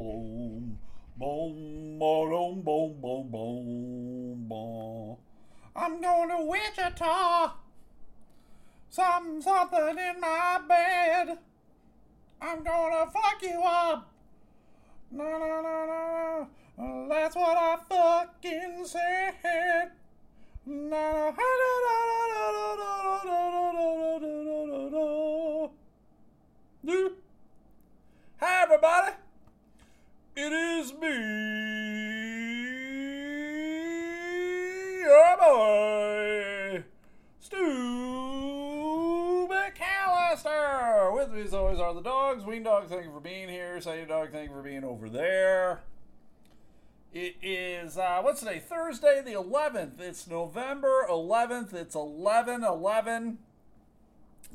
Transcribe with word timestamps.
boom, 0.00 0.78
boom, 1.18 1.98
boom, 1.98 2.62
boom, 2.64 3.00
boom, 3.02 3.30
boom, 3.30 4.46
boom. 4.48 5.16
I'm 5.76 6.00
going 6.00 6.30
to 6.30 6.42
Wichita. 6.42 7.52
Something, 8.88 9.42
something 9.42 9.98
in 9.98 10.20
my 10.20 10.60
bed. 10.66 11.38
I'm 12.42 12.64
gonna 12.64 13.10
fuck 13.10 13.42
you 13.42 13.60
up. 13.62 14.10
No, 15.10 15.24
no, 15.24 15.38
no, 15.38 15.86
no, 15.86 16.48
no. 16.78 17.08
That's 17.08 17.36
what 17.36 17.56
I 17.56 17.76
fucking 17.88 18.86
said. 18.86 19.90
No, 20.64 21.34
no. 21.36 21.36
Hi, 28.40 28.62
everybody. 28.62 29.19
It 30.42 30.52
is 30.54 30.94
me, 30.94 31.08
your 35.02 35.36
boy, 35.36 36.82
Stu 37.38 37.56
McAllister. 39.50 41.14
With 41.14 41.30
me, 41.32 41.42
as 41.42 41.52
always, 41.52 41.78
are 41.78 41.92
the 41.92 42.00
dogs. 42.00 42.46
Ween 42.46 42.62
Dog, 42.62 42.88
thank 42.88 43.04
you 43.04 43.12
for 43.12 43.20
being 43.20 43.50
here. 43.50 43.78
Say 43.82 44.06
Dog, 44.06 44.32
thank 44.32 44.48
you 44.48 44.56
for 44.56 44.62
being 44.62 44.82
over 44.82 45.10
there. 45.10 45.82
It 47.12 47.36
is, 47.42 47.98
uh, 47.98 48.22
what's 48.22 48.40
today? 48.40 48.60
Thursday, 48.60 49.20
the 49.22 49.34
11th. 49.34 50.00
It's 50.00 50.26
November 50.26 51.04
11th. 51.06 51.74
It's 51.74 51.94
11 51.94 52.64
11. 52.64 53.36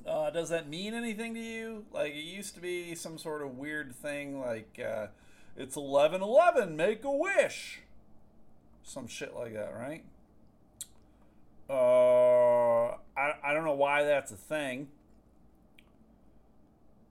Uh, 0.03 0.31
does 0.31 0.49
that 0.49 0.67
mean 0.67 0.95
anything 0.95 1.35
to 1.35 1.39
you? 1.39 1.85
Like, 1.93 2.13
it 2.13 2.23
used 2.23 2.55
to 2.55 2.59
be 2.59 2.95
some 2.95 3.19
sort 3.19 3.43
of 3.43 3.59
weird 3.59 3.93
thing 3.93 4.39
like, 4.39 4.79
uh, 4.83 5.07
it's 5.55 5.75
11 5.75 6.21
11, 6.21 6.75
make 6.75 7.03
a 7.03 7.11
wish. 7.11 7.81
Some 8.83 9.07
shit 9.07 9.35
like 9.35 9.53
that, 9.53 9.73
right? 9.75 10.03
Uh, 11.69 12.97
I, 13.17 13.33
I 13.43 13.53
don't 13.53 13.65
know 13.65 13.73
why 13.73 14.03
that's 14.03 14.31
a 14.31 14.35
thing, 14.35 14.89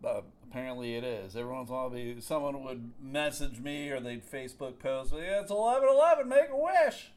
but 0.01 0.25
apparently 0.49 0.95
it 0.95 1.03
is. 1.03 1.35
Every 1.35 1.53
once 1.53 1.69
in 1.69 1.75
a 1.75 1.79
while, 1.79 1.91
be, 1.91 2.21
someone 2.21 2.63
would 2.65 2.93
message 3.03 3.59
me 3.59 3.91
or 3.91 3.99
they'd 3.99 4.25
Facebook 4.25 4.79
post, 4.79 5.13
yeah, 5.13 5.41
it's 5.41 5.51
11 5.51 5.89
11, 5.89 6.29
make 6.29 6.51
a 6.51 6.57
wish. 6.57 7.11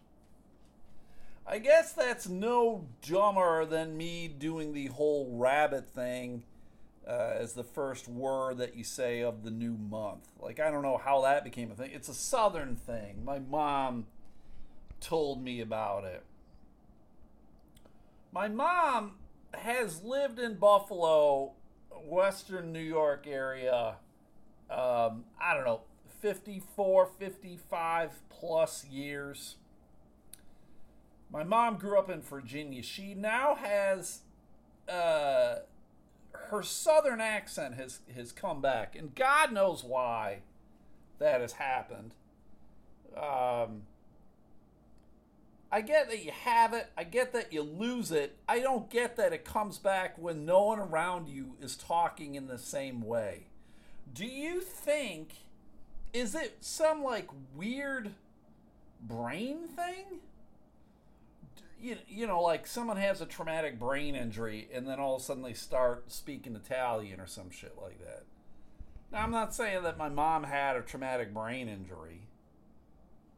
I 1.45 1.59
guess 1.59 1.93
that's 1.93 2.27
no 2.27 2.87
dumber 3.07 3.65
than 3.65 3.95
me 3.95 4.27
doing 4.27 4.73
the 4.73 4.87
whole 4.87 5.29
rabbit 5.37 5.89
thing 5.89 6.43
uh, 7.07 7.33
as 7.39 7.53
the 7.53 7.63
first 7.63 8.07
word 8.07 8.57
that 8.57 8.75
you 8.75 8.83
say 8.83 9.21
of 9.21 9.43
the 9.43 9.51
new 9.51 9.77
month. 9.77 10.27
Like, 10.39 10.59
I 10.59 10.69
don't 10.69 10.81
know 10.81 10.97
how 10.97 11.21
that 11.21 11.43
became 11.43 11.71
a 11.71 11.75
thing. 11.75 11.91
It's 11.93 12.09
a 12.09 12.13
southern 12.13 12.75
thing. 12.75 13.23
My 13.23 13.39
mom 13.39 14.07
told 14.99 15.41
me 15.41 15.61
about 15.61 16.03
it. 16.03 16.23
My 18.31 18.47
mom 18.49 19.13
has 19.53 20.03
lived 20.03 20.37
in 20.37 20.55
Buffalo, 20.55 21.53
Western 22.03 22.73
New 22.73 22.79
York 22.79 23.25
area, 23.25 23.95
um, 24.69 25.23
I 25.41 25.53
don't 25.53 25.65
know, 25.65 25.81
54, 26.21 27.09
55 27.17 28.11
plus 28.29 28.85
years. 28.85 29.55
My 31.31 31.43
mom 31.43 31.77
grew 31.77 31.97
up 31.97 32.09
in 32.09 32.21
Virginia. 32.21 32.83
She 32.83 33.13
now 33.13 33.55
has 33.55 34.21
uh, 34.89 35.57
her 36.31 36.63
southern 36.63 37.21
accent 37.21 37.75
has 37.75 37.99
has 38.15 38.31
come 38.31 38.61
back, 38.61 38.95
and 38.95 39.13
God 39.15 39.51
knows 39.51 39.83
why 39.83 40.39
that 41.19 41.41
has 41.41 41.53
happened. 41.53 42.13
Um, 43.15 43.83
I 45.71 45.81
get 45.81 46.09
that 46.09 46.23
you 46.23 46.31
have 46.31 46.73
it. 46.73 46.87
I 46.97 47.03
get 47.03 47.33
that 47.33 47.51
you 47.51 47.61
lose 47.61 48.11
it. 48.11 48.37
I 48.47 48.59
don't 48.59 48.89
get 48.89 49.17
that 49.17 49.33
it 49.33 49.43
comes 49.43 49.77
back 49.77 50.17
when 50.17 50.45
no 50.45 50.63
one 50.65 50.79
around 50.79 51.27
you 51.27 51.55
is 51.61 51.75
talking 51.75 52.35
in 52.35 52.47
the 52.47 52.57
same 52.57 53.01
way. 53.01 53.47
Do 54.13 54.25
you 54.25 54.61
think 54.61 55.33
is 56.13 56.33
it 56.33 56.57
some 56.61 57.03
like 57.03 57.29
weird 57.55 58.11
brain 59.01 59.67
thing? 59.67 60.19
You, 61.79 61.97
you 62.07 62.27
know, 62.27 62.41
like 62.41 62.67
someone 62.67 62.97
has 62.97 63.21
a 63.21 63.25
traumatic 63.25 63.79
brain 63.79 64.15
injury 64.15 64.67
and 64.73 64.87
then 64.87 64.99
all 64.99 65.15
of 65.15 65.21
a 65.21 65.25
sudden 65.25 65.43
they 65.43 65.53
start 65.53 66.11
speaking 66.11 66.55
Italian 66.55 67.19
or 67.19 67.27
some 67.27 67.49
shit 67.49 67.75
like 67.81 67.99
that. 67.99 68.23
Now, 69.11 69.23
I'm 69.23 69.31
not 69.31 69.55
saying 69.55 69.83
that 69.83 69.97
my 69.97 70.09
mom 70.09 70.43
had 70.43 70.75
a 70.75 70.81
traumatic 70.81 71.33
brain 71.33 71.69
injury, 71.69 72.27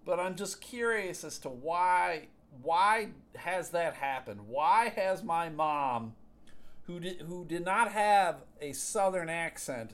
but 0.06 0.20
I'm 0.20 0.36
just 0.36 0.62
curious 0.62 1.24
as 1.24 1.38
to 1.40 1.50
why 1.50 2.28
why 2.64 3.10
has 3.36 3.70
that 3.70 3.94
happened? 3.94 4.48
Why 4.48 4.92
has 4.96 5.22
my 5.24 5.50
mom 5.50 6.16
who 6.88 7.00
did 7.00 7.22
who 7.22 7.46
did 7.46 7.64
not 7.64 7.92
have 7.92 8.38
a 8.60 8.74
southern 8.74 9.30
accent 9.30 9.92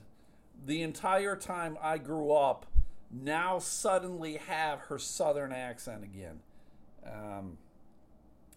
the 0.66 0.82
entire 0.82 1.36
time 1.36 1.78
I 1.82 1.98
grew 1.98 2.32
up 2.32 2.66
now 3.12 3.60
suddenly 3.60 4.38
have 4.38 4.80
her 4.82 4.98
southern 4.98 5.52
accent 5.52 6.04
again? 6.04 6.40
Um, 7.06 7.58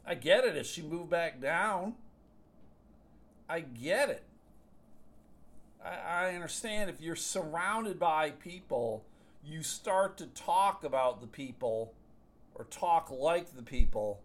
I 0.09 0.15
get 0.15 0.45
it 0.45 0.57
if 0.57 0.67
she 0.67 0.81
moved 0.81 1.11
back 1.11 1.39
down. 1.39 1.93
I 3.47 3.61
get 3.61 4.09
it. 4.09 4.25
I, 5.85 6.29
I 6.29 6.35
understand 6.35 6.89
if 6.89 6.99
you're 6.99 7.15
surrounded 7.15 7.99
by 7.99 8.31
people, 8.31 9.05
you 9.45 9.63
start 9.63 10.17
to 10.17 10.27
talk 10.29 10.83
about 10.83 11.21
the 11.21 11.27
people 11.27 11.93
or 12.55 12.65
talk 12.65 13.11
like 13.11 13.55
the 13.55 13.63
people. 13.63 14.23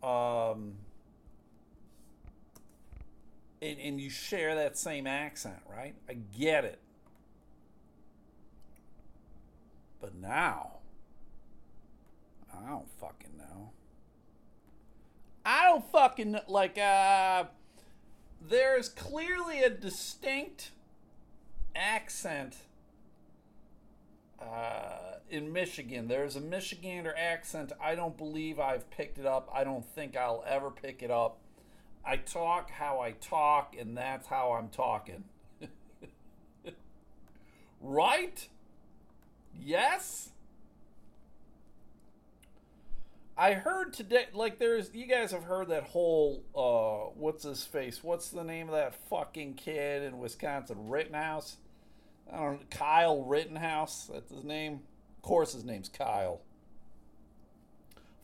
Um, 0.00 0.74
and, 3.60 3.80
and 3.80 4.00
you 4.00 4.10
share 4.10 4.54
that 4.54 4.78
same 4.78 5.08
accent, 5.08 5.58
right? 5.68 5.94
I 6.08 6.18
get 6.38 6.64
it. 6.64 6.78
But 10.00 10.14
now, 10.14 10.78
I 12.52 12.68
don't 12.68 12.88
fucking 13.00 13.36
know. 13.38 13.41
I 15.44 15.66
don't 15.66 15.84
fucking 15.90 16.38
like 16.48 16.78
uh 16.78 17.44
there's 18.48 18.88
clearly 18.88 19.62
a 19.62 19.70
distinct 19.70 20.70
accent 21.74 22.56
uh, 24.40 25.18
in 25.30 25.52
Michigan. 25.52 26.08
There's 26.08 26.36
a 26.36 26.40
Michigander 26.40 27.12
accent. 27.16 27.72
I 27.80 27.94
don't 27.94 28.16
believe 28.16 28.58
I've 28.58 28.90
picked 28.90 29.18
it 29.18 29.26
up. 29.26 29.48
I 29.54 29.64
don't 29.64 29.84
think 29.84 30.16
I'll 30.16 30.44
ever 30.46 30.70
pick 30.70 31.02
it 31.02 31.10
up. 31.10 31.38
I 32.04 32.16
talk 32.16 32.70
how 32.70 33.00
I 33.00 33.12
talk, 33.12 33.76
and 33.78 33.96
that's 33.96 34.26
how 34.26 34.52
I'm 34.52 34.68
talking. 34.68 35.24
right? 37.80 38.48
Yes? 39.60 40.30
I 43.36 43.54
heard 43.54 43.94
today, 43.94 44.26
like, 44.34 44.58
there's, 44.58 44.90
you 44.92 45.06
guys 45.06 45.32
have 45.32 45.44
heard 45.44 45.68
that 45.68 45.84
whole, 45.84 46.42
uh, 46.54 47.12
what's 47.18 47.44
his 47.44 47.64
face? 47.64 48.04
What's 48.04 48.28
the 48.28 48.44
name 48.44 48.68
of 48.68 48.74
that 48.74 48.94
fucking 48.94 49.54
kid 49.54 50.02
in 50.02 50.18
Wisconsin? 50.18 50.88
Rittenhouse? 50.88 51.56
I 52.30 52.36
don't 52.36 52.70
Kyle 52.70 53.22
Rittenhouse? 53.22 54.10
That's 54.12 54.30
his 54.30 54.44
name? 54.44 54.80
Of 55.16 55.22
course, 55.22 55.54
his 55.54 55.64
name's 55.64 55.88
Kyle. 55.88 56.40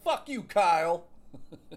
Fuck 0.04 0.28
you, 0.28 0.42
Kyle. 0.42 1.04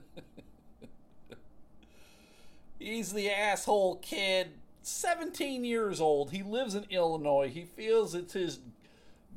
He's 2.80 3.14
the 3.14 3.30
asshole 3.30 3.98
kid, 3.98 4.54
17 4.82 5.64
years 5.64 6.02
old. 6.02 6.32
He 6.32 6.44
lives 6.44 6.76
in 6.76 6.86
Illinois. 6.90 7.50
He 7.50 7.64
feels 7.64 8.14
it's 8.14 8.34
his 8.34 8.60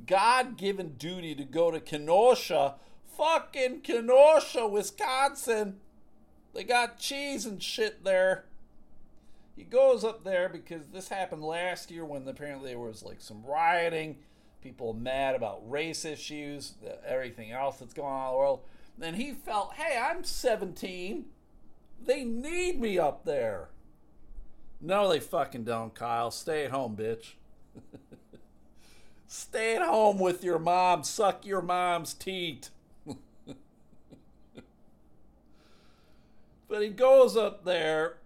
God 0.07 0.57
given 0.57 0.95
duty 0.99 1.35
to 1.35 1.45
go 1.45 1.71
to 1.71 1.81
Kenosha 1.81 2.75
fucking 3.17 3.81
Kenosha, 3.81 4.67
Wisconsin. 4.67 5.81
They 6.53 6.65
got 6.65 6.99
cheese 6.99 7.47
and 7.47 7.63
shit 7.63 8.05
there. 8.05 8.45
He 9.57 9.65
goes 9.65 10.05
up 10.05 10.25
there 10.25 10.49
because 10.49 10.89
this 10.93 11.09
happened 11.09 11.45
last 11.45 11.91
year 11.91 12.05
when 12.05 12.27
apparently 12.27 12.71
there 12.71 12.79
was 12.79 13.03
like 13.03 13.21
some 13.21 13.45
rioting, 13.45 14.17
people 14.63 14.95
mad 14.95 15.35
about 15.35 15.69
race 15.71 16.05
issues, 16.05 16.75
everything 17.07 17.53
else 17.53 17.79
that's 17.79 17.95
going 17.95 18.13
on 18.13 18.27
in 18.27 18.33
the 18.33 18.39
world. 18.39 18.61
And 19.01 19.17
he 19.17 19.33
felt, 19.33 19.75
hey, 19.75 19.99
I'm 19.99 20.25
17. 20.25 21.27
They 22.05 22.25
need 22.25 22.81
me 22.81 22.99
up 22.99 23.25
there. 23.25 23.69
No, 24.81 25.09
they 25.09 25.21
fucking 25.21 25.65
don't, 25.65 25.95
Kyle. 25.95 26.31
Stay 26.31 26.65
at 26.65 26.71
home, 26.71 26.97
bitch. 26.97 27.33
Stay 29.27 29.77
at 29.77 29.83
home 29.83 30.19
with 30.19 30.45
your 30.45 30.59
mom. 30.59 31.03
Suck 31.05 31.47
your 31.47 31.63
mom's 31.63 32.13
teat. 32.15 32.71
But 36.75 36.83
he 36.83 36.89
goes 36.89 37.37
up 37.37 37.65
there 37.65 38.17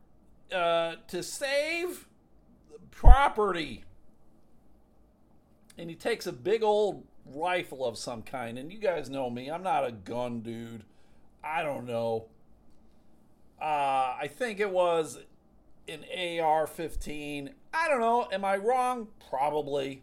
uh, 0.50 0.94
to 1.06 1.22
save 1.22 2.08
property. 2.90 3.84
and 5.76 5.90
he 5.90 5.94
takes 5.94 6.26
a 6.26 6.32
big 6.32 6.62
old 6.62 7.04
rifle 7.26 7.84
of 7.84 7.98
some 7.98 8.22
kind. 8.22 8.58
And 8.58 8.72
you 8.72 8.78
guys 8.78 9.10
know 9.10 9.28
me, 9.28 9.50
I'm 9.50 9.62
not 9.62 9.86
a 9.86 9.92
gun 9.92 10.40
dude. 10.40 10.84
I 11.44 11.62
don't 11.62 11.84
know. 11.84 12.28
Uh, 13.60 14.16
I 14.18 14.30
think 14.34 14.60
it 14.60 14.70
was 14.70 15.18
an 15.86 16.06
AR 16.40 16.66
15. 16.66 17.50
I 17.74 17.88
don't 17.88 18.00
know. 18.00 18.28
Am 18.32 18.46
I 18.46 18.56
wrong? 18.56 19.08
Probably. 19.28 20.02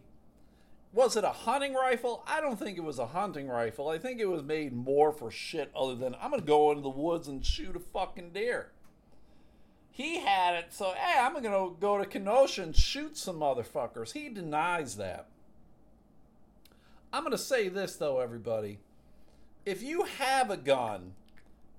Was 0.96 1.14
it 1.14 1.24
a 1.24 1.28
hunting 1.28 1.74
rifle? 1.74 2.24
I 2.26 2.40
don't 2.40 2.58
think 2.58 2.78
it 2.78 2.82
was 2.82 2.98
a 2.98 3.08
hunting 3.08 3.48
rifle. 3.48 3.90
I 3.90 3.98
think 3.98 4.18
it 4.18 4.30
was 4.30 4.42
made 4.42 4.72
more 4.72 5.12
for 5.12 5.30
shit 5.30 5.70
other 5.76 5.94
than 5.94 6.16
I'm 6.18 6.32
to 6.32 6.40
go 6.40 6.70
into 6.70 6.80
the 6.80 6.88
woods 6.88 7.28
and 7.28 7.44
shoot 7.44 7.76
a 7.76 7.80
fucking 7.80 8.30
deer. 8.30 8.72
He 9.90 10.20
had 10.20 10.54
it, 10.54 10.72
so 10.72 10.94
hey, 10.96 11.20
I'm 11.20 11.34
to 11.34 11.76
go 11.78 11.98
to 11.98 12.06
Kenosha 12.06 12.62
and 12.62 12.74
shoot 12.74 13.18
some 13.18 13.40
motherfuckers. 13.40 14.14
He 14.14 14.30
denies 14.30 14.96
that. 14.96 15.28
I'm 17.12 17.30
to 17.30 17.36
say 17.36 17.68
this, 17.68 17.96
though, 17.96 18.20
everybody. 18.20 18.78
If 19.66 19.82
you 19.82 20.04
have 20.04 20.50
a 20.50 20.56
gun 20.56 21.12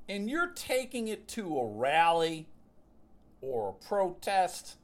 and 0.08 0.30
you're 0.30 0.52
taking 0.52 1.08
it 1.08 1.28
to 1.30 1.58
a 1.58 1.68
rally 1.68 2.50
or 3.42 3.70
a 3.70 3.86
protest, 3.88 4.76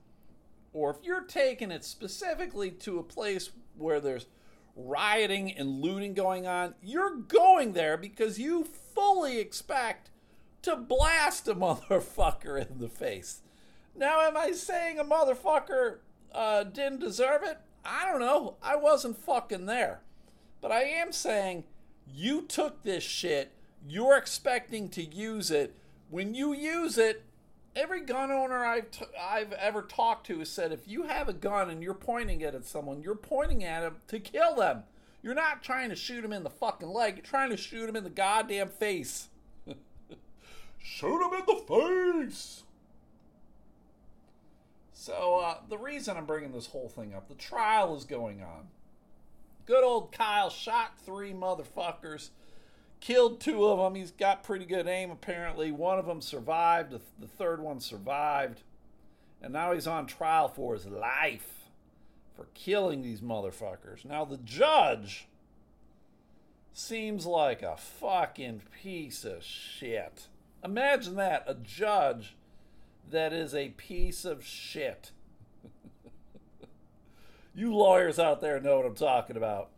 or 0.73 0.89
if 0.89 0.97
you're 1.03 1.21
taking 1.21 1.69
it 1.69 1.85
specifically 1.85 2.71
to 2.71 2.97
a 2.97 3.03
place 3.03 3.51
where 3.77 3.99
there's 3.99 4.27
rioting 4.75 5.51
and 5.51 5.81
looting 5.81 6.13
going 6.13 6.47
on, 6.47 6.75
you're 6.81 7.15
going 7.15 7.73
there 7.73 7.97
because 7.97 8.39
you 8.39 8.63
fully 8.63 9.39
expect 9.39 10.09
to 10.63 10.75
blast 10.75 11.47
a 11.47 11.55
motherfucker 11.55 12.69
in 12.69 12.79
the 12.79 12.89
face. 12.89 13.41
Now, 13.95 14.21
am 14.21 14.35
I 14.35 14.51
saying 14.51 14.97
a 14.97 15.03
motherfucker 15.03 15.97
uh, 16.33 16.63
didn't 16.63 16.99
deserve 16.99 17.43
it? 17.43 17.59
I 17.85 18.05
don't 18.05 18.19
know. 18.19 18.55
I 18.63 18.75
wasn't 18.75 19.17
fucking 19.17 19.65
there. 19.65 20.01
But 20.61 20.71
I 20.71 20.83
am 20.83 21.11
saying 21.11 21.65
you 22.07 22.41
took 22.43 22.83
this 22.83 23.03
shit, 23.03 23.51
you're 23.87 24.17
expecting 24.17 24.89
to 24.89 25.03
use 25.03 25.51
it. 25.51 25.75
When 26.09 26.33
you 26.33 26.53
use 26.53 26.97
it, 26.97 27.23
every 27.75 28.01
gun 28.01 28.31
owner 28.31 28.65
I've, 28.65 28.91
t- 28.91 29.05
I've 29.19 29.53
ever 29.53 29.81
talked 29.81 30.27
to 30.27 30.39
has 30.39 30.49
said 30.49 30.71
if 30.71 30.87
you 30.87 31.03
have 31.03 31.29
a 31.29 31.33
gun 31.33 31.69
and 31.69 31.81
you're 31.81 31.93
pointing 31.93 32.41
it 32.41 32.55
at 32.55 32.65
someone, 32.65 33.01
you're 33.01 33.15
pointing 33.15 33.63
at 33.63 33.81
them 33.81 33.97
to 34.07 34.19
kill 34.19 34.55
them. 34.55 34.83
You're 35.21 35.35
not 35.35 35.63
trying 35.63 35.89
to 35.89 35.95
shoot 35.95 36.23
him 36.23 36.33
in 36.33 36.43
the 36.43 36.49
fucking 36.49 36.89
leg, 36.89 37.15
you're 37.17 37.25
trying 37.25 37.49
to 37.49 37.57
shoot 37.57 37.87
him 37.87 37.95
in 37.95 38.03
the 38.03 38.09
goddamn 38.09 38.69
face. 38.69 39.29
shoot 40.77 41.25
him 41.25 41.33
in 41.33 41.45
the 41.45 41.63
face! 41.67 42.63
So, 44.93 45.41
uh, 45.43 45.57
the 45.67 45.77
reason 45.77 46.15
I'm 46.15 46.25
bringing 46.25 46.51
this 46.51 46.67
whole 46.67 46.87
thing 46.87 47.13
up, 47.13 47.27
the 47.27 47.35
trial 47.35 47.95
is 47.95 48.05
going 48.05 48.41
on. 48.41 48.67
Good 49.65 49.83
old 49.83 50.11
Kyle 50.11 50.49
shot 50.49 50.97
three 51.05 51.33
motherfuckers 51.33 52.29
killed 53.03 53.41
two 53.41 53.65
of 53.65 53.79
them. 53.79 53.95
He's 53.95 54.11
got 54.11 54.43
pretty 54.43 54.63
good 54.63 54.87
aim, 54.87 55.11
apparently. 55.11 55.73
One 55.73 55.99
of 55.99 56.05
them 56.05 56.21
survived, 56.21 56.93
the 57.19 57.27
third 57.27 57.59
one 57.59 57.81
survived. 57.81 58.61
And 59.41 59.51
now 59.51 59.73
he's 59.73 59.87
on 59.87 60.05
trial 60.05 60.47
for 60.47 60.73
his 60.73 60.85
life 60.85 61.65
for 62.33 62.47
killing 62.53 63.01
these 63.01 63.19
motherfuckers. 63.19 64.05
Now, 64.05 64.23
the 64.23 64.37
judge 64.37 65.27
seems 66.71 67.25
like 67.25 67.61
a 67.61 67.75
fucking 67.75 68.61
piece 68.81 69.25
of 69.25 69.43
shit. 69.43 70.27
Imagine 70.63 71.15
that 71.17 71.43
a 71.45 71.55
judge 71.55 72.37
that 73.11 73.33
is 73.33 73.53
a 73.53 73.69
piece 73.71 74.23
of 74.23 74.45
shit. 74.45 75.11
you 77.53 77.75
lawyers 77.75 78.17
out 78.17 78.39
there 78.39 78.61
know 78.61 78.77
what 78.77 78.85
I'm 78.85 78.95
talking 78.95 79.35
about. 79.35 79.71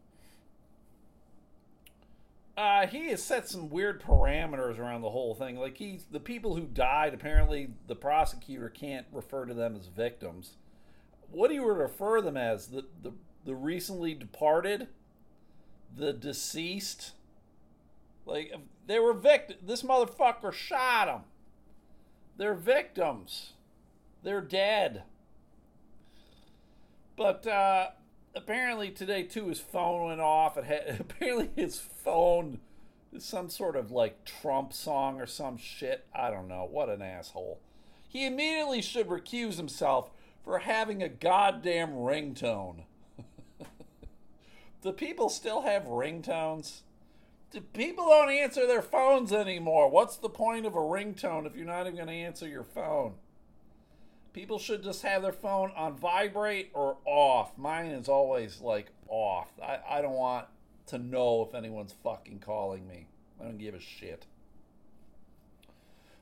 Uh, 2.58 2.88
he 2.88 3.10
has 3.10 3.22
set 3.22 3.50
some 3.50 3.70
weird 3.70 4.02
parameters 4.02 4.80
around 4.80 5.02
the 5.02 5.10
whole 5.10 5.36
thing. 5.36 5.58
Like 5.58 5.78
he's 5.78 6.06
the 6.10 6.22
people 6.22 6.56
who 6.56 6.66
died. 6.66 7.14
Apparently, 7.14 7.70
the 7.88 7.96
prosecutor 7.96 8.70
can't 8.70 9.06
refer 9.12 9.46
to 9.46 9.54
them 9.54 9.76
as 9.76 9.88
victims. 9.88 10.56
What 11.32 11.50
do 11.50 11.56
you 11.56 11.66
refer 11.66 12.22
them 12.22 12.38
as? 12.38 12.68
The 12.68 12.86
the 13.04 13.12
the 13.44 13.56
recently 13.56 14.14
departed, 14.14 14.88
the 15.96 16.14
deceased. 16.14 17.12
Like 18.26 18.54
they 18.88 19.00
were 19.00 19.14
victims. 19.14 19.60
This 19.62 19.84
motherfucker 19.84 20.54
shot 20.54 21.08
them. 21.08 21.22
They're 22.38 22.56
victims. 22.56 23.54
They're 24.24 24.42
dead. 24.42 25.04
But 27.18 27.46
uh, 27.46 27.90
apparently 28.36 28.92
today 28.92 29.24
too 29.24 29.48
his 29.48 29.60
phone 29.60 30.08
went 30.08 30.22
off. 30.22 30.58
It 30.58 30.66
had 30.66 30.98
apparently 31.00 31.50
his 31.56 31.80
phone 31.80 32.60
is 33.14 33.26
some 33.26 33.50
sort 33.50 33.76
of 33.76 33.92
like 33.92 34.26
Trump 34.26 34.74
song 34.74 35.20
or 35.20 35.26
some 35.26 35.58
shit. 35.58 36.06
I 36.14 36.30
don't 36.30 36.48
know. 36.48 36.68
What 36.70 36.90
an 36.90 37.02
asshole. 37.02 37.60
He 38.08 38.26
immediately 38.26 38.82
should 38.82 39.08
recuse 39.08 39.56
himself 39.56 40.12
for 40.44 40.60
having 40.60 41.02
a 41.02 41.10
goddamn 41.10 41.92
ringtone. 41.92 42.84
Do 44.82 44.92
people 44.92 45.30
still 45.30 45.62
have 45.64 45.84
ringtones? 45.84 46.82
Do 47.52 47.62
people 47.62 48.06
don't 48.06 48.30
answer 48.30 48.68
their 48.68 48.82
phones 48.82 49.32
anymore? 49.32 49.90
What's 49.90 50.18
the 50.18 50.30
point 50.30 50.66
of 50.66 50.76
a 50.76 50.80
ringtone 50.80 51.46
if 51.46 51.56
you're 51.56 51.66
not 51.66 51.82
even 51.82 51.96
going 51.96 52.08
to 52.08 52.14
answer 52.14 52.48
your 52.48 52.64
phone? 52.64 53.14
People 54.36 54.60
should 54.60 54.84
just 54.84 55.02
have 55.04 55.22
their 55.22 55.32
phone 55.32 55.72
on 55.78 55.96
vibrate 55.96 56.70
or 56.74 56.98
off. 57.06 57.58
Mine 57.58 57.86
is 57.86 58.10
always 58.10 58.60
like 58.60 58.92
off. 59.08 59.48
I, 59.64 59.80
I 59.90 60.02
don't 60.02 60.12
want 60.12 60.48
to 60.88 60.98
know 60.98 61.48
if 61.48 61.56
anyone's 61.56 61.96
fucking 62.04 62.40
calling 62.40 62.86
me. 62.86 63.08
I 63.40 63.46
don't 63.46 63.58
give 63.58 63.74
a 63.74 63.80
shit. 63.80 64.26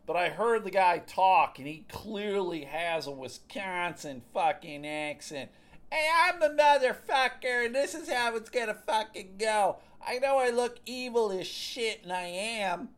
But 0.05 0.15
I 0.15 0.29
heard 0.29 0.63
the 0.63 0.69
guy 0.69 0.99
talk, 0.99 1.57
and 1.57 1.67
he 1.67 1.85
clearly 1.89 2.65
has 2.65 3.07
a 3.07 3.11
Wisconsin 3.11 4.21
fucking 4.31 4.85
accent. 4.85 5.49
Hey, 5.91 6.07
I'm 6.23 6.39
the 6.39 6.49
motherfucker, 6.49 7.65
and 7.65 7.73
this 7.73 7.95
is 7.95 8.07
how 8.07 8.35
it's 8.35 8.51
gonna 8.51 8.75
fucking 8.75 9.37
go. 9.39 9.77
I 10.05 10.19
know 10.19 10.37
I 10.37 10.51
look 10.51 10.77
evil 10.85 11.31
as 11.31 11.47
shit, 11.47 12.03
and 12.03 12.13
I 12.13 12.25
am. 12.25 12.89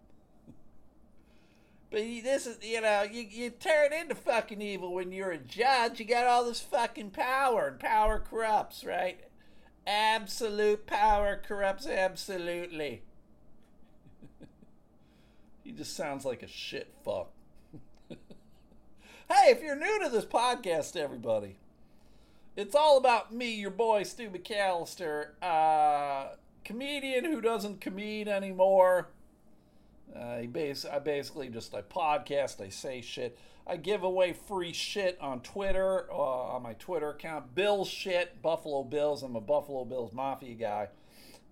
But 1.96 2.04
this 2.26 2.46
is, 2.46 2.58
you 2.62 2.82
know, 2.82 3.04
you, 3.04 3.22
you 3.22 3.50
turn 3.52 3.94
into 3.94 4.16
fucking 4.16 4.62
evil 4.62 4.94
when 4.94 5.14
you're 5.14 5.32
a 5.32 5.38
judge. 5.38 5.98
You 5.98 6.06
got 6.06 6.28
all 6.28 6.44
this 6.44 6.60
fucking 6.60 7.12
power, 7.12 7.70
and 7.70 7.80
power 7.80 8.20
corrupts, 8.20 8.84
right? 8.84 9.22
Absolute 9.88 10.88
power 10.88 11.42
corrupts 11.42 11.88
absolutely. 11.88 13.04
he 15.64 15.72
just 15.72 15.96
sounds 15.96 16.26
like 16.26 16.44
a 16.44 16.50
shit 16.50 16.94
fuck. 17.06 17.32
hey, 18.10 18.18
if 19.52 19.64
you're 19.64 19.78
new 19.78 20.04
to 20.04 20.10
this 20.10 20.26
podcast, 20.26 20.98
everybody, 20.98 21.56
it's 22.58 22.76
all 22.76 22.98
about 22.98 23.34
me, 23.34 23.56
your 23.56 23.72
boy 23.72 24.04
Stu 24.04 24.30
McAllister, 24.30 25.28
uh, 25.42 26.36
comedian 26.66 27.24
who 27.24 27.40
doesn't 27.40 27.80
comede 27.80 28.28
anymore 28.28 29.08
uh, 30.16 30.20
I, 30.20 30.46
base, 30.48 30.86
I 30.86 31.00
basically 31.00 31.50
just 31.50 31.74
I 31.74 31.82
podcast, 31.82 32.62
I 32.62 32.70
say 32.70 33.02
shit. 33.02 33.38
I 33.68 33.78
give 33.78 34.04
away 34.04 34.34
free 34.34 34.74
shit 34.74 35.18
on 35.20 35.42
Twitter, 35.42 36.06
uh, 36.12 36.16
on 36.16 36.64
my 36.64 36.74
Twitter 36.74 37.10
account. 37.10 37.56
Bills 37.56 37.90
shit, 37.90 38.42
Buffalo 38.42 38.84
Bills. 38.84 39.24
I'm 39.24 39.36
a 39.36 39.42
Buffalo 39.42 39.86
Bills 39.86 40.14
Mafia 40.14 40.54
guy. 40.54 40.90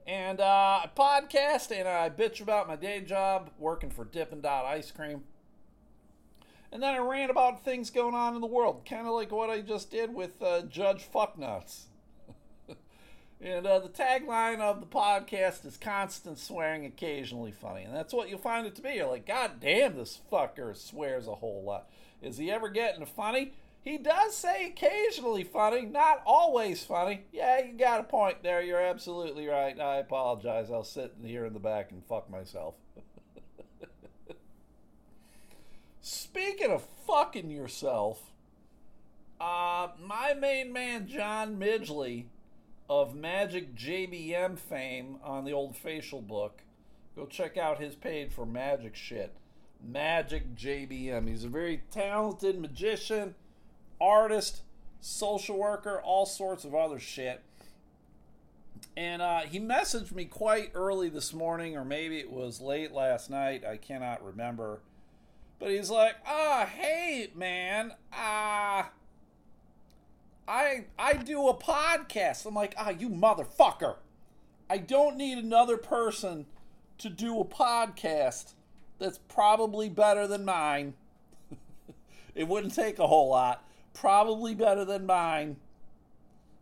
And 0.06 0.40
uh, 0.40 0.82
I 0.84 0.90
podcast 0.96 1.72
and 1.72 1.88
I 1.88 2.10
bitch 2.10 2.42
about 2.42 2.68
my 2.68 2.76
day 2.76 3.02
job 3.02 3.50
working 3.58 3.90
for 3.90 4.06
Dippin' 4.06 4.42
Dot 4.42 4.66
Ice 4.66 4.92
Cream. 4.92 5.24
And 6.72 6.82
then 6.84 6.96
I 6.96 6.98
rant 6.98 7.32
about 7.32 7.64
things 7.64 7.90
going 7.90 8.16
on 8.16 8.36
in 8.36 8.42
the 8.42 8.48
world, 8.48 8.84
kind 8.88 9.08
of 9.08 9.14
like 9.14 9.32
what 9.32 9.50
I 9.50 9.62
just 9.62 9.92
did 9.92 10.14
with 10.14 10.42
uh, 10.42 10.64
Judge 10.64 11.08
Fucknuts. 11.12 11.86
And 13.44 13.68
uh, 13.68 13.80
the 13.80 13.90
tagline 13.90 14.62
of 14.62 14.80
the 14.80 14.86
podcast 14.86 15.66
is 15.66 15.76
constant 15.76 16.40
swearing, 16.40 16.86
occasionally 16.86 17.52
funny. 17.52 17.84
And 17.84 17.94
that's 17.94 18.14
what 18.14 18.30
you'll 18.30 18.40
find 18.40 18.66
it 18.66 18.74
to 18.76 18.82
be. 18.82 18.94
You're 18.94 19.10
like, 19.10 19.28
God 19.28 19.60
damn, 19.60 19.98
this 19.98 20.22
fucker 20.32 20.74
swears 20.74 21.28
a 21.28 21.36
whole 21.36 21.62
lot. 21.62 21.90
Is 22.22 22.38
he 22.38 22.50
ever 22.50 22.70
getting 22.70 23.06
funny? 23.06 23.52
He 23.82 23.98
does 23.98 24.34
say 24.34 24.68
occasionally 24.68 25.44
funny, 25.44 25.82
not 25.82 26.22
always 26.26 26.86
funny. 26.86 27.26
Yeah, 27.34 27.66
you 27.66 27.74
got 27.74 28.00
a 28.00 28.04
point 28.04 28.44
there. 28.44 28.62
You're 28.62 28.80
absolutely 28.80 29.46
right. 29.48 29.78
I 29.78 29.98
apologize. 29.98 30.72
I'll 30.72 30.86
sit 30.86 31.16
here 31.22 31.46
in 31.46 31.52
the 31.52 31.60
back 31.60 31.92
and 31.92 32.02
fuck 32.06 32.30
myself. 32.30 32.76
Speaking 36.02 36.72
of 36.72 36.88
fucking 37.06 37.52
yourself, 37.52 38.32
uh, 39.42 39.90
my 40.02 40.34
main 40.34 40.72
man, 40.72 41.08
John 41.08 41.58
Midgley, 41.58 42.28
of 42.90 43.16
Magic 43.16 43.76
JBM 43.76 44.58
fame 44.58 45.18
on 45.24 45.46
the 45.46 45.54
old 45.54 45.76
facial 45.76 46.22
book. 46.22 46.62
Go 47.16 47.26
check 47.26 47.58
out 47.58 47.80
his 47.80 47.96
page 47.96 48.32
for 48.32 48.46
magic 48.46 48.96
shit. 48.96 49.34
Magic 49.82 50.56
JBM. 50.56 51.28
He's 51.28 51.44
a 51.44 51.50
very 51.50 51.84
talented 51.92 52.60
magician, 52.60 53.36
artist, 54.02 54.62
social 55.00 55.58
worker, 55.58 56.02
all 56.04 56.26
sorts 56.26 56.66
of 56.66 56.74
other 56.74 57.00
shit. 57.00 57.42
And 58.96 59.22
uh, 59.22 59.42
he 59.42 59.60
messaged 59.60 60.12
me 60.12 60.26
quite 60.26 60.72
early 60.74 61.10
this 61.10 61.34
morning, 61.34 61.76
or 61.76 61.86
maybe 61.86 62.20
it 62.20 62.32
was 62.32 62.62
late 62.62 62.92
last 62.92 63.30
night. 63.30 63.64
I 63.66 63.78
cannot 63.78 64.24
remember. 64.24 64.82
But 65.60 65.72
he's 65.72 65.90
like, 65.90 66.16
"Ah, 66.28 66.64
oh, 66.64 66.66
hey, 66.66 67.30
man, 67.36 67.94
ah." 68.12 68.80
Uh, 68.80 68.90
I 70.48 70.86
I 70.98 71.14
do 71.14 71.48
a 71.48 71.54
podcast. 71.54 72.46
I'm 72.46 72.54
like, 72.54 72.76
ah, 72.78 72.90
you 72.90 73.10
motherfucker. 73.10 73.96
I 74.70 74.78
don't 74.78 75.18
need 75.18 75.38
another 75.38 75.78
person 75.78 76.46
to 76.98 77.10
do 77.10 77.40
a 77.40 77.46
podcast 77.46 78.54
that's 79.00 79.18
probably 79.18 79.90
better 79.90 80.28
than 80.28 80.46
mine. 80.46 80.94
it 82.36 82.48
wouldn't 82.48 82.74
take 82.74 83.00
a 83.00 83.08
whole 83.08 83.30
lot. 83.30 83.66
Probably 83.94 84.56
better 84.56 84.86
than 84.86 85.06
mine. 85.06 85.58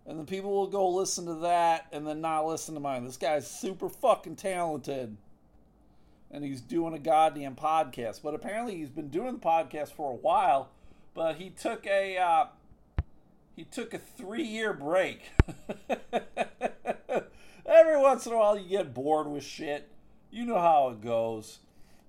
And 0.06 0.20
the 0.20 0.24
people 0.26 0.52
will 0.52 0.68
go 0.68 0.90
listen 0.90 1.26
to 1.28 1.36
that 1.36 1.88
and 1.92 2.06
then 2.06 2.22
not 2.22 2.48
listen 2.48 2.74
to 2.74 2.80
mine. 2.80 3.06
This 3.06 3.18
guy's 3.18 3.50
super 3.50 3.88
fucking 3.88 4.36
talented. 4.36 5.16
And 6.32 6.44
he's 6.44 6.62
doing 6.62 6.94
a 6.94 7.00
goddamn 7.00 7.56
podcast. 7.56 8.22
But 8.24 8.34
apparently 8.34 8.76
he's 8.76 8.90
been 8.90 9.10
doing 9.10 9.34
the 9.34 9.40
podcast 9.40 9.94
for 9.94 10.12
a 10.12 10.16
while. 10.16 10.70
But 11.14 11.36
he 11.36 11.50
took 11.50 11.86
a 11.86 12.18
uh, 12.18 12.46
he 13.62 13.65
took 13.65 13.94
a 13.94 14.00
three 14.00 14.41
year 14.41 14.74
break. 14.74 15.22
Every 17.63 17.96
once 17.96 18.25
in 18.25 18.34
a 18.34 18.38
while, 18.38 18.58
you 18.58 18.68
get 18.68 18.91
bored 18.91 19.27
with 19.27 19.44
shit. 19.44 19.88
You 20.32 20.46
know 20.46 20.58
how 20.58 20.89
it 20.89 21.01
goes. 21.01 21.60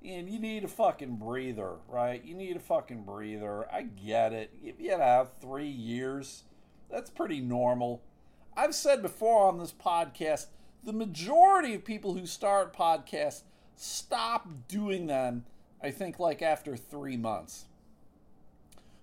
And 0.03 0.31
you 0.31 0.39
need 0.39 0.65
a 0.65 0.69
fucking 0.69 1.17
breather, 1.17 1.75
right? 1.89 2.25
You 2.25 2.35
need 2.35 2.57
a 2.57 2.61
fucking 2.61 3.03
breather. 3.03 3.71
I 3.71 3.83
get 3.83 4.33
it. 4.33 4.55
If 4.65 4.81
you 4.81 4.93
have 4.93 5.33
three 5.43 5.69
years, 5.69 6.45
that's 6.91 7.11
pretty 7.11 7.41
normal. 7.41 8.01
I've 8.57 8.75
said 8.75 9.03
before 9.03 9.47
on 9.47 9.59
this 9.59 9.75
podcast, 9.75 10.47
the 10.83 10.95
majority 10.95 11.75
of 11.75 11.85
people 11.85 12.15
who 12.15 12.25
start 12.25 12.75
podcasts 12.75 13.43
stop 13.77 14.49
doing 14.69 15.07
them, 15.07 15.45
I 15.83 15.91
think, 15.91 16.19
like 16.19 16.41
after 16.41 16.79
three 16.79 17.19
months 17.19 17.67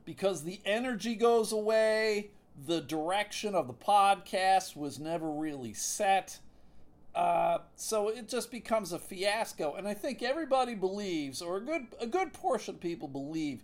because 0.10 0.42
the 0.42 0.60
energy 0.66 1.14
goes 1.14 1.52
away. 1.52 2.32
The 2.66 2.82
direction 2.82 3.56
of 3.56 3.68
the 3.68 3.74
podcast 3.74 4.76
was 4.76 5.00
never 5.00 5.30
really 5.30 5.74
set. 5.74 6.40
Uh, 7.16 7.60
so 7.76 8.10
it 8.10 8.28
just 8.28 8.52
becomes 8.52 8.92
a 8.92 9.00
fiasco. 9.00 9.76
And 9.76 9.88
I 9.88 9.94
think 9.94 10.22
everybody 10.22 10.76
believes, 10.76 11.42
or 11.42 11.58
a 11.58 11.62
good 11.62 11.88
a 12.00 12.08
good 12.08 12.34
portion 12.34 12.76
of 12.76 12.82
people 12.82 13.08
believe, 13.08 13.64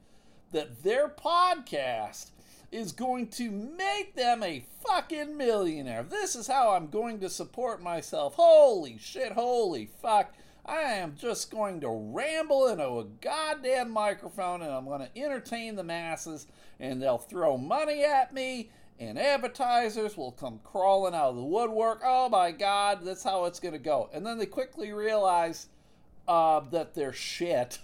that 0.52 0.84
their 0.84 1.10
podcast 1.10 2.32
is 2.72 2.92
going 2.92 3.28
to 3.28 3.52
make 3.52 4.16
them 4.16 4.44
a 4.44 4.66
fucking 4.86 5.38
millionaire. 5.38 6.04
This 6.04 6.36
is 6.36 6.48
how 6.48 6.72
I'm 6.72 6.88
going 6.88 7.20
to 7.20 7.30
support 7.30 7.82
myself. 7.82 8.36
Holy 8.36 8.98
shit, 8.98 9.34
holy 9.34 9.90
fuck. 10.02 10.34
I 10.66 10.82
am 10.82 11.16
just 11.16 11.52
going 11.52 11.82
to 11.82 11.90
ramble 11.90 12.68
into 12.68 12.88
a 13.00 13.06
goddamn 13.22 13.92
microphone 13.92 14.64
and 14.64 14.72
I'm 14.72 14.86
going 14.86 15.02
to 15.02 15.18
entertain 15.18 15.76
the 15.76 15.84
masses, 15.84 16.48
and 16.80 17.02
they'll 17.02 17.20
throw 17.20 17.56
money 17.56 18.04
at 18.04 18.34
me, 18.34 18.72
and 19.00 19.20
advertisers 19.20 20.16
will 20.16 20.32
come 20.32 20.60
crawling 20.64 21.14
out 21.14 21.30
of 21.30 21.36
the 21.36 21.44
woodwork. 21.44 22.02
Oh 22.04 22.30
my 22.30 22.52
God, 22.52 23.00
that's 23.04 23.24
how 23.24 23.46
it's 23.46 23.60
going 23.60 23.74
to 23.74 23.80
go. 23.80 24.10
And 24.14 24.26
then 24.26 24.38
they 24.38 24.46
quickly 24.46 24.94
realize 24.94 25.68
uh, 26.28 26.62
that 26.72 26.94
they're 26.94 27.14
shit. 27.14 27.80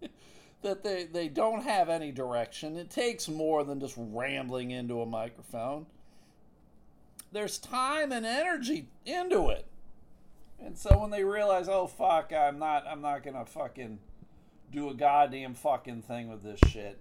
that 0.62 0.82
they, 0.82 1.04
they 1.04 1.28
don't 1.28 1.62
have 1.62 1.88
any 1.88 2.10
direction. 2.10 2.76
It 2.76 2.90
takes 2.90 3.28
more 3.28 3.64
than 3.64 3.80
just 3.80 3.94
rambling 3.96 4.70
into 4.70 5.02
a 5.02 5.06
microphone. 5.06 5.86
There's 7.32 7.58
time 7.58 8.12
and 8.12 8.24
energy 8.24 8.88
into 9.04 9.50
it. 9.50 9.66
And 10.58 10.76
so 10.76 10.98
when 10.98 11.10
they 11.10 11.22
realize, 11.22 11.68
oh 11.68 11.86
fuck, 11.86 12.32
I'm 12.32 12.58
not, 12.58 12.86
I'm 12.86 13.02
not 13.02 13.22
gonna 13.22 13.44
fucking 13.44 13.98
do 14.72 14.88
a 14.88 14.94
goddamn 14.94 15.54
fucking 15.54 16.02
thing 16.02 16.28
with 16.28 16.42
this 16.42 16.58
shit, 16.70 16.98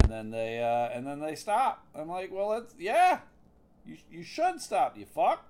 and 0.00 0.10
then 0.10 0.30
they, 0.30 0.62
uh, 0.62 0.96
and 0.96 1.06
then 1.06 1.20
they 1.20 1.34
stop. 1.34 1.86
I'm 1.94 2.08
like, 2.08 2.30
well, 2.32 2.50
that's 2.50 2.74
yeah, 2.78 3.20
you 3.86 3.96
you 4.10 4.22
should 4.22 4.60
stop, 4.60 4.96
you 4.96 5.06
fuck. 5.06 5.48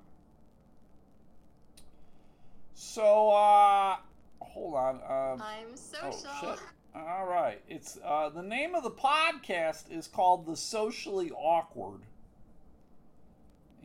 So, 2.75 3.31
uh, 3.31 3.97
hold 4.41 4.75
on. 4.75 4.95
Um, 4.97 5.43
I'm 5.43 5.77
social. 5.77 6.29
Oh. 6.43 6.59
All 6.95 7.27
right, 7.27 7.61
it's 7.69 7.99
uh, 8.05 8.29
the 8.29 8.43
name 8.43 8.75
of 8.75 8.83
the 8.83 8.91
podcast 8.91 9.91
is 9.91 10.07
called 10.07 10.45
The 10.45 10.57
Socially 10.57 11.31
Awkward, 11.31 12.01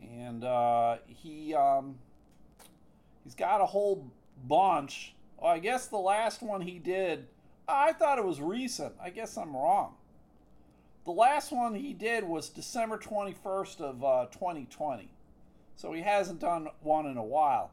and 0.02 0.44
uh, 0.44 0.98
he 1.06 1.54
um 1.54 1.96
He's 3.28 3.34
got 3.34 3.60
a 3.60 3.66
whole 3.66 4.10
bunch. 4.46 5.12
Oh, 5.38 5.48
I 5.48 5.58
guess 5.58 5.86
the 5.86 5.98
last 5.98 6.40
one 6.40 6.62
he 6.62 6.78
did, 6.78 7.26
I 7.68 7.92
thought 7.92 8.16
it 8.16 8.24
was 8.24 8.40
recent. 8.40 8.94
I 8.98 9.10
guess 9.10 9.36
I'm 9.36 9.54
wrong. 9.54 9.96
The 11.08 11.14
last 11.14 11.52
one 11.52 11.74
he 11.74 11.94
did 11.94 12.24
was 12.24 12.50
December 12.50 12.98
21st 12.98 13.80
of 13.80 14.04
uh, 14.04 14.26
2020. 14.30 15.08
So 15.74 15.94
he 15.94 16.02
hasn't 16.02 16.38
done 16.38 16.68
one 16.82 17.06
in 17.06 17.16
a 17.16 17.24
while. 17.24 17.70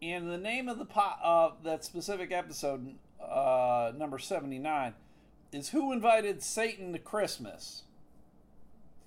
And 0.00 0.30
the 0.30 0.38
name 0.38 0.68
of 0.68 0.78
the 0.78 0.84
po- 0.84 1.00
uh, 1.00 1.50
that 1.64 1.84
specific 1.84 2.30
episode, 2.30 2.94
uh, 3.20 3.90
number 3.98 4.16
79, 4.16 4.94
is 5.50 5.70
Who 5.70 5.90
Invited 5.90 6.40
Satan 6.40 6.92
to 6.92 7.00
Christmas? 7.00 7.82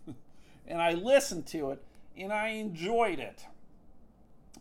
and 0.68 0.82
I 0.82 0.92
listened 0.92 1.48
to 1.48 1.72
it 1.72 1.82
and 2.18 2.34
I 2.34 2.50
enjoyed 2.50 3.20
it. 3.20 3.46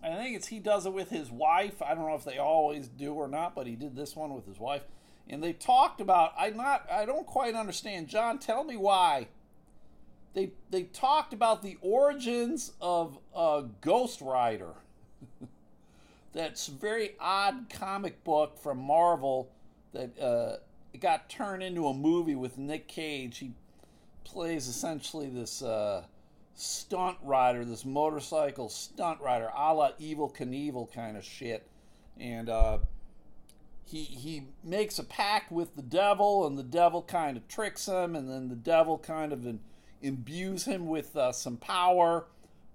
I 0.04 0.14
think 0.14 0.36
it's 0.36 0.46
he 0.46 0.60
does 0.60 0.86
it 0.86 0.92
with 0.92 1.10
his 1.10 1.32
wife. 1.32 1.82
I 1.82 1.96
don't 1.96 2.06
know 2.06 2.14
if 2.14 2.24
they 2.24 2.38
always 2.38 2.86
do 2.86 3.12
or 3.14 3.26
not, 3.26 3.56
but 3.56 3.66
he 3.66 3.74
did 3.74 3.96
this 3.96 4.14
one 4.14 4.32
with 4.32 4.46
his 4.46 4.60
wife. 4.60 4.84
And 5.28 5.42
they 5.42 5.52
talked 5.52 6.00
about 6.00 6.32
I 6.38 6.50
not 6.50 6.86
I 6.90 7.06
don't 7.06 7.26
quite 7.26 7.54
understand. 7.54 8.08
John, 8.08 8.38
tell 8.38 8.64
me 8.64 8.76
why. 8.76 9.28
They 10.34 10.52
they 10.70 10.84
talked 10.84 11.32
about 11.32 11.62
the 11.62 11.78
origins 11.80 12.72
of 12.80 13.18
uh, 13.34 13.62
Ghost 13.80 14.20
Rider. 14.20 14.74
That's 16.32 16.66
very 16.66 17.12
odd 17.20 17.66
comic 17.70 18.24
book 18.24 18.58
from 18.58 18.78
Marvel 18.78 19.48
that 19.92 20.18
uh, 20.20 20.56
got 20.98 21.28
turned 21.28 21.62
into 21.62 21.86
a 21.86 21.94
movie 21.94 22.34
with 22.34 22.58
Nick 22.58 22.88
Cage. 22.88 23.38
He 23.38 23.52
plays 24.24 24.66
essentially 24.66 25.28
this 25.28 25.62
uh, 25.62 26.04
stunt 26.54 27.18
rider, 27.22 27.64
this 27.64 27.84
motorcycle 27.84 28.68
stunt 28.68 29.20
rider, 29.20 29.50
a 29.56 29.74
la 29.74 29.92
Evel 30.00 30.34
Knievel 30.34 30.92
kind 30.92 31.16
of 31.16 31.24
shit. 31.24 31.66
And 32.18 32.48
uh, 32.48 32.78
he 33.84 34.02
he 34.02 34.48
makes 34.62 34.98
a 34.98 35.04
pact 35.04 35.52
with 35.52 35.76
the 35.76 35.82
devil, 35.82 36.46
and 36.46 36.58
the 36.58 36.62
devil 36.62 37.02
kind 37.02 37.36
of 37.36 37.46
tricks 37.48 37.86
him, 37.86 38.16
and 38.16 38.28
then 38.30 38.48
the 38.48 38.56
devil 38.56 38.98
kind 38.98 39.32
of 39.32 39.46
in, 39.46 39.60
imbues 40.02 40.64
him 40.64 40.86
with 40.86 41.16
uh, 41.16 41.32
some 41.32 41.56
power 41.56 42.26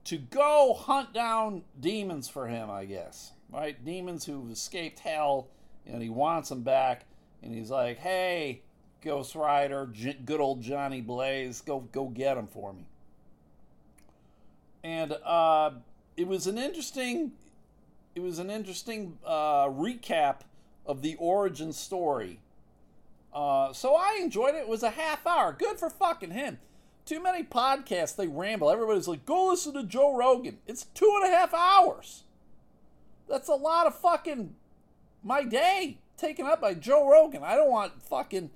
to 0.05 0.17
go 0.17 0.73
hunt 0.77 1.13
down 1.13 1.63
demons 1.79 2.29
for 2.29 2.47
him, 2.47 2.69
I 2.69 2.85
guess. 2.85 3.33
Right? 3.51 3.83
Demons 3.83 4.25
who've 4.25 4.51
escaped 4.51 4.99
hell, 4.99 5.47
and 5.85 6.01
he 6.01 6.09
wants 6.09 6.49
them 6.49 6.61
back. 6.63 7.05
And 7.41 7.53
he's 7.53 7.71
like, 7.71 7.97
hey, 7.97 8.61
Ghost 9.01 9.33
Rider, 9.33 9.89
good 10.25 10.41
old 10.41 10.61
Johnny 10.61 11.01
Blaze, 11.01 11.61
go 11.61 11.79
go 11.79 12.07
get 12.07 12.37
him 12.37 12.47
for 12.47 12.73
me 12.73 12.85
and 14.83 15.13
uh, 15.23 15.71
it 16.15 16.27
was 16.27 16.47
an 16.47 16.57
interesting 16.57 17.31
it 18.15 18.21
was 18.21 18.39
an 18.39 18.49
interesting 18.49 19.17
uh, 19.25 19.67
recap 19.67 20.41
of 20.89 21.01
the 21.01 21.15
origin 21.15 21.71
story. 21.71 22.39
Uh, 23.33 23.71
so 23.71 23.95
I 23.95 24.19
enjoyed 24.21 24.55
it. 24.55 24.61
It 24.61 24.67
was 24.67 24.83
a 24.83 24.89
half 24.89 25.25
hour. 25.25 25.55
Good 25.57 25.79
for 25.79 25.89
fucking 25.89 26.31
him. 26.31 26.57
Too 27.05 27.21
many 27.21 27.43
podcasts, 27.43 28.15
they 28.15 28.27
ramble. 28.27 28.69
Everybody's 28.69 29.07
like, 29.07 29.25
go 29.25 29.47
listen 29.47 29.73
to 29.75 29.83
Joe 29.83 30.15
Rogan. 30.15 30.57
It's 30.67 30.85
two 30.95 31.11
and 31.21 31.31
a 31.31 31.35
half 31.35 31.53
hours. 31.53 32.23
That's 33.27 33.47
a 33.47 33.55
lot 33.55 33.87
of 33.87 33.95
fucking 33.95 34.55
my 35.23 35.43
day 35.43 35.99
taken 36.17 36.45
up 36.45 36.59
by 36.59 36.73
Joe 36.73 37.09
Rogan. 37.09 37.43
I 37.43 37.55
don't 37.55 37.71
want 37.71 38.01
fucking 38.01 38.49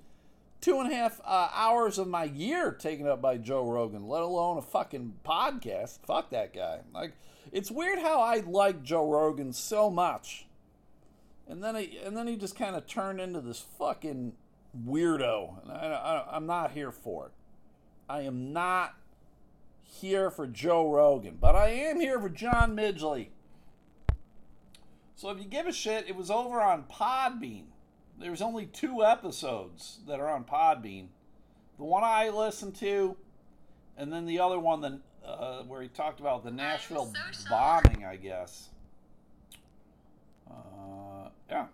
two 0.60 0.80
and 0.80 0.90
a 0.90 0.94
half 0.94 1.20
uh, 1.24 1.50
hours 1.52 1.98
of 1.98 2.08
my 2.08 2.24
year 2.24 2.72
taken 2.72 3.06
up 3.06 3.22
by 3.22 3.36
Joe 3.36 3.70
Rogan, 3.70 4.08
let 4.08 4.22
alone 4.22 4.58
a 4.58 4.62
fucking 4.62 5.14
podcast. 5.24 6.00
Fuck 6.06 6.30
that 6.30 6.52
guy. 6.52 6.80
Like, 6.92 7.12
it's 7.52 7.70
weird 7.70 8.00
how 8.00 8.20
I 8.20 8.38
like 8.46 8.82
Joe 8.82 9.08
Rogan 9.08 9.52
so 9.52 9.90
much, 9.90 10.46
and 11.48 11.62
then 11.62 11.76
he 11.76 11.98
and 11.98 12.16
then 12.16 12.26
he 12.26 12.36
just 12.36 12.56
kind 12.56 12.76
of 12.76 12.86
turned 12.86 13.20
into 13.20 13.40
this 13.40 13.64
fucking 13.78 14.32
weirdo, 14.86 15.62
and 15.62 15.72
I, 15.72 15.76
I, 15.76 16.36
I'm 16.36 16.46
not 16.46 16.72
here 16.72 16.90
for 16.90 17.26
it. 17.26 17.32
I 18.08 18.22
am 18.22 18.52
not 18.52 18.94
here 19.82 20.30
for 20.30 20.46
Joe 20.46 20.90
Rogan, 20.90 21.38
but 21.40 21.54
I 21.54 21.68
am 21.70 22.00
here 22.00 22.20
for 22.20 22.28
John 22.28 22.76
Midgley. 22.76 23.28
So 25.16 25.30
if 25.30 25.38
you 25.38 25.44
give 25.44 25.66
a 25.66 25.72
shit, 25.72 26.08
it 26.08 26.16
was 26.16 26.30
over 26.30 26.60
on 26.60 26.84
Podbean 26.84 27.66
there's 28.18 28.42
only 28.42 28.66
two 28.66 29.04
episodes 29.04 30.00
that 30.06 30.20
are 30.20 30.28
on 30.28 30.44
Podbean. 30.44 31.08
The 31.78 31.84
one 31.84 32.04
I 32.04 32.28
listened 32.28 32.76
to, 32.76 33.16
and 33.96 34.12
then 34.12 34.26
the 34.26 34.38
other 34.38 34.58
one 34.58 34.80
that 34.82 34.98
uh, 35.24 35.62
where 35.62 35.82
he 35.82 35.88
talked 35.88 36.20
about 36.20 36.44
the 36.44 36.50
Nashville 36.50 37.12
bombing, 37.50 38.04
I 38.04 38.16
guess. 38.16 38.68
Yeah, 41.48 41.66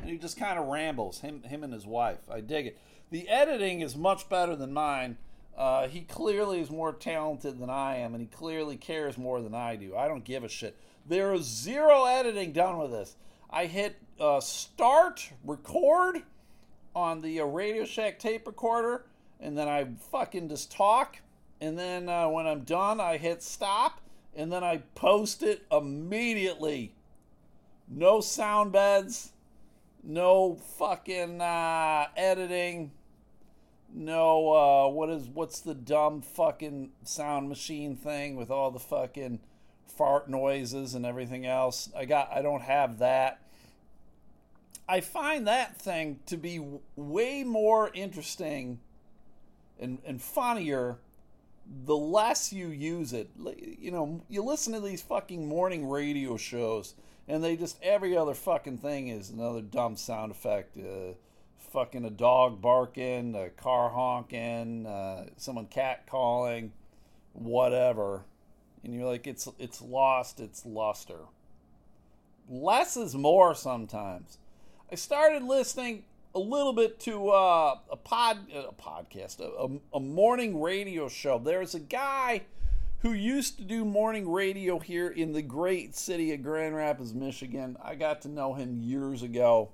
and 0.00 0.10
he 0.10 0.18
just 0.18 0.36
kind 0.36 0.58
of 0.58 0.66
rambles. 0.66 1.20
Him, 1.20 1.42
him 1.42 1.64
and 1.64 1.72
his 1.72 1.86
wife. 1.86 2.18
I 2.30 2.40
dig 2.40 2.66
it. 2.66 2.78
The 3.10 3.28
editing 3.28 3.80
is 3.80 3.96
much 3.96 4.28
better 4.28 4.56
than 4.56 4.72
mine. 4.72 5.18
Uh, 5.56 5.86
he 5.86 6.00
clearly 6.00 6.60
is 6.60 6.70
more 6.70 6.92
talented 6.92 7.58
than 7.58 7.68
I 7.68 7.96
am, 7.96 8.14
and 8.14 8.20
he 8.22 8.26
clearly 8.26 8.76
cares 8.76 9.18
more 9.18 9.42
than 9.42 9.54
I 9.54 9.76
do. 9.76 9.96
I 9.96 10.08
don't 10.08 10.24
give 10.24 10.44
a 10.44 10.48
shit. 10.48 10.76
There 11.06 11.34
is 11.34 11.44
zero 11.44 12.04
editing 12.04 12.52
done 12.52 12.78
with 12.78 12.90
this. 12.90 13.16
I 13.50 13.66
hit 13.66 13.96
uh, 14.18 14.40
start 14.40 15.30
record 15.44 16.22
on 16.94 17.20
the 17.20 17.40
uh, 17.40 17.44
Radio 17.44 17.84
Shack 17.84 18.18
tape 18.18 18.46
recorder, 18.46 19.04
and 19.40 19.56
then 19.56 19.68
I 19.68 19.88
fucking 20.10 20.48
just 20.48 20.72
talk. 20.72 21.18
And 21.60 21.78
then 21.78 22.08
uh, 22.08 22.28
when 22.28 22.46
I'm 22.46 22.60
done, 22.60 23.00
I 23.00 23.18
hit 23.18 23.42
stop, 23.42 24.00
and 24.34 24.50
then 24.50 24.64
I 24.64 24.78
post 24.94 25.42
it 25.42 25.64
immediately. 25.70 26.94
No 27.94 28.22
sound 28.22 28.72
beds, 28.72 29.32
no 30.02 30.54
fucking 30.78 31.42
uh, 31.42 32.06
editing, 32.16 32.90
no 33.92 34.54
uh, 34.54 34.88
what 34.88 35.10
is 35.10 35.28
what's 35.28 35.60
the 35.60 35.74
dumb 35.74 36.22
fucking 36.22 36.92
sound 37.04 37.50
machine 37.50 37.94
thing 37.94 38.36
with 38.36 38.50
all 38.50 38.70
the 38.70 38.78
fucking 38.78 39.40
fart 39.86 40.26
noises 40.30 40.94
and 40.94 41.04
everything 41.04 41.44
else. 41.44 41.90
I 41.94 42.06
got 42.06 42.32
I 42.32 42.40
don't 42.40 42.62
have 42.62 42.98
that. 43.00 43.42
I 44.88 45.02
find 45.02 45.46
that 45.46 45.76
thing 45.76 46.20
to 46.26 46.38
be 46.38 46.64
way 46.96 47.44
more 47.44 47.90
interesting 47.92 48.80
and, 49.78 49.98
and 50.06 50.20
funnier 50.20 50.96
the 51.84 51.96
less 51.96 52.54
you 52.54 52.68
use 52.68 53.12
it. 53.12 53.28
You 53.78 53.90
know, 53.90 54.22
you 54.30 54.42
listen 54.42 54.72
to 54.72 54.80
these 54.80 55.02
fucking 55.02 55.46
morning 55.46 55.86
radio 55.86 56.38
shows 56.38 56.94
and 57.28 57.42
they 57.42 57.56
just 57.56 57.78
every 57.82 58.16
other 58.16 58.34
fucking 58.34 58.78
thing 58.78 59.08
is 59.08 59.30
another 59.30 59.60
dumb 59.60 59.96
sound 59.96 60.30
effect. 60.32 60.76
Uh, 60.76 61.14
fucking 61.72 62.04
a 62.04 62.10
dog 62.10 62.60
barking, 62.60 63.34
a 63.34 63.48
car 63.48 63.90
honking, 63.90 64.86
uh, 64.86 65.26
someone 65.36 65.66
cat 65.66 66.06
calling, 66.06 66.72
whatever. 67.32 68.24
And 68.84 68.92
you're 68.94 69.06
like, 69.06 69.26
it's 69.26 69.48
it's 69.58 69.80
lost 69.80 70.40
its 70.40 70.66
luster. 70.66 71.20
Less 72.48 72.96
is 72.96 73.14
more 73.14 73.54
sometimes. 73.54 74.38
I 74.90 74.96
started 74.96 75.42
listening 75.42 76.04
a 76.34 76.38
little 76.38 76.72
bit 76.72 76.98
to 77.00 77.30
uh, 77.30 77.76
a 77.90 77.96
pod, 77.96 78.38
a 78.52 78.72
podcast, 78.72 79.40
a, 79.40 79.96
a 79.96 80.00
morning 80.00 80.60
radio 80.60 81.08
show. 81.08 81.38
There's 81.38 81.74
a 81.74 81.80
guy 81.80 82.42
who 83.02 83.12
used 83.12 83.58
to 83.58 83.64
do 83.64 83.84
morning 83.84 84.30
radio 84.30 84.78
here 84.78 85.08
in 85.08 85.32
the 85.32 85.42
great 85.42 85.94
city 85.94 86.32
of 86.32 86.42
Grand 86.42 86.74
Rapids, 86.74 87.12
Michigan. 87.12 87.76
I 87.82 87.94
got 87.94 88.22
to 88.22 88.28
know 88.28 88.54
him 88.54 88.80
years 88.80 89.22
ago. 89.22 89.70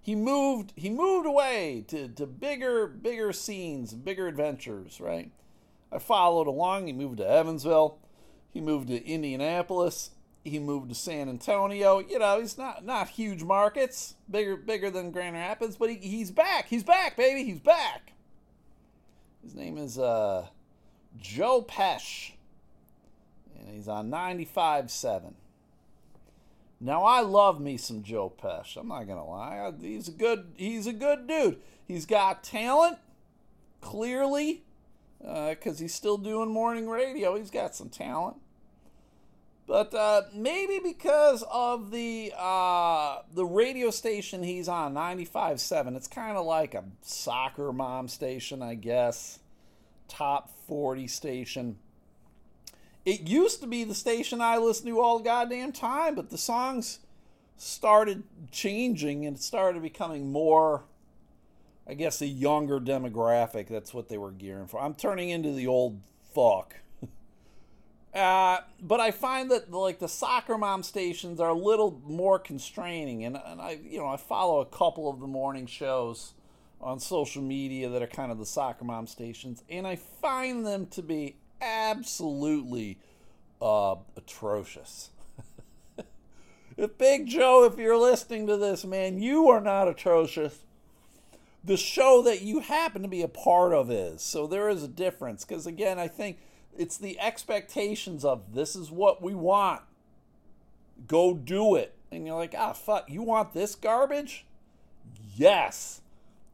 He 0.00 0.14
moved 0.14 0.72
he 0.76 0.90
moved 0.90 1.26
away 1.26 1.84
to, 1.88 2.08
to 2.08 2.26
bigger 2.26 2.86
bigger 2.86 3.32
scenes, 3.32 3.94
bigger 3.94 4.28
adventures, 4.28 5.00
right? 5.00 5.30
I 5.90 5.98
followed 5.98 6.46
along. 6.46 6.86
He 6.86 6.92
moved 6.92 7.18
to 7.18 7.28
Evansville. 7.28 7.98
He 8.52 8.60
moved 8.60 8.88
to 8.88 9.04
Indianapolis 9.06 10.10
he 10.44 10.58
moved 10.58 10.90
to 10.90 10.94
San 10.94 11.28
Antonio. 11.28 11.98
You 11.98 12.18
know, 12.18 12.40
he's 12.40 12.58
not 12.58 12.84
not 12.84 13.08
huge 13.08 13.42
markets, 13.42 14.14
bigger 14.30 14.56
bigger 14.56 14.90
than 14.90 15.10
Grand 15.10 15.34
Rapids, 15.34 15.76
but 15.76 15.90
he, 15.90 15.96
he's 15.96 16.30
back. 16.30 16.68
He's 16.68 16.84
back, 16.84 17.16
baby. 17.16 17.44
He's 17.44 17.60
back. 17.60 18.12
His 19.42 19.54
name 19.54 19.78
is 19.78 19.98
uh, 19.98 20.46
Joe 21.18 21.62
Pesh, 21.62 22.32
and 23.58 23.68
he's 23.68 23.88
on 23.88 24.10
95.7. 24.10 25.34
Now 26.80 27.04
I 27.04 27.20
love 27.20 27.60
me 27.60 27.76
some 27.76 28.02
Joe 28.02 28.32
Pesh. 28.42 28.76
I'm 28.76 28.88
not 28.88 29.06
gonna 29.06 29.26
lie. 29.26 29.72
He's 29.80 30.08
a 30.08 30.12
good 30.12 30.52
he's 30.56 30.86
a 30.86 30.92
good 30.92 31.26
dude. 31.26 31.58
He's 31.86 32.06
got 32.06 32.42
talent, 32.42 32.98
clearly, 33.80 34.64
because 35.18 35.78
uh, 35.78 35.82
he's 35.82 35.94
still 35.94 36.18
doing 36.18 36.50
morning 36.50 36.88
radio. 36.88 37.36
He's 37.36 37.50
got 37.50 37.74
some 37.74 37.88
talent. 37.88 38.36
But 39.66 39.94
uh, 39.94 40.22
maybe 40.34 40.78
because 40.82 41.42
of 41.50 41.90
the 41.90 42.32
uh, 42.36 43.20
the 43.32 43.46
radio 43.46 43.90
station 43.90 44.42
he's 44.42 44.68
on, 44.68 44.92
95.7, 44.92 45.96
it's 45.96 46.06
kind 46.06 46.36
of 46.36 46.44
like 46.44 46.74
a 46.74 46.84
soccer 47.00 47.72
mom 47.72 48.08
station, 48.08 48.60
I 48.60 48.74
guess. 48.74 49.38
Top 50.08 50.50
40 50.66 51.06
station. 51.06 51.76
It 53.04 53.28
used 53.28 53.60
to 53.60 53.66
be 53.66 53.84
the 53.84 53.94
station 53.94 54.40
I 54.40 54.56
listened 54.56 54.88
to 54.88 55.00
all 55.00 55.18
the 55.18 55.24
goddamn 55.24 55.72
time, 55.72 56.14
but 56.14 56.30
the 56.30 56.38
songs 56.38 57.00
started 57.56 58.22
changing 58.50 59.26
and 59.26 59.36
it 59.36 59.42
started 59.42 59.82
becoming 59.82 60.32
more, 60.32 60.84
I 61.86 61.94
guess, 61.94 62.22
a 62.22 62.26
younger 62.26 62.80
demographic. 62.80 63.68
That's 63.68 63.92
what 63.92 64.08
they 64.08 64.18
were 64.18 64.32
gearing 64.32 64.66
for. 64.66 64.80
I'm 64.80 64.94
turning 64.94 65.28
into 65.28 65.52
the 65.52 65.66
old 65.66 66.00
fuck. 66.34 66.76
Uh, 68.14 68.60
but 68.80 69.00
I 69.00 69.10
find 69.10 69.50
that 69.50 69.72
like 69.72 69.98
the 69.98 70.06
soccer 70.06 70.56
mom 70.56 70.84
stations 70.84 71.40
are 71.40 71.48
a 71.48 71.52
little 71.52 72.00
more 72.06 72.38
constraining, 72.38 73.24
and, 73.24 73.36
and 73.44 73.60
I 73.60 73.80
you 73.82 73.98
know 73.98 74.06
I 74.06 74.16
follow 74.16 74.60
a 74.60 74.66
couple 74.66 75.10
of 75.10 75.18
the 75.18 75.26
morning 75.26 75.66
shows 75.66 76.34
on 76.84 77.00
social 77.00 77.42
media 77.42 77.88
that 77.88 78.02
are 78.02 78.06
kind 78.06 78.30
of 78.30 78.38
the 78.38 78.46
soccer 78.46 78.84
mom 78.84 79.06
stations, 79.06 79.64
and 79.70 79.86
I 79.86 79.96
find 79.96 80.66
them 80.66 80.86
to 80.88 81.02
be 81.02 81.36
absolutely 81.60 82.98
uh, 83.60 83.96
atrocious. 84.16 85.10
if 86.76 86.98
Big 86.98 87.26
Joe, 87.26 87.64
if 87.64 87.78
you're 87.78 87.96
listening 87.96 88.46
to 88.48 88.58
this, 88.58 88.84
man, 88.84 89.18
you 89.18 89.48
are 89.48 89.62
not 89.62 89.88
atrocious. 89.88 90.58
The 91.64 91.78
show 91.78 92.20
that 92.22 92.42
you 92.42 92.60
happen 92.60 93.00
to 93.00 93.08
be 93.08 93.22
a 93.22 93.28
part 93.28 93.72
of 93.72 93.90
is. 93.90 94.20
So 94.20 94.46
there 94.46 94.68
is 94.68 94.82
a 94.82 94.88
difference. 94.88 95.46
Because 95.46 95.66
again, 95.66 95.98
I 95.98 96.08
think 96.08 96.38
it's 96.76 96.98
the 96.98 97.18
expectations 97.18 98.22
of 98.22 98.52
this 98.52 98.76
is 98.76 98.90
what 98.90 99.22
we 99.22 99.34
want. 99.34 99.80
Go 101.08 101.32
do 101.32 101.74
it. 101.76 101.94
And 102.12 102.26
you're 102.26 102.36
like, 102.36 102.54
ah, 102.56 102.74
fuck, 102.74 103.08
you 103.08 103.22
want 103.22 103.54
this 103.54 103.74
garbage? 103.74 104.44
Yes. 105.34 106.02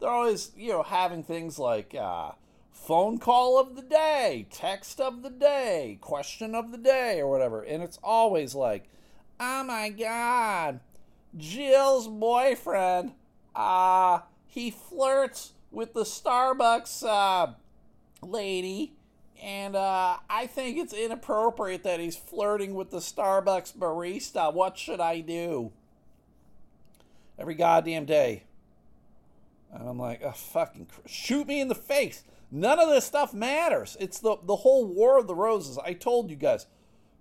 They're 0.00 0.08
always, 0.08 0.52
you 0.56 0.70
know, 0.70 0.82
having 0.82 1.22
things 1.22 1.58
like 1.58 1.94
uh, 1.94 2.32
phone 2.72 3.18
call 3.18 3.58
of 3.58 3.76
the 3.76 3.82
day, 3.82 4.46
text 4.50 5.00
of 5.00 5.22
the 5.22 5.30
day, 5.30 5.98
question 6.00 6.54
of 6.54 6.72
the 6.72 6.78
day, 6.78 7.20
or 7.20 7.30
whatever. 7.30 7.62
And 7.62 7.82
it's 7.82 7.98
always 8.02 8.54
like, 8.54 8.88
oh 9.38 9.64
my 9.64 9.90
God, 9.90 10.80
Jill's 11.36 12.08
boyfriend, 12.08 13.12
uh, 13.54 14.20
he 14.46 14.70
flirts 14.70 15.52
with 15.70 15.92
the 15.92 16.04
Starbucks 16.04 17.04
uh, 17.06 17.52
lady 18.22 18.94
and 19.42 19.74
uh, 19.74 20.18
I 20.28 20.46
think 20.46 20.76
it's 20.76 20.92
inappropriate 20.92 21.82
that 21.84 21.98
he's 21.98 22.16
flirting 22.16 22.74
with 22.74 22.90
the 22.90 22.98
Starbucks 22.98 23.74
barista. 23.74 24.52
What 24.52 24.76
should 24.76 25.00
I 25.00 25.20
do? 25.20 25.72
Every 27.38 27.54
goddamn 27.54 28.04
day. 28.04 28.42
And 29.72 29.88
I'm 29.88 29.98
like, 29.98 30.22
oh, 30.24 30.32
fucking 30.32 30.88
shoot 31.06 31.46
me 31.46 31.60
in 31.60 31.68
the 31.68 31.74
face. 31.74 32.24
None 32.50 32.80
of 32.80 32.88
this 32.88 33.04
stuff 33.04 33.32
matters. 33.32 33.96
It's 34.00 34.18
the, 34.18 34.36
the 34.44 34.56
whole 34.56 34.86
War 34.86 35.18
of 35.18 35.26
the 35.26 35.34
Roses. 35.34 35.78
I 35.78 35.92
told 35.92 36.30
you 36.30 36.36
guys 36.36 36.66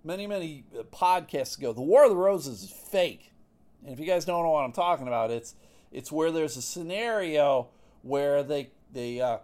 many, 0.04 0.26
many 0.26 0.64
uh, 0.76 0.82
podcasts 0.84 1.56
ago, 1.56 1.72
the 1.72 1.80
War 1.80 2.04
of 2.04 2.10
the 2.10 2.16
Roses 2.16 2.64
is 2.64 2.70
fake. 2.70 3.32
And 3.84 3.92
if 3.92 4.00
you 4.00 4.06
guys 4.06 4.24
don't 4.24 4.42
know 4.42 4.50
what 4.50 4.64
I'm 4.64 4.72
talking 4.72 5.06
about, 5.06 5.30
it's 5.30 5.54
it's 5.92 6.12
where 6.12 6.30
there's 6.30 6.56
a 6.56 6.62
scenario 6.62 7.68
where 8.02 8.42
they 8.42 8.70
they 8.92 9.20
uh, 9.20 9.38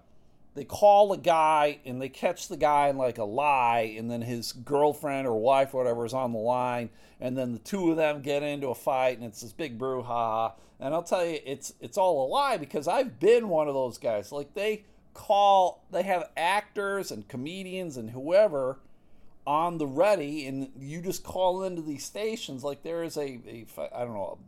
they 0.55 0.65
call 0.65 1.13
a 1.13 1.19
guy 1.19 1.79
and 1.85 2.01
they 2.01 2.09
catch 2.09 2.49
the 2.49 2.57
guy 2.57 2.89
in 2.89 2.97
like 2.97 3.19
a 3.19 3.25
lie, 3.25 3.95
and 3.97 4.11
then 4.11 4.23
his 4.23 4.53
girlfriend 4.53 5.27
or 5.27 5.39
wife 5.41 5.75
or 5.75 5.79
whatever 5.79 6.05
is 6.05 6.15
on 6.15 6.33
the 6.33 6.39
line, 6.39 6.91
and 7.21 7.37
then 7.37 7.53
the 7.53 7.59
two 7.59 7.91
of 7.91 7.97
them 7.97 8.23
get 8.23 8.43
into 8.43 8.69
a 8.69 8.75
fight, 8.75 9.19
and 9.19 9.27
it's 9.27 9.41
this 9.41 9.53
big 9.53 9.79
brouhaha. 9.79 10.53
And 10.79 10.95
I'll 10.95 11.03
tell 11.03 11.25
you, 11.25 11.39
it's 11.45 11.73
it's 11.81 11.97
all 11.97 12.27
a 12.27 12.29
lie 12.29 12.57
because 12.57 12.87
I've 12.87 13.19
been 13.19 13.49
one 13.49 13.69
of 13.69 13.75
those 13.75 13.99
guys. 13.99 14.31
Like 14.31 14.55
they 14.55 14.85
call, 15.15 15.85
they 15.91 16.03
have 16.03 16.31
actors 16.37 17.11
and 17.11 17.27
comedians 17.27 17.97
and 17.97 18.11
whoever 18.11 18.79
on 19.47 19.79
the 19.79 19.87
ready, 19.87 20.47
and 20.47 20.71
you 20.79 21.01
just 21.01 21.23
call 21.25 21.63
into 21.63 21.81
these 21.81 22.05
stations. 22.05 22.63
Like 22.63 22.83
there 22.83 23.03
is 23.03 23.17
a, 23.17 23.41
a 23.49 23.67
I 23.95 24.05
don't 24.05 24.15
know, 24.15 24.39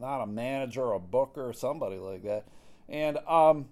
not 0.00 0.22
a 0.22 0.26
manager, 0.26 0.92
a 0.92 1.00
booker, 1.00 1.48
or 1.48 1.52
somebody 1.52 1.96
like 1.96 2.22
that, 2.22 2.44
and 2.88 3.18
um 3.26 3.66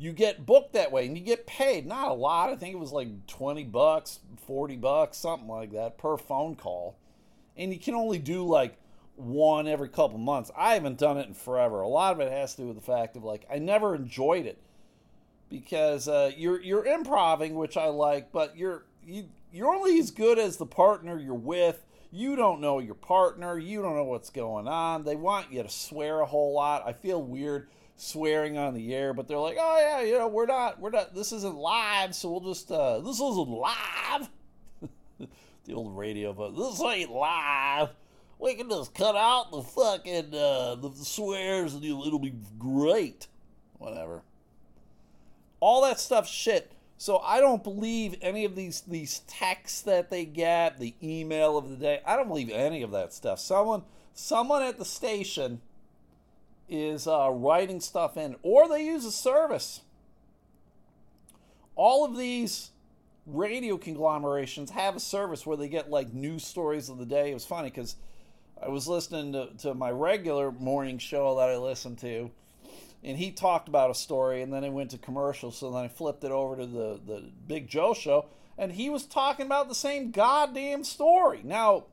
you 0.00 0.12
get 0.12 0.46
booked 0.46 0.72
that 0.72 0.90
way 0.90 1.06
and 1.06 1.16
you 1.16 1.22
get 1.22 1.46
paid 1.46 1.86
not 1.86 2.08
a 2.08 2.14
lot 2.14 2.48
i 2.48 2.56
think 2.56 2.74
it 2.74 2.78
was 2.78 2.90
like 2.90 3.08
20 3.26 3.64
bucks 3.64 4.20
40 4.46 4.76
bucks 4.76 5.18
something 5.18 5.46
like 5.46 5.72
that 5.72 5.98
per 5.98 6.16
phone 6.16 6.56
call 6.56 6.96
and 7.56 7.70
you 7.72 7.78
can 7.78 7.94
only 7.94 8.18
do 8.18 8.42
like 8.42 8.78
one 9.20 9.68
every 9.68 9.88
couple 9.88 10.18
months 10.18 10.50
i 10.56 10.74
haven't 10.74 10.98
done 10.98 11.18
it 11.18 11.26
in 11.26 11.34
forever 11.34 11.80
a 11.80 11.88
lot 11.88 12.12
of 12.12 12.20
it 12.20 12.30
has 12.32 12.54
to 12.54 12.62
do 12.62 12.68
with 12.68 12.76
the 12.76 12.82
fact 12.82 13.16
of 13.16 13.24
like 13.24 13.44
i 13.50 13.58
never 13.58 13.94
enjoyed 13.94 14.46
it 14.46 14.58
because 15.50 16.08
uh, 16.08 16.30
you're 16.36 16.60
you're 16.62 16.86
improving, 16.86 17.56
which 17.56 17.76
I 17.76 17.86
like, 17.86 18.32
but 18.32 18.56
you're 18.56 18.86
you 19.04 19.28
you're 19.52 19.74
only 19.74 19.98
as 19.98 20.10
good 20.10 20.38
as 20.38 20.56
the 20.56 20.66
partner 20.66 21.18
you're 21.18 21.34
with. 21.34 21.84
You 22.12 22.36
don't 22.36 22.60
know 22.60 22.78
your 22.78 22.94
partner. 22.94 23.58
You 23.58 23.82
don't 23.82 23.94
know 23.94 24.04
what's 24.04 24.30
going 24.30 24.66
on. 24.66 25.04
They 25.04 25.16
want 25.16 25.52
you 25.52 25.62
to 25.62 25.68
swear 25.68 26.20
a 26.20 26.26
whole 26.26 26.54
lot. 26.54 26.84
I 26.86 26.92
feel 26.92 27.22
weird 27.22 27.68
swearing 27.96 28.56
on 28.56 28.74
the 28.74 28.94
air, 28.94 29.12
but 29.12 29.28
they're 29.28 29.38
like, 29.38 29.58
"Oh 29.60 29.78
yeah, 29.78 30.00
you 30.02 30.18
know, 30.18 30.28
we're 30.28 30.46
not, 30.46 30.80
we're 30.80 30.90
not. 30.90 31.14
This 31.14 31.32
isn't 31.32 31.56
live, 31.56 32.14
so 32.14 32.30
we'll 32.30 32.54
just, 32.54 32.70
uh, 32.70 33.00
this 33.00 33.16
isn't 33.16 33.48
live." 33.48 34.30
the 35.64 35.74
old 35.74 35.96
radio, 35.96 36.32
but 36.32 36.56
this 36.56 36.80
ain't 36.80 37.10
live. 37.10 37.90
We 38.40 38.54
can 38.54 38.70
just 38.70 38.94
cut 38.94 39.16
out 39.16 39.50
the 39.50 39.62
fucking 39.62 40.34
uh, 40.34 40.76
the 40.76 40.90
swears, 40.94 41.74
and 41.74 41.84
it'll 41.84 42.18
be 42.18 42.34
great. 42.58 43.26
Whatever. 43.78 44.22
All 45.60 45.82
that 45.82 46.00
stuff, 46.00 46.26
shit. 46.26 46.72
So 46.96 47.18
I 47.18 47.40
don't 47.40 47.62
believe 47.62 48.16
any 48.22 48.44
of 48.46 48.56
these 48.56 48.80
these 48.82 49.20
texts 49.20 49.82
that 49.82 50.10
they 50.10 50.24
get, 50.24 50.78
the 50.78 50.94
email 51.02 51.58
of 51.58 51.68
the 51.68 51.76
day. 51.76 52.00
I 52.06 52.16
don't 52.16 52.28
believe 52.28 52.50
any 52.50 52.82
of 52.82 52.90
that 52.92 53.12
stuff. 53.12 53.40
Someone 53.40 53.82
someone 54.14 54.62
at 54.62 54.78
the 54.78 54.84
station 54.86 55.60
is 56.68 57.06
uh, 57.06 57.30
writing 57.30 57.80
stuff 57.80 58.16
in, 58.16 58.36
or 58.42 58.68
they 58.68 58.84
use 58.84 59.04
a 59.04 59.12
service. 59.12 59.82
All 61.74 62.04
of 62.04 62.16
these 62.16 62.70
radio 63.26 63.76
conglomerations 63.76 64.70
have 64.70 64.96
a 64.96 65.00
service 65.00 65.44
where 65.44 65.56
they 65.56 65.68
get 65.68 65.90
like 65.90 66.12
news 66.14 66.44
stories 66.44 66.88
of 66.88 66.98
the 66.98 67.06
day. 67.06 67.30
It 67.30 67.34
was 67.34 67.44
funny 67.46 67.68
because 67.68 67.96
I 68.62 68.68
was 68.68 68.86
listening 68.86 69.32
to, 69.32 69.48
to 69.58 69.74
my 69.74 69.90
regular 69.90 70.52
morning 70.52 70.98
show 70.98 71.36
that 71.36 71.48
I 71.48 71.56
listened 71.56 71.98
to, 71.98 72.30
and 73.02 73.16
he 73.16 73.30
talked 73.30 73.68
about 73.68 73.90
a 73.90 73.94
story, 73.94 74.42
and 74.42 74.52
then 74.52 74.64
it 74.64 74.72
went 74.72 74.90
to 74.90 74.98
commercial. 74.98 75.50
So 75.50 75.70
then 75.70 75.84
I 75.84 75.88
flipped 75.88 76.24
it 76.24 76.30
over 76.30 76.56
to 76.56 76.66
the 76.66 77.00
the 77.04 77.30
Big 77.46 77.68
Joe 77.68 77.94
show, 77.94 78.26
and 78.58 78.72
he 78.72 78.90
was 78.90 79.06
talking 79.06 79.46
about 79.46 79.68
the 79.68 79.74
same 79.74 80.10
goddamn 80.10 80.84
story. 80.84 81.40
Now, 81.42 81.84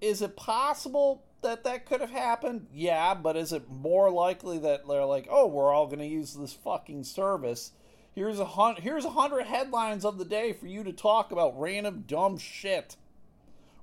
is 0.00 0.22
it 0.22 0.36
possible 0.36 1.24
that 1.42 1.64
that 1.64 1.86
could 1.86 2.00
have 2.00 2.10
happened? 2.10 2.68
Yeah, 2.72 3.14
but 3.14 3.36
is 3.36 3.52
it 3.52 3.68
more 3.68 4.10
likely 4.10 4.58
that 4.58 4.86
they're 4.86 5.04
like, 5.04 5.26
oh, 5.30 5.46
we're 5.46 5.72
all 5.72 5.86
going 5.86 5.98
to 5.98 6.06
use 6.06 6.34
this 6.34 6.52
fucking 6.52 7.04
service? 7.04 7.72
Here's 8.14 8.38
a 8.38 8.44
hun- 8.44 8.76
here's 8.76 9.04
a 9.04 9.10
hundred 9.10 9.46
headlines 9.46 10.04
of 10.04 10.18
the 10.18 10.24
day 10.24 10.52
for 10.52 10.68
you 10.68 10.84
to 10.84 10.92
talk 10.92 11.32
about 11.32 11.58
random 11.58 12.04
dumb 12.06 12.38
shit. 12.38 12.96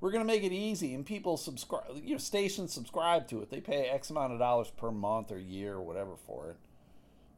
We're 0.01 0.11
gonna 0.11 0.25
make 0.25 0.43
it 0.43 0.51
easy, 0.51 0.93
and 0.95 1.05
people 1.05 1.37
subscribe. 1.37 1.85
You 2.03 2.13
know, 2.13 2.17
stations 2.17 2.73
subscribe 2.73 3.27
to 3.29 3.41
it. 3.41 3.51
They 3.51 3.61
pay 3.61 3.87
X 3.87 4.09
amount 4.09 4.33
of 4.33 4.39
dollars 4.39 4.71
per 4.75 4.91
month 4.91 5.31
or 5.31 5.37
year 5.37 5.75
or 5.75 5.81
whatever 5.81 6.15
for 6.27 6.49
it. 6.49 6.57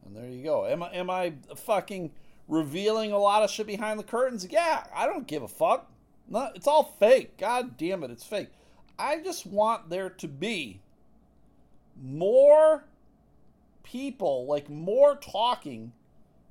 And 0.04 0.16
there 0.16 0.26
you 0.26 0.42
go. 0.42 0.66
Am 0.66 0.82
I 0.82 0.90
am 0.92 1.10
I 1.10 1.34
fucking 1.54 2.10
revealing 2.48 3.12
a 3.12 3.18
lot 3.18 3.42
of 3.42 3.50
shit 3.50 3.66
behind 3.66 3.98
the 3.98 4.04
curtains? 4.04 4.46
Yeah, 4.50 4.84
I 4.94 5.06
don't 5.06 5.26
give 5.26 5.42
a 5.42 5.48
fuck. 5.48 5.90
No, 6.28 6.50
it's 6.54 6.66
all 6.66 6.94
fake. 6.98 7.36
God 7.36 7.76
damn 7.76 8.02
it, 8.02 8.10
it's 8.10 8.24
fake. 8.24 8.48
I 8.98 9.20
just 9.20 9.46
want 9.46 9.90
there 9.90 10.08
to 10.08 10.28
be 10.28 10.80
more 12.02 12.84
people, 13.82 14.46
like 14.46 14.70
more 14.70 15.16
talking 15.16 15.92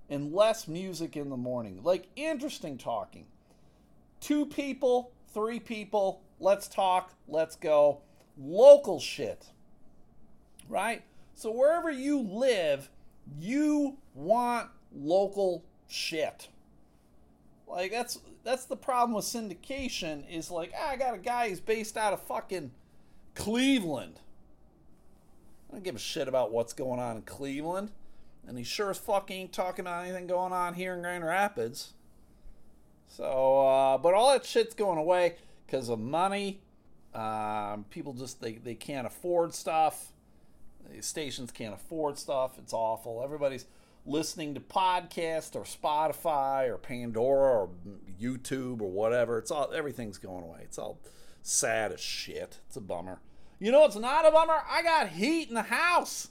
and 0.10 0.34
less 0.34 0.68
music 0.68 1.18
in 1.18 1.30
the 1.30 1.38
morning. 1.38 1.80
Like 1.84 2.08
interesting 2.16 2.78
talking. 2.78 3.26
Two 4.20 4.46
people, 4.46 5.12
three 5.34 5.60
people, 5.60 6.22
let's 6.40 6.68
talk, 6.68 7.14
let's 7.28 7.56
go. 7.56 8.02
Local 8.38 9.00
shit. 9.00 9.48
Right? 10.70 11.04
So 11.36 11.52
wherever 11.52 11.92
you 11.92 12.20
live, 12.22 12.90
you 13.40 13.98
want 14.14 14.70
local 14.96 15.64
shit. 15.88 16.48
Like 17.68 17.92
that's 17.92 18.20
that's 18.44 18.66
the 18.66 18.76
problem 18.76 19.14
with 19.14 19.26
syndication 19.26 20.30
is 20.30 20.52
like 20.52 20.72
ah, 20.78 20.90
I 20.90 20.96
got 20.96 21.16
a 21.16 21.20
guy 21.20 21.50
who's 21.50 21.60
based 21.60 21.98
out 21.98 22.14
of 22.14 22.22
fucking 22.22 22.72
Cleveland. 23.36 24.20
I 25.70 25.74
don't 25.74 25.84
give 25.84 25.96
a 25.96 26.00
shit 26.00 26.28
about 26.28 26.52
what's 26.52 26.74
going 26.74 27.00
on 27.00 27.18
in 27.18 27.22
Cleveland. 27.24 27.92
And 28.48 28.58
he 28.58 28.64
sure 28.64 28.90
as 28.90 28.98
fuck 28.98 29.32
ain't 29.32 29.54
talking 29.54 29.84
about 29.84 30.04
anything 30.04 30.28
going 30.28 30.54
on 30.54 30.74
here 30.74 30.94
in 30.94 31.02
Grand 31.02 31.26
Rapids. 31.26 31.94
So, 33.08 33.68
uh, 33.68 33.98
but 33.98 34.14
all 34.14 34.32
that 34.32 34.46
shit's 34.46 34.74
going 34.74 34.98
away 34.98 35.36
because 35.66 35.90
of 35.90 36.00
money. 36.00 36.62
Um, 37.14 37.86
people 37.90 38.14
just 38.14 38.42
they, 38.42 38.54
they 38.54 38.76
can't 38.76 39.06
afford 39.06 39.54
stuff. 39.54 40.12
The 40.90 41.02
stations 41.02 41.52
can't 41.52 41.74
afford 41.74 42.18
stuff. 42.18 42.58
It's 42.58 42.74
awful. 42.74 43.22
Everybody's 43.24 43.66
listening 44.06 44.54
to 44.54 44.60
podcast 44.60 45.56
or 45.56 45.64
Spotify 45.64 46.68
or 46.70 46.78
Pandora 46.78 47.62
or 47.62 47.70
YouTube 48.20 48.82
or 48.82 48.92
whatever. 48.92 49.38
It's 49.38 49.52
all 49.52 49.72
everything's 49.74 50.18
going 50.18 50.44
away. 50.44 50.60
It's 50.64 50.78
all 50.78 51.00
sad 51.42 51.92
as 51.92 52.02
shit. 52.02 52.60
It's 52.68 52.76
a 52.76 52.82
bummer. 52.82 53.20
You 53.60 53.72
know 53.72 53.86
it's 53.86 53.96
not 53.96 54.26
a 54.26 54.32
bummer? 54.32 54.62
I 54.70 54.82
got 54.84 55.10
heat 55.10 55.50
in 55.50 55.56
the 55.56 55.64
house. 55.64 56.30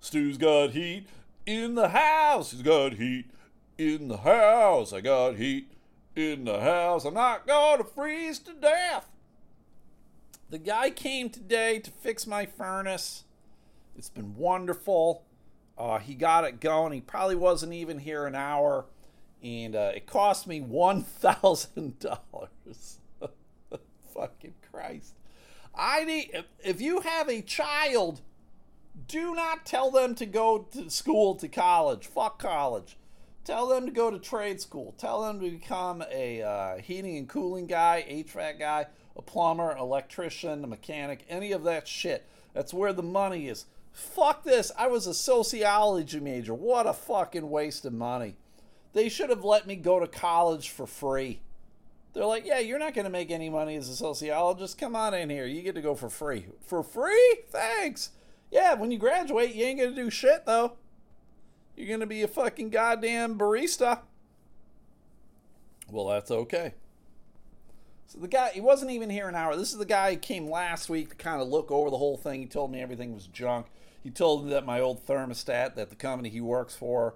Stu's 0.00 0.36
got 0.36 0.70
heat 0.70 1.06
in 1.46 1.74
the 1.74 1.88
house. 1.88 2.52
He's 2.52 2.62
got 2.62 2.94
heat 2.94 3.26
in 3.78 4.08
the 4.08 4.18
house. 4.18 4.92
I 4.92 5.00
got 5.00 5.36
heat 5.36 5.73
in 6.16 6.44
the 6.44 6.60
house. 6.60 7.04
I'm 7.04 7.14
not 7.14 7.46
going 7.46 7.78
to 7.78 7.84
freeze 7.84 8.38
to 8.40 8.52
death. 8.52 9.06
The 10.50 10.58
guy 10.58 10.90
came 10.90 11.30
today 11.30 11.78
to 11.80 11.90
fix 11.90 12.26
my 12.26 12.46
furnace. 12.46 13.24
It's 13.96 14.10
been 14.10 14.36
wonderful. 14.36 15.24
Uh, 15.76 15.98
he 15.98 16.14
got 16.14 16.44
it 16.44 16.60
going. 16.60 16.92
He 16.92 17.00
probably 17.00 17.34
wasn't 17.34 17.72
even 17.72 17.98
here 17.98 18.26
an 18.26 18.34
hour. 18.34 18.86
And 19.42 19.74
uh, 19.74 19.92
it 19.94 20.06
cost 20.06 20.46
me 20.46 20.60
$1,000. 20.60 22.98
Fucking 24.14 24.54
Christ. 24.70 25.14
I 25.74 26.04
need, 26.04 26.30
if, 26.32 26.44
if 26.62 26.80
you 26.80 27.00
have 27.00 27.28
a 27.28 27.42
child 27.42 28.20
do 29.08 29.34
not 29.34 29.66
tell 29.66 29.90
them 29.90 30.14
to 30.14 30.26
go 30.26 30.68
to 30.72 30.88
school 30.88 31.34
to 31.36 31.48
college. 31.48 32.06
Fuck 32.06 32.38
college. 32.38 32.96
Tell 33.44 33.68
them 33.68 33.84
to 33.86 33.92
go 33.92 34.10
to 34.10 34.18
trade 34.18 34.60
school. 34.60 34.94
Tell 34.96 35.22
them 35.22 35.40
to 35.40 35.50
become 35.50 36.02
a 36.10 36.42
uh, 36.42 36.78
heating 36.78 37.18
and 37.18 37.28
cooling 37.28 37.66
guy, 37.66 38.04
HVAC 38.08 38.58
guy, 38.58 38.86
a 39.16 39.22
plumber, 39.22 39.76
electrician, 39.76 40.64
a 40.64 40.66
mechanic, 40.66 41.24
any 41.28 41.52
of 41.52 41.64
that 41.64 41.86
shit. 41.86 42.26
That's 42.54 42.72
where 42.72 42.92
the 42.92 43.02
money 43.02 43.48
is. 43.48 43.66
Fuck 43.92 44.44
this. 44.44 44.72
I 44.78 44.86
was 44.86 45.06
a 45.06 45.14
sociology 45.14 46.20
major. 46.20 46.54
What 46.54 46.86
a 46.86 46.92
fucking 46.92 47.48
waste 47.48 47.84
of 47.84 47.92
money. 47.92 48.36
They 48.92 49.08
should 49.08 49.30
have 49.30 49.44
let 49.44 49.66
me 49.66 49.76
go 49.76 50.00
to 50.00 50.06
college 50.06 50.70
for 50.70 50.86
free. 50.86 51.40
They're 52.12 52.24
like, 52.24 52.46
yeah, 52.46 52.60
you're 52.60 52.78
not 52.78 52.94
going 52.94 53.06
to 53.06 53.10
make 53.10 53.30
any 53.30 53.50
money 53.50 53.76
as 53.76 53.88
a 53.88 53.96
sociologist. 53.96 54.78
Come 54.78 54.96
on 54.96 55.14
in 55.14 55.30
here. 55.30 55.46
You 55.46 55.62
get 55.62 55.74
to 55.74 55.82
go 55.82 55.94
for 55.94 56.08
free. 56.08 56.46
For 56.64 56.82
free? 56.82 57.40
Thanks. 57.50 58.10
Yeah, 58.54 58.74
when 58.74 58.92
you 58.92 58.98
graduate, 58.98 59.52
you 59.52 59.64
ain't 59.64 59.80
gonna 59.80 59.96
do 59.96 60.10
shit 60.10 60.46
though. 60.46 60.74
You're 61.76 61.88
gonna 61.88 62.06
be 62.06 62.22
a 62.22 62.28
fucking 62.28 62.70
goddamn 62.70 63.38
barista. 63.38 64.00
Well, 65.90 66.06
that's 66.06 66.30
okay. 66.30 66.74
So 68.06 68.18
the 68.18 68.28
guy, 68.28 68.50
he 68.50 68.60
wasn't 68.60 68.90
even 68.90 69.10
here 69.10 69.28
an 69.28 69.34
hour. 69.34 69.56
This 69.56 69.72
is 69.72 69.78
the 69.78 69.84
guy 69.84 70.12
who 70.12 70.18
came 70.18 70.48
last 70.48 70.88
week 70.88 71.10
to 71.10 71.16
kind 71.16 71.40
of 71.40 71.48
look 71.48 71.70
over 71.70 71.90
the 71.90 71.98
whole 71.98 72.16
thing. 72.16 72.40
He 72.40 72.46
told 72.46 72.70
me 72.70 72.80
everything 72.80 73.14
was 73.14 73.26
junk. 73.26 73.66
He 74.02 74.10
told 74.10 74.44
me 74.44 74.50
that 74.50 74.66
my 74.66 74.80
old 74.80 75.04
thermostat, 75.06 75.74
that 75.74 75.90
the 75.90 75.96
company 75.96 76.28
he 76.28 76.40
works 76.40 76.76
for, 76.76 77.14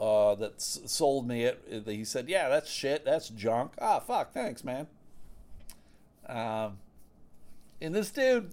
uh, 0.00 0.34
that 0.36 0.54
s- 0.56 0.80
sold 0.86 1.28
me 1.28 1.44
it, 1.44 1.84
he 1.86 2.04
said, 2.04 2.28
yeah, 2.28 2.48
that's 2.48 2.70
shit. 2.70 3.04
That's 3.04 3.28
junk. 3.28 3.72
Ah, 3.80 4.00
fuck. 4.00 4.32
Thanks, 4.32 4.64
man. 4.64 4.86
Um, 6.26 6.78
and 7.82 7.94
this 7.94 8.10
dude, 8.10 8.52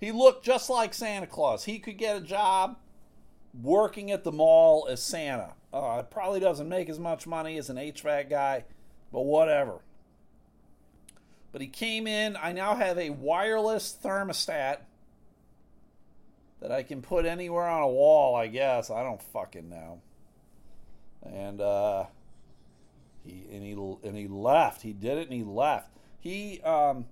he 0.00 0.10
looked 0.10 0.44
just 0.44 0.68
like 0.68 0.92
Santa 0.94 1.26
Claus. 1.26 1.64
He 1.64 1.78
could 1.78 1.96
get 1.98 2.16
a 2.16 2.20
job 2.20 2.76
working 3.62 4.10
at 4.10 4.24
the 4.24 4.32
mall 4.32 4.86
as 4.90 5.02
Santa. 5.02 5.54
Uh, 5.72 6.02
probably 6.02 6.40
doesn't 6.40 6.68
make 6.68 6.88
as 6.88 6.98
much 6.98 7.26
money 7.26 7.58
as 7.58 7.70
an 7.70 7.76
HVAC 7.76 8.30
guy, 8.30 8.64
but 9.12 9.22
whatever. 9.22 9.80
But 11.52 11.60
he 11.60 11.68
came 11.68 12.06
in. 12.06 12.36
I 12.36 12.52
now 12.52 12.74
have 12.74 12.98
a 12.98 13.10
wireless 13.10 13.96
thermostat 14.02 14.78
that 16.60 16.72
I 16.72 16.82
can 16.82 17.02
put 17.02 17.26
anywhere 17.26 17.66
on 17.66 17.82
a 17.82 17.88
wall, 17.88 18.34
I 18.34 18.46
guess. 18.46 18.90
I 18.90 19.02
don't 19.02 19.22
fucking 19.22 19.68
know. 19.68 20.00
And 21.22 21.60
uh, 21.60 22.06
he 23.24 23.44
and 23.52 23.62
he 23.62 23.72
and 24.08 24.16
he 24.16 24.28
left. 24.28 24.82
He 24.82 24.92
did 24.92 25.18
it 25.18 25.28
and 25.28 25.32
he 25.32 25.44
left. 25.44 25.90
He 26.18 26.60
um, 26.62 27.06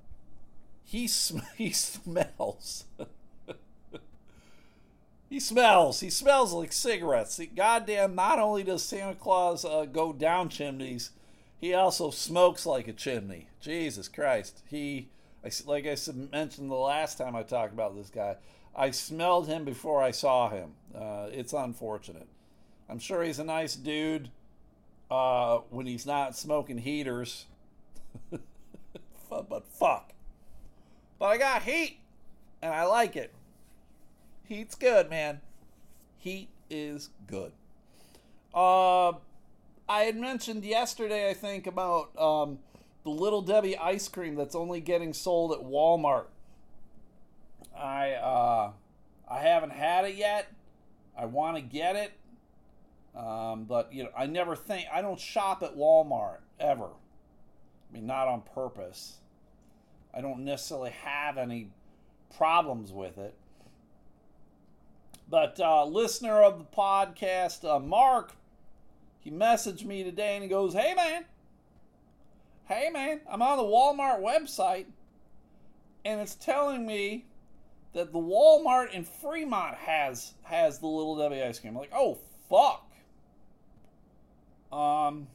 he 0.85 1.07
sm- 1.09 1.39
he 1.57 1.71
smells. 1.71 2.85
he 5.33 5.41
smells. 5.41 6.01
He 6.01 6.11
smells 6.11 6.53
like 6.53 6.75
cigarettes. 6.75 7.41
Goddamn! 7.57 8.15
Not 8.15 8.39
only 8.39 8.63
does 8.63 8.83
Santa 8.83 9.15
Claus 9.15 9.65
uh, 9.65 9.87
go 9.91 10.13
down 10.13 10.51
chimneys, 10.51 11.13
he 11.59 11.73
also 11.73 12.11
smokes 12.11 12.67
like 12.67 12.87
a 12.87 12.93
chimney. 12.93 13.49
Jesus 13.59 14.09
Christ! 14.09 14.61
He, 14.69 15.09
I, 15.43 15.51
like 15.65 15.87
I 15.87 15.97
mentioned 16.31 16.71
the 16.71 16.75
last 16.75 17.17
time 17.17 17.35
I 17.35 17.45
talked 17.45 17.73
about 17.73 17.97
this 17.97 18.11
guy, 18.11 18.37
I 18.77 18.91
smelled 18.91 19.47
him 19.49 19.65
before 19.65 20.03
I 20.03 20.11
saw 20.11 20.51
him. 20.51 20.73
Uh, 20.95 21.29
it's 21.33 21.55
unfortunate. 21.55 22.29
I'm 22.91 22.99
sure 22.99 23.23
he's 23.23 23.39
a 23.39 23.45
nice 23.45 23.75
dude 23.75 24.29
uh, 25.11 25.61
when 25.71 25.87
he's 25.87 26.05
not 26.05 26.37
smoking 26.37 26.77
heaters. 26.77 27.47
but 29.31 29.65
fuck. 29.71 30.13
But 31.19 31.25
I 31.25 31.39
got 31.39 31.63
heat, 31.63 32.01
and 32.61 32.75
I 32.75 32.85
like 32.85 33.17
it. 33.17 33.33
Heat's 34.45 34.75
good, 34.75 35.09
man. 35.09 35.41
Heat 36.19 36.49
is 36.69 37.11
good. 37.27 37.53
Uh, 38.55 39.13
I 39.89 40.03
had 40.03 40.17
mentioned 40.17 40.65
yesterday, 40.65 41.31
I 41.31 41.35
think, 41.35 41.67
about 41.67 42.17
um, 42.19 42.59
the 43.05 43.11
Little 43.11 43.43
Debbie 43.43 43.77
ice 43.77 44.09
cream 44.09 44.35
that's 44.35 44.55
only 44.55 44.81
getting 44.81 45.13
sold 45.13 45.53
at 45.53 45.59
Walmart. 45.59 46.27
I 47.77 48.13
uh, 48.13 48.73
I 49.29 49.39
haven't 49.41 49.73
had 49.73 50.05
it 50.05 50.15
yet. 50.15 50.53
I 51.17 51.27
want 51.27 51.57
to 51.57 51.63
get 51.63 51.97
it, 51.97 52.13
um, 53.17 53.65
but 53.65 53.93
you 53.93 54.05
know, 54.05 54.11
I 54.17 54.27
never 54.27 54.55
think 54.55 54.87
I 54.93 55.03
don't 55.03 55.19
shop 55.19 55.63
at 55.63 55.77
Walmart 55.77 56.39
ever. 56.61 56.87
I 56.87 57.95
mean, 57.95 58.07
not 58.07 58.29
on 58.29 58.43
purpose. 58.43 59.17
I 60.15 60.21
don't 60.21 60.45
necessarily 60.45 60.91
have 60.91 61.39
any 61.39 61.71
problems 62.37 62.93
with 62.93 63.19
it. 63.19 63.35
But 65.33 65.59
uh, 65.61 65.87
listener 65.87 66.43
of 66.43 66.59
the 66.59 66.67
podcast, 66.67 67.65
uh, 67.65 67.79
Mark, 67.79 68.35
he 69.19 69.31
messaged 69.31 69.83
me 69.83 70.05
today 70.05 70.35
and 70.35 70.43
he 70.43 70.49
goes, 70.49 70.75
"Hey 70.75 70.93
man, 70.93 71.25
hey 72.67 72.91
man, 72.93 73.23
I'm 73.27 73.41
on 73.41 73.57
the 73.57 73.65
Walmart 73.65 74.21
website, 74.21 74.85
and 76.05 76.21
it's 76.21 76.35
telling 76.35 76.85
me 76.85 77.25
that 77.95 78.13
the 78.13 78.19
Walmart 78.19 78.93
in 78.93 79.05
Fremont 79.05 79.77
has 79.77 80.35
has 80.43 80.81
the 80.81 80.87
Little 80.87 81.17
Debbie 81.17 81.43
ice 81.43 81.59
cream." 81.59 81.77
I'm 81.77 81.81
like, 81.81 81.95
"Oh 81.97 82.19
fuck." 82.51 82.93
Um, 84.71 85.29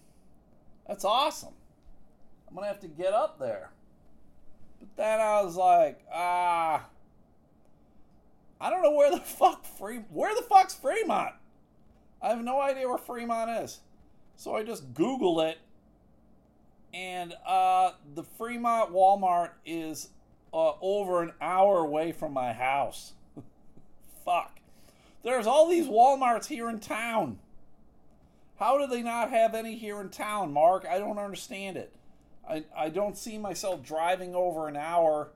that's 0.87 1.05
awesome. 1.05 1.55
I'm 2.47 2.53
gonna 2.53 2.67
have 2.67 2.81
to 2.81 2.87
get 2.87 3.13
up 3.13 3.39
there. 3.39 3.71
But 4.79 4.95
then 4.95 5.19
I 5.19 5.41
was 5.41 5.55
like, 5.55 6.05
ah, 6.13 6.85
I 8.59 8.69
don't 8.69 8.81
know 8.81 8.91
where 8.91 9.11
the 9.11 9.19
fuck 9.19 9.65
Free 9.65 10.01
where 10.09 10.33
the 10.35 10.41
fuck's 10.41 10.73
Fremont? 10.73 11.33
I 12.21 12.29
have 12.29 12.43
no 12.43 12.59
idea 12.59 12.87
where 12.87 12.97
Fremont 12.97 13.63
is. 13.63 13.79
So 14.35 14.55
I 14.55 14.63
just 14.63 14.93
Googled 14.93 15.51
it, 15.51 15.57
and 16.93 17.33
uh, 17.45 17.91
the 18.15 18.23
Fremont 18.23 18.91
Walmart 18.91 19.51
is 19.65 20.09
uh, 20.53 20.73
over 20.81 21.21
an 21.21 21.33
hour 21.41 21.79
away 21.79 22.11
from 22.11 22.33
my 22.33 22.53
house. 22.53 23.13
Fuck. 24.25 24.59
There's 25.23 25.47
all 25.47 25.67
these 25.67 25.87
Walmarts 25.87 26.45
here 26.45 26.69
in 26.69 26.79
town. 26.79 27.39
How 28.59 28.77
do 28.77 28.87
they 28.87 29.01
not 29.03 29.29
have 29.29 29.53
any 29.53 29.75
here 29.75 29.99
in 30.01 30.09
town, 30.09 30.53
Mark? 30.53 30.85
I 30.89 30.97
don't 30.97 31.19
understand 31.19 31.77
it. 31.77 31.93
I, 32.49 32.63
I 32.75 32.89
don't 32.89 33.17
see 33.17 33.37
myself 33.37 33.83
driving 33.83 34.33
over 34.33 34.67
an 34.67 34.75
hour 34.75 35.29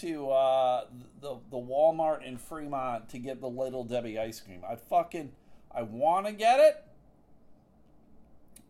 to 0.00 0.30
uh, 0.30 0.84
the 1.20 1.36
the 1.50 1.56
Walmart 1.56 2.24
in 2.24 2.38
Fremont 2.38 3.08
to 3.10 3.18
get 3.18 3.40
the 3.40 3.48
Little 3.48 3.84
Debbie 3.84 4.18
ice 4.18 4.40
cream. 4.40 4.62
I 4.68 4.76
fucking 4.76 5.32
I 5.74 5.82
want 5.82 6.26
to 6.26 6.32
get 6.32 6.60
it, 6.60 6.84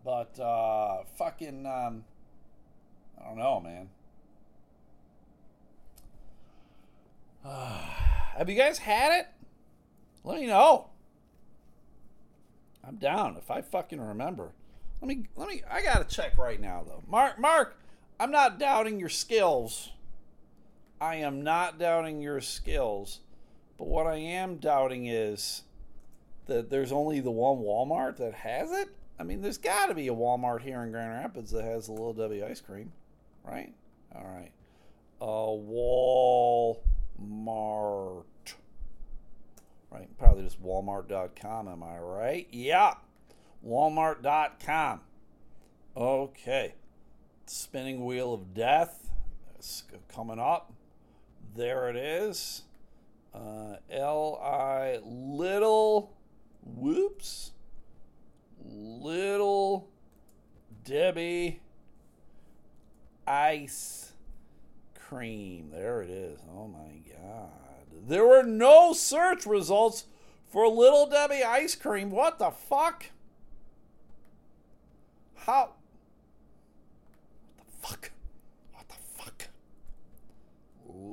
but 0.05 0.39
uh, 0.41 1.05
fucking 1.17 1.67
um, 1.67 2.05
I 3.21 3.29
don't 3.29 3.39
know, 3.39 3.61
man. 3.61 3.89
Have 7.45 8.49
you 8.49 8.57
guys 8.57 8.79
had 8.79 9.21
it? 9.21 9.27
Let 10.25 10.41
me 10.41 10.47
know. 10.47 10.89
I'm 12.87 12.97
down 12.97 13.37
if 13.37 13.51
I 13.51 13.61
fucking 13.61 14.01
remember. 14.01 14.53
Let 15.01 15.09
me 15.09 15.25
let 15.37 15.49
me 15.49 15.63
I 15.71 15.83
gotta 15.83 16.05
check 16.05 16.39
right 16.39 16.61
now 16.61 16.85
though. 16.87 17.03
Mark 17.07 17.39
Mark, 17.39 17.79
I'm 18.19 18.31
not 18.31 18.59
doubting 18.59 18.99
your 18.99 19.09
skills. 19.09 19.91
I 21.01 21.17
am 21.17 21.43
not 21.43 21.79
doubting 21.79 22.21
your 22.21 22.41
skills. 22.41 23.21
But 23.77 23.89
what 23.89 24.07
I 24.07 24.17
am 24.17 24.57
doubting 24.57 25.07
is 25.07 25.63
that 26.47 26.71
there's 26.71 26.93
only 26.93 27.21
the 27.21 27.31
one 27.31 27.59
Walmart 27.59 28.17
that 28.17 28.35
has 28.35 28.73
it. 28.73 28.89
I 29.19 29.23
mean, 29.23 29.41
there's 29.41 29.59
got 29.59 29.87
to 29.87 29.95
be 29.95 30.09
a 30.09 30.15
Walmart 30.15 30.63
here 30.63 30.83
in 30.83 30.91
Grand 30.91 31.13
Rapids 31.13 31.51
that 31.53 31.65
has 31.65 31.87
the 31.87 31.93
Little 31.93 32.15
W 32.15 32.45
ice 32.45 32.61
cream, 32.61 32.93
right? 33.45 33.73
All 34.15 34.25
right. 34.25 34.53
A 35.21 35.25
Walmart. 37.21 38.25
Right? 39.91 40.09
Probably 40.19 40.45
just 40.45 40.63
walmart.com, 40.63 41.69
am 41.69 41.83
I 41.83 41.99
right? 41.99 42.47
Yeah 42.51 42.95
walmart.com. 43.67 45.01
Okay. 45.97 46.75
Spinning 47.47 48.05
wheel 48.05 48.35
of 48.35 48.55
death. 48.55 49.11
Coming 50.13 50.39
up. 50.39 50.73
There 51.57 51.89
it 51.89 51.97
is. 51.97 52.63
Uh, 53.35 53.77
L 53.91 54.41
I 54.43 54.99
little 55.05 56.17
whoops 56.63 57.53
little 58.65 59.89
Debbie 60.85 61.61
ice 63.27 64.13
cream. 64.95 65.71
There 65.73 66.03
it 66.03 66.11
is. 66.11 66.39
Oh 66.51 66.69
my 66.69 67.01
god. 67.11 67.51
There 68.07 68.27
were 68.27 68.43
no 68.43 68.93
search 68.93 69.47
results 69.47 70.05
for 70.51 70.67
Little 70.69 71.07
Debbie 71.07 71.43
ice 71.43 71.75
cream. 71.75 72.11
What 72.11 72.39
the 72.39 72.51
fuck? 72.51 73.07
How? 75.35 75.73
What 77.57 77.67
the 77.67 77.89
fuck? 77.89 78.11
What 78.73 78.89
the 78.89 78.95
fuck? 79.17 79.49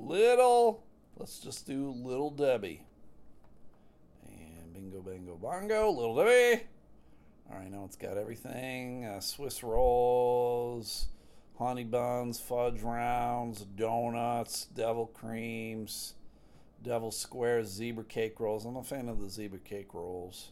Little. 0.06 0.84
Let's 1.18 1.40
just 1.40 1.66
do 1.66 1.92
Little 1.92 2.30
Debbie. 2.30 2.82
And 4.28 4.74
bingo, 4.74 5.02
bango, 5.02 5.36
bongo. 5.36 5.90
Little 5.92 6.16
Debbie. 6.16 6.64
All 7.50 7.58
right, 7.58 7.72
now 7.72 7.84
it's 7.86 7.96
got 7.96 8.18
everything 8.18 9.06
uh, 9.06 9.20
Swiss 9.20 9.64
rolls, 9.64 11.08
honey 11.58 11.84
buns, 11.84 12.40
fudge 12.40 12.82
rounds, 12.82 13.62
donuts, 13.62 14.66
devil 14.76 15.08
creams, 15.08 16.16
devil 16.82 17.12
squares, 17.12 17.68
zebra 17.68 18.04
cake 18.04 18.40
rolls. 18.40 18.66
I'm 18.66 18.78
a 18.78 18.84
fan 18.84 19.10
of 19.10 19.22
the 19.22 19.30
zebra 19.30 19.60
cake 19.60 19.94
rolls 19.94 20.52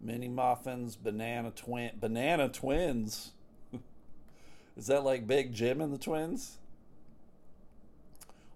mini 0.00 0.28
muffins, 0.28 0.96
banana 0.96 1.50
twin, 1.50 1.90
banana 2.00 2.48
twins. 2.48 3.32
Is 4.76 4.86
that 4.86 5.04
like 5.04 5.26
Big 5.26 5.52
Jim 5.52 5.80
and 5.80 5.92
the 5.92 5.98
twins? 5.98 6.58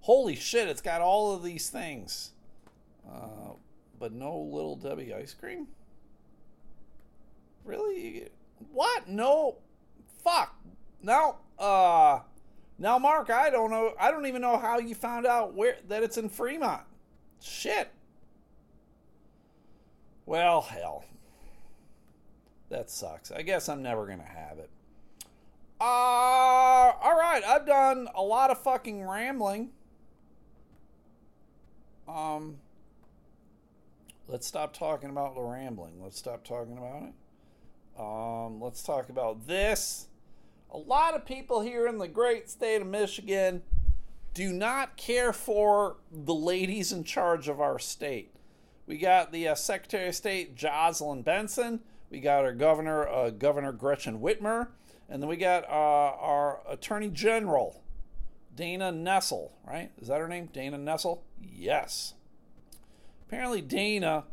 Holy 0.05 0.37
shit! 0.37 0.69
It's 0.69 0.83
got 0.83 1.01
all 1.01 1.35
of 1.35 1.43
these 1.43 1.71
things, 1.71 2.33
uh, 3.11 3.55
but 3.99 4.12
no 4.12 4.38
little 4.38 4.77
Debbie 4.77 5.14
ice 5.14 5.33
cream. 5.33 5.69
Really? 7.64 8.29
What? 8.71 9.09
No. 9.09 9.57
Fuck. 10.23 10.55
Now, 11.03 11.37
uh, 11.59 12.21
now, 12.79 12.99
Mark, 12.99 13.31
I 13.31 13.49
don't 13.49 13.71
know. 13.71 13.95
I 13.99 14.11
don't 14.11 14.27
even 14.27 14.43
know 14.43 14.59
how 14.59 14.79
you 14.79 14.95
found 14.95 15.25
out 15.25 15.55
where 15.55 15.79
that 15.88 16.03
it's 16.03 16.19
in 16.19 16.29
Fremont. 16.29 16.83
Shit. 17.40 17.90
Well, 20.27 20.61
hell. 20.61 21.07
That 22.69 22.90
sucks. 22.90 23.33
I 23.33 23.40
guess 23.40 23.71
I'm 23.71 23.83
never 23.83 24.07
to 24.19 24.27
have 24.27 24.59
it. 24.59 24.69
Uh, 25.81 25.85
all 25.85 27.19
right. 27.19 27.43
I've 27.43 27.64
done 27.64 28.09
a 28.14 28.23
lot 28.23 28.51
of 28.51 28.62
fucking 28.62 29.03
rambling. 29.03 29.71
Um, 32.09 32.57
let's 34.29 34.47
stop 34.47 34.77
talking 34.77 35.11
about 35.11 35.35
the 35.35 35.43
rambling. 35.43 36.03
Let's 36.03 36.19
stop 36.19 36.45
talking 36.45 36.79
about 36.79 37.03
it. 37.03 38.01
Um, 38.01 38.61
let's 38.61 38.83
talk 38.83 39.09
about 39.09 39.47
this. 39.47 40.09
A 40.71 40.79
lot 40.79 41.14
of 41.14 41.25
people 41.25 41.61
here 41.61 41.87
in 41.87 41.99
the 41.99 42.09
great 42.09 42.51
state 42.51 42.83
of 42.83 42.88
Michigan 42.88 43.62
do 44.35 44.53
not 44.53 44.97
care 44.97 45.33
for 45.33 45.99
the 46.11 46.35
ladies 46.35 46.90
in 46.93 47.05
charge 47.05 47.49
of 47.49 47.61
our 47.61 47.79
state. 47.79 48.35
We 48.87 48.99
got 48.99 49.33
the 49.33 49.49
uh, 49.49 49.55
Secretary 49.55 50.09
of 50.09 50.14
State, 50.14 50.57
Jocelyn 50.57 51.23
Benson 51.23 51.81
we 52.14 52.21
got 52.21 52.45
our 52.45 52.53
governor, 52.53 53.09
uh, 53.09 53.31
Governor 53.31 53.73
Gretchen 53.73 54.21
Whitmer, 54.21 54.69
and 55.09 55.21
then 55.21 55.29
we 55.29 55.37
got 55.37 55.64
uh, 55.64 55.67
our 55.69 56.61
Attorney 56.69 57.09
General, 57.09 57.83
Dana 58.55 58.93
Nessel, 58.93 59.51
right? 59.67 59.90
Is 60.01 60.09
that 60.09 60.21
her 60.21 60.29
name? 60.29 60.49
Dana 60.53 60.79
Nessel? 60.79 61.21
Yes. 61.40 62.14
Apparently, 63.27 63.61
Dana, 63.61 64.25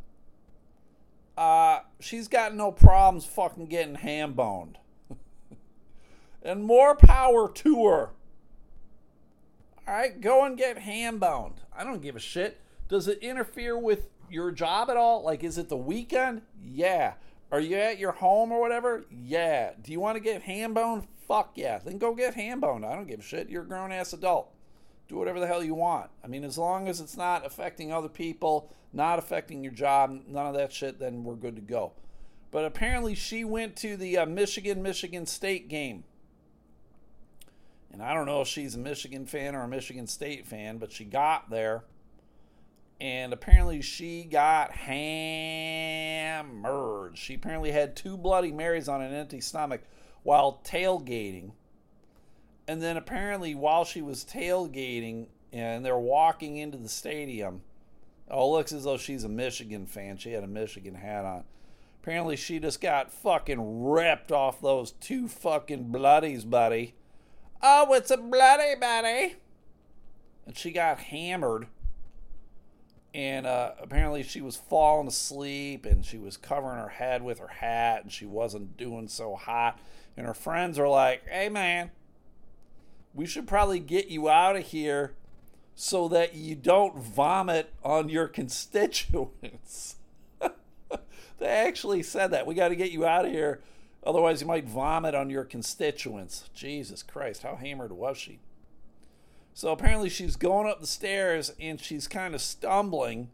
uh, 1.38 1.80
she's 2.00 2.28
got 2.28 2.54
no 2.54 2.72
problems 2.72 3.26
fucking 3.26 3.68
getting 3.68 3.96
ham 3.96 4.34
boned. 4.34 4.78
and 6.44 6.64
more 6.64 6.96
power 6.96 7.52
to 7.52 7.86
her. 7.88 8.10
All 9.88 9.96
right, 9.96 10.22
go 10.22 10.46
and 10.46 10.58
get 10.58 10.78
ham 10.78 11.18
boned. 11.18 11.62
I 11.76 11.84
don't 11.84 12.02
give 12.02 12.16
a 12.16 12.20
shit. 12.20 12.62
Does 12.88 13.08
it 13.08 13.20
interfere 13.20 13.78
with 13.78 14.08
your 14.30 14.52
job 14.52 14.90
at 14.90 14.98
all? 14.98 15.24
Like, 15.24 15.44
is 15.44 15.58
it 15.58 15.70
the 15.70 15.78
weekend? 15.78 16.44
Yeah. 16.62 17.14
Are 17.52 17.60
you 17.60 17.76
at 17.76 18.00
your 18.00 18.14
home 18.14 18.52
or 18.52 18.62
whatever? 18.62 19.06
Yeah. 19.12 19.72
Do 19.82 19.92
you 19.92 20.00
want 20.00 20.16
to 20.16 20.22
get 20.22 20.44
ham 20.44 20.74
boned? 20.74 21.08
Fuck 21.28 21.52
yeah. 21.56 21.80
Then 21.80 21.98
go 21.98 22.16
get 22.16 22.36
ham 22.36 22.62
boned. 22.62 22.86
I 22.86 22.96
don't 22.96 23.08
give 23.08 23.20
a 23.20 23.24
shit. 23.24 23.50
You're 23.50 23.64
a 23.64 23.68
grown 23.68 23.92
ass 23.92 24.14
adult. 24.14 24.52
Do 25.10 25.18
whatever 25.18 25.42
the 25.42 25.48
hell 25.48 25.64
you 25.64 25.76
want. 25.76 26.10
I 26.24 26.28
mean, 26.28 26.46
as 26.46 26.58
long 26.58 26.88
as 26.88 27.02
it's 27.02 27.18
not 27.18 27.46
affecting 27.46 27.92
other 27.92 28.08
people, 28.08 28.72
not 28.94 29.20
affecting 29.20 29.64
your 29.64 29.74
job, 29.74 30.22
none 30.28 30.46
of 30.46 30.54
that 30.54 30.72
shit, 30.72 31.00
then 31.00 31.26
we're 31.26 31.36
good 31.36 31.56
to 31.58 31.62
go. 31.62 31.92
But 32.50 32.64
apparently, 32.64 33.16
she 33.16 33.44
went 33.44 33.76
to 33.78 33.98
the 33.98 34.18
uh, 34.18 34.26
Michigan 34.26 34.82
Michigan 34.82 35.26
State 35.26 35.68
game. 35.68 36.06
And 37.92 38.02
I 38.02 38.14
don't 38.14 38.26
know 38.26 38.42
if 38.42 38.48
she's 38.48 38.76
a 38.76 38.80
Michigan 38.80 39.26
fan 39.26 39.54
or 39.56 39.64
a 39.64 39.68
Michigan 39.68 40.08
State 40.08 40.48
fan, 40.48 40.78
but 40.78 40.94
she 40.94 41.04
got 41.04 41.50
there. 41.50 41.84
And 43.02 43.34
apparently, 43.34 43.82
she 43.82 44.24
got 44.26 44.72
hammered. 44.74 45.18
She 47.18 47.34
apparently 47.34 47.72
had 47.72 47.96
two 47.96 48.16
Bloody 48.16 48.52
Marys 48.52 48.88
on 48.88 49.02
an 49.02 49.12
empty 49.12 49.42
stomach 49.42 49.82
while 50.22 50.62
tailgating. 50.64 51.54
And 52.68 52.80
then 52.80 52.98
apparently, 52.98 53.56
while 53.56 53.86
she 53.86 54.04
was 54.04 54.24
tailgating 54.24 55.30
and 55.52 55.84
they're 55.84 55.98
walking 55.98 56.58
into 56.58 56.78
the 56.78 56.88
stadium, 56.88 57.64
oh, 58.30 58.52
looks 58.52 58.72
as 58.72 58.84
though 58.84 58.98
she's 58.98 59.24
a 59.24 59.30
Michigan 59.30 59.88
fan. 59.88 60.18
She 60.18 60.34
had 60.34 60.44
a 60.44 60.48
Michigan 60.48 60.94
hat 60.94 61.26
on. 61.26 61.44
Apparently, 62.04 62.36
she 62.36 62.60
just 62.60 62.82
got 62.82 63.12
fucking 63.12 63.84
ripped 63.84 64.32
off 64.32 64.62
those 64.62 64.92
two 64.92 65.28
fucking 65.28 65.86
bloodies, 65.92 66.46
buddy. 66.46 66.94
Oh, 67.64 67.94
it's 67.96 68.12
a 68.12 68.18
bloody 68.18 68.76
buddy. 68.80 69.38
And 70.46 70.56
she 70.56 70.72
got 70.72 71.00
hammered. 71.00 71.66
And 73.14 73.46
uh, 73.46 73.72
apparently, 73.82 74.24
she 74.24 74.42
was 74.42 74.56
falling 74.56 75.08
asleep 75.08 75.86
and 75.86 76.06
she 76.06 76.18
was 76.18 76.38
covering 76.38 76.78
her 76.78 76.90
head 76.90 77.24
with 77.24 77.40
her 77.40 77.48
hat 77.48 78.04
and 78.04 78.12
she 78.12 78.26
wasn't 78.26 78.78
doing 78.78 79.08
so 79.08 79.36
hot. 79.36 79.80
And 80.16 80.26
her 80.26 80.34
friends 80.34 80.80
are 80.80 80.88
like, 80.88 81.28
hey, 81.28 81.50
man, 81.50 81.92
we 83.14 83.26
should 83.26 83.48
probably 83.48 83.80
get 83.80 84.08
you 84.08 84.30
out 84.30 84.56
of 84.56 84.64
here 84.64 85.14
so 85.76 86.08
that 86.08 86.36
you 86.36 86.56
don't 86.56 86.98
vomit 86.98 87.74
on 87.84 88.08
your 88.08 88.28
constituents. 88.30 89.98
they 91.40 91.48
actually 91.48 92.04
said 92.04 92.32
that. 92.32 92.48
We 92.48 92.56
got 92.56 92.70
to 92.70 92.76
get 92.76 92.92
you 92.92 93.06
out 93.06 93.26
of 93.26 93.32
here 93.32 93.62
Otherwise, 94.04 94.42
you 94.42 94.48
might 94.48 94.66
vomit 94.66 95.14
on 95.14 95.30
your 95.30 95.44
constituents. 95.44 96.50
Jesus 96.54 97.04
Christ, 97.04 97.44
how 97.44 97.56
hammered 97.56 97.92
was 97.92 98.18
she? 98.18 98.40
So 99.54 99.72
apparently, 99.72 100.10
she's 100.10 100.36
going 100.36 100.70
up 100.70 100.82
the 100.82 100.88
stairs 100.88 101.54
and 101.60 101.80
she's 101.80 102.08
kind 102.08 102.34
of 102.34 102.42
stumbling. 102.42 103.30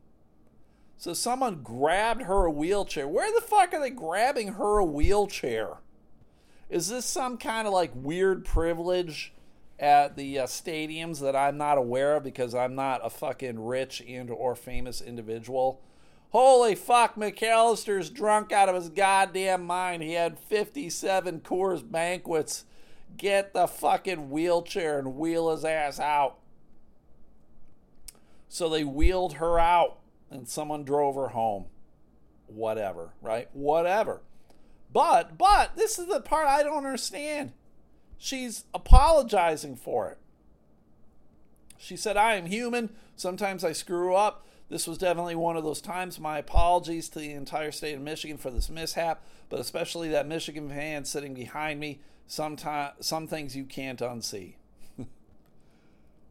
So 0.98 1.14
someone 1.14 1.62
grabbed 1.62 2.24
her 2.24 2.46
a 2.46 2.52
wheelchair. 2.52 3.08
Where 3.08 3.32
the 3.32 3.46
fuck 3.46 3.74
are 3.74 3.80
they 3.80 3.92
grabbing 3.92 4.54
her 4.54 4.80
a 4.80 4.86
wheelchair? 4.86 5.78
Is 6.70 6.90
this 6.90 7.06
some 7.06 7.38
kind 7.38 7.68
of 7.68 7.74
like 7.74 7.92
weird 7.94 8.44
privilege 8.44 9.34
at 9.80 10.18
the 10.18 10.40
uh, 10.40 10.46
stadiums 10.48 11.22
that 11.22 11.36
I'm 11.36 11.58
not 11.58 11.78
aware 11.78 12.16
of 12.16 12.24
because 12.24 12.56
I'm 12.56 12.74
not 12.74 13.06
a 13.06 13.10
fucking 13.12 13.64
rich 13.64 14.02
and 14.08 14.32
or 14.32 14.56
famous 14.56 15.02
individual? 15.02 15.82
Holy 16.32 16.76
fuck, 16.76 17.16
McAllister's 17.16 18.10
drunk 18.10 18.52
out 18.52 18.68
of 18.68 18.76
his 18.76 18.90
goddamn 18.90 19.66
mind. 19.66 20.04
He 20.04 20.14
had 20.14 20.38
57 20.40 21.40
Coors 21.42 21.90
banquets. 21.90 22.66
Get 23.18 23.54
the 23.54 23.68
fucking 23.68 24.30
wheelchair 24.30 25.00
and 25.00 25.16
wheel 25.16 25.52
his 25.52 25.66
ass 25.66 26.00
out. 26.00 26.38
So 28.50 28.70
they 28.70 28.84
wheeled 28.84 29.34
her 29.34 29.60
out 29.60 30.00
and 30.30 30.48
someone 30.48 30.84
drove 30.84 31.16
her 31.16 31.30
home. 31.30 31.66
Whatever, 32.48 33.14
right? 33.22 33.50
Whatever. 33.54 34.22
But, 34.92 35.38
but, 35.38 35.76
this 35.76 36.00
is 36.00 36.08
the 36.08 36.22
part 36.22 36.48
I 36.48 36.64
don't 36.64 36.78
understand. 36.78 37.52
She's 38.18 38.64
apologizing 38.74 39.76
for 39.76 40.10
it. 40.10 40.18
She 41.78 41.98
said, 41.98 42.18
I 42.18 42.36
am 42.36 42.46
human. 42.46 42.90
Sometimes 43.16 43.64
I 43.64 43.74
screw 43.74 44.16
up. 44.16 44.46
This 44.70 44.88
was 44.88 44.98
definitely 44.98 45.36
one 45.36 45.56
of 45.56 45.64
those 45.64 45.82
times. 45.82 46.20
My 46.20 46.40
apologies 46.40 47.10
to 47.10 47.20
the 47.20 47.32
entire 47.32 47.72
state 47.72 47.96
of 47.96 48.02
Michigan 48.02 48.38
for 48.38 48.50
this 48.50 48.70
mishap, 48.70 49.24
but 49.50 49.60
especially 49.60 50.10
that 50.10 50.28
Michigan 50.28 50.70
fan 50.70 51.06
sitting 51.06 51.34
behind 51.34 51.80
me. 51.80 52.00
Sometime, 52.28 52.92
some 53.00 53.26
things 53.26 53.56
you 53.56 53.64
can't 53.64 54.00
unsee. 54.00 54.56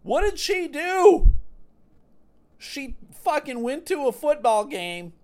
what 0.02 0.20
did 0.20 0.38
she 0.38 0.68
do? 0.68 1.32
She 2.58 2.96
fucking 3.12 3.62
went 3.62 3.86
to 3.86 4.06
a 4.06 4.12
football 4.12 4.66
game. 4.66 5.14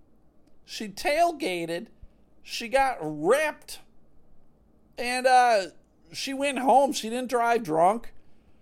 She 0.65 0.87
tailgated. 0.89 1.87
She 2.41 2.67
got 2.67 2.97
ripped. 3.01 3.79
And 4.97 5.27
uh, 5.27 5.67
she 6.11 6.33
went 6.33 6.59
home. 6.59 6.91
She 6.91 7.09
didn't 7.09 7.29
drive 7.29 7.63
drunk. 7.63 8.13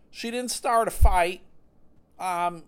She 0.10 0.32
didn't 0.32 0.52
start 0.52 0.88
a 0.89 0.91
fight. 0.91 1.41
Um, 2.19 2.63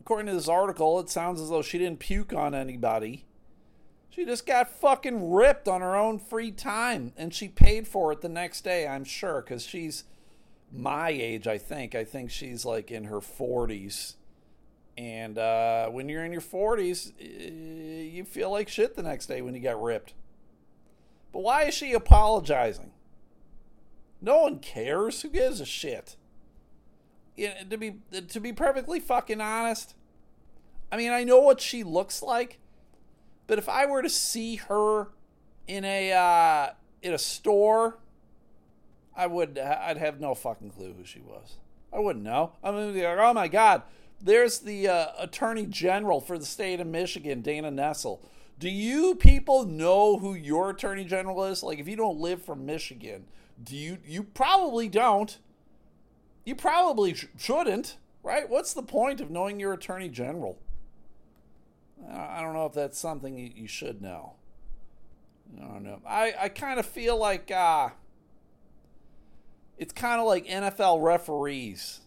according 0.00 0.26
to 0.26 0.34
this 0.34 0.48
article, 0.48 1.00
it 1.00 1.10
sounds 1.10 1.40
as 1.40 1.50
though 1.50 1.62
she 1.62 1.78
didn't 1.78 1.98
puke 1.98 2.32
on 2.32 2.54
anybody. 2.54 3.26
She 4.18 4.24
just 4.24 4.46
got 4.46 4.68
fucking 4.68 5.30
ripped 5.30 5.68
on 5.68 5.80
her 5.80 5.94
own 5.94 6.18
free 6.18 6.50
time, 6.50 7.12
and 7.16 7.32
she 7.32 7.46
paid 7.46 7.86
for 7.86 8.10
it 8.10 8.20
the 8.20 8.28
next 8.28 8.62
day, 8.62 8.84
I'm 8.84 9.04
sure, 9.04 9.40
because 9.40 9.64
she's 9.64 10.02
my 10.72 11.10
age, 11.10 11.46
I 11.46 11.56
think. 11.56 11.94
I 11.94 12.02
think 12.02 12.32
she's 12.32 12.64
like 12.64 12.90
in 12.90 13.04
her 13.04 13.20
40s. 13.20 14.16
And 14.96 15.38
uh, 15.38 15.90
when 15.90 16.08
you're 16.08 16.24
in 16.24 16.32
your 16.32 16.40
40s, 16.40 17.12
you 18.12 18.24
feel 18.24 18.50
like 18.50 18.68
shit 18.68 18.96
the 18.96 19.04
next 19.04 19.26
day 19.26 19.40
when 19.40 19.54
you 19.54 19.60
get 19.60 19.78
ripped. 19.78 20.14
But 21.32 21.44
why 21.44 21.66
is 21.66 21.74
she 21.74 21.92
apologizing? 21.92 22.90
No 24.20 24.42
one 24.42 24.58
cares. 24.58 25.22
Who 25.22 25.28
gives 25.28 25.60
a 25.60 25.64
shit? 25.64 26.16
To 27.36 27.78
be 27.78 28.00
to 28.10 28.40
be 28.40 28.52
perfectly 28.52 28.98
fucking 28.98 29.40
honest, 29.40 29.94
I 30.90 30.96
mean, 30.96 31.12
I 31.12 31.22
know 31.22 31.38
what 31.38 31.60
she 31.60 31.84
looks 31.84 32.20
like, 32.20 32.58
but 33.48 33.58
if 33.58 33.68
I 33.68 33.86
were 33.86 34.02
to 34.02 34.10
see 34.10 34.56
her 34.56 35.08
in 35.66 35.84
a 35.84 36.12
uh, 36.12 36.70
in 37.02 37.12
a 37.12 37.18
store, 37.18 37.98
I 39.16 39.26
would 39.26 39.58
I'd 39.58 39.96
have 39.96 40.20
no 40.20 40.36
fucking 40.36 40.70
clue 40.70 40.94
who 40.96 41.04
she 41.04 41.20
was. 41.20 41.56
I 41.92 41.98
wouldn't 41.98 42.24
know. 42.24 42.52
I 42.62 42.70
mean, 42.70 42.94
like, 42.94 43.18
oh 43.18 43.34
my 43.34 43.48
god, 43.48 43.82
there's 44.20 44.60
the 44.60 44.86
uh, 44.86 45.06
Attorney 45.18 45.66
General 45.66 46.20
for 46.20 46.38
the 46.38 46.44
state 46.44 46.78
of 46.78 46.86
Michigan, 46.86 47.40
Dana 47.40 47.72
Nessel. 47.72 48.20
Do 48.58 48.68
you 48.68 49.14
people 49.14 49.64
know 49.64 50.18
who 50.18 50.34
your 50.34 50.70
Attorney 50.70 51.04
General 51.04 51.44
is? 51.44 51.62
Like, 51.62 51.78
if 51.78 51.88
you 51.88 51.96
don't 51.96 52.18
live 52.18 52.42
from 52.42 52.66
Michigan, 52.66 53.24
do 53.62 53.74
you? 53.74 53.98
You 54.04 54.22
probably 54.22 54.88
don't. 54.88 55.38
You 56.44 56.54
probably 56.54 57.14
sh- 57.14 57.26
shouldn't, 57.38 57.96
right? 58.22 58.48
What's 58.48 58.74
the 58.74 58.82
point 58.82 59.20
of 59.20 59.30
knowing 59.30 59.58
your 59.58 59.72
Attorney 59.72 60.08
General? 60.08 60.58
I 62.10 62.40
don't 62.40 62.54
know 62.54 62.66
if 62.66 62.72
that's 62.72 62.98
something 62.98 63.36
you 63.36 63.68
should 63.68 64.00
know. 64.00 64.34
I 65.56 65.66
don't 65.66 65.82
know. 65.82 66.00
I, 66.06 66.34
I 66.42 66.48
kind 66.48 66.78
of 66.78 66.86
feel 66.86 67.16
like 67.16 67.50
uh, 67.50 67.90
it's 69.78 69.92
kind 69.92 70.20
of 70.20 70.26
like 70.26 70.46
NFL 70.46 71.02
referees. 71.02 72.00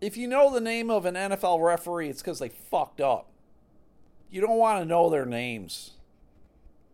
If 0.00 0.16
you 0.16 0.28
know 0.28 0.52
the 0.52 0.60
name 0.60 0.90
of 0.90 1.04
an 1.04 1.14
NFL 1.14 1.64
referee, 1.64 2.08
it's 2.08 2.22
because 2.22 2.38
they 2.38 2.48
fucked 2.48 3.00
up. 3.00 3.30
You 4.30 4.40
don't 4.40 4.58
want 4.58 4.80
to 4.80 4.84
know 4.84 5.10
their 5.10 5.26
names. 5.26 5.92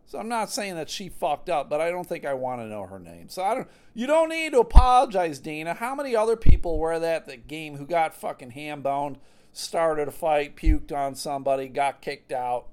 So 0.07 0.19
I'm 0.19 0.29
not 0.29 0.51
saying 0.51 0.75
that 0.75 0.89
she 0.89 1.09
fucked 1.09 1.49
up, 1.49 1.69
but 1.69 1.81
I 1.81 1.89
don't 1.89 2.07
think 2.07 2.25
I 2.25 2.33
want 2.33 2.61
to 2.61 2.67
know 2.67 2.85
her 2.85 2.99
name. 2.99 3.29
So 3.29 3.43
I 3.43 3.55
don't. 3.55 3.67
You 3.93 4.07
don't 4.07 4.29
need 4.29 4.53
to 4.53 4.59
apologize, 4.59 5.39
Dana. 5.39 5.73
How 5.73 5.95
many 5.95 6.15
other 6.15 6.35
people 6.35 6.77
were 6.77 6.93
at 6.93 7.01
that 7.01 7.47
game 7.47 7.77
who 7.77 7.85
got 7.85 8.15
fucking 8.15 8.51
ham 8.51 8.81
boned? 8.81 9.17
Started 9.55 10.07
a 10.07 10.11
fight, 10.11 10.55
puked 10.55 10.91
on 10.91 11.15
somebody, 11.15 11.67
got 11.67 12.01
kicked 12.01 12.31
out. 12.31 12.67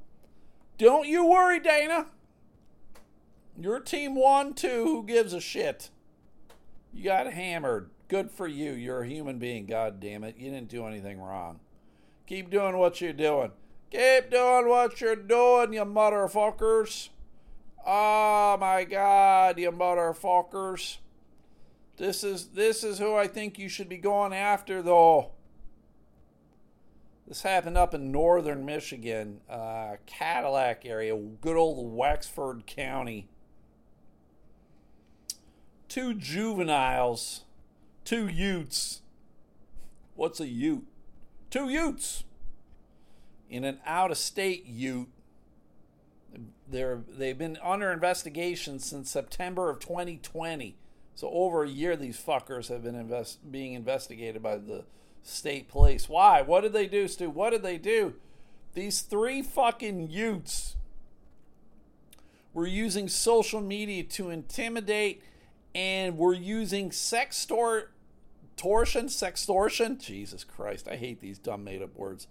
Don't 0.78 1.06
you 1.06 1.24
worry, 1.24 1.60
Dana. 1.60 2.06
Your 3.58 3.80
team 3.80 4.14
won 4.14 4.54
too. 4.54 4.84
Who 4.84 5.04
gives 5.04 5.32
a 5.32 5.40
shit? 5.40 5.90
You 6.92 7.04
got 7.04 7.32
hammered. 7.32 7.90
Good 8.08 8.30
for 8.30 8.48
you. 8.48 8.72
You're 8.72 9.02
a 9.02 9.08
human 9.08 9.38
being, 9.38 9.66
god 9.66 10.00
damn 10.00 10.24
it. 10.24 10.36
You 10.36 10.50
didn't 10.50 10.68
do 10.68 10.86
anything 10.86 11.20
wrong. 11.20 11.60
Keep 12.26 12.50
doing 12.50 12.76
what 12.76 13.00
you're 13.00 13.12
doing. 13.12 13.52
Keep 13.90 14.30
doing 14.30 14.68
what 14.68 15.00
you're 15.00 15.16
doing, 15.16 15.72
you 15.72 15.84
motherfuckers. 15.84 17.10
Oh 17.86 18.56
my 18.58 18.84
god, 18.84 19.58
you 19.58 19.70
motherfuckers. 19.70 20.98
This 21.96 22.24
is 22.24 22.48
this 22.48 22.82
is 22.82 22.98
who 22.98 23.14
I 23.14 23.26
think 23.26 23.58
you 23.58 23.68
should 23.68 23.88
be 23.88 23.98
going 23.98 24.32
after 24.32 24.82
though. 24.82 25.32
This 27.26 27.42
happened 27.42 27.78
up 27.78 27.94
in 27.94 28.10
northern 28.10 28.64
Michigan, 28.64 29.40
uh, 29.48 29.96
Cadillac 30.06 30.84
area, 30.84 31.16
good 31.16 31.56
old 31.56 31.94
Wexford 31.96 32.66
County. 32.66 33.28
Two 35.88 36.14
juveniles, 36.14 37.44
two 38.04 38.26
utes. 38.26 39.02
What's 40.14 40.40
a 40.40 40.46
ute? 40.46 40.86
Two 41.50 41.68
utes 41.68 42.24
in 43.48 43.64
an 43.64 43.78
out 43.86 44.10
of 44.10 44.18
state 44.18 44.66
ute. 44.66 45.08
They're 46.66 47.02
they've 47.06 47.36
been 47.36 47.58
under 47.62 47.92
investigation 47.92 48.78
since 48.78 49.10
September 49.10 49.68
of 49.68 49.78
2020. 49.78 50.76
So 51.14 51.28
over 51.30 51.62
a 51.62 51.68
year, 51.68 51.94
these 51.94 52.18
fuckers 52.18 52.68
have 52.68 52.82
been 52.82 52.94
invest, 52.94 53.52
being 53.52 53.74
investigated 53.74 54.42
by 54.42 54.56
the 54.56 54.84
state 55.22 55.68
police. 55.68 56.08
Why? 56.08 56.42
What 56.42 56.62
did 56.62 56.72
they 56.72 56.86
do, 56.86 57.08
Stu? 57.08 57.30
What 57.30 57.50
did 57.50 57.62
they 57.62 57.78
do? 57.78 58.14
These 58.74 59.02
three 59.02 59.42
fucking 59.42 60.10
Utes 60.10 60.76
were 62.54 62.66
using 62.66 63.08
social 63.08 63.60
media 63.60 64.02
to 64.04 64.30
intimidate 64.30 65.22
and 65.74 66.18
were 66.18 66.34
using 66.34 66.92
sex 66.92 67.46
sextor 67.46 67.86
torsion, 68.56 69.06
sextortion. 69.06 69.98
Jesus 69.98 70.44
Christ, 70.44 70.88
I 70.88 70.96
hate 70.96 71.20
these 71.20 71.38
dumb 71.38 71.64
made 71.64 71.82
up 71.82 71.96
words. 71.96 72.26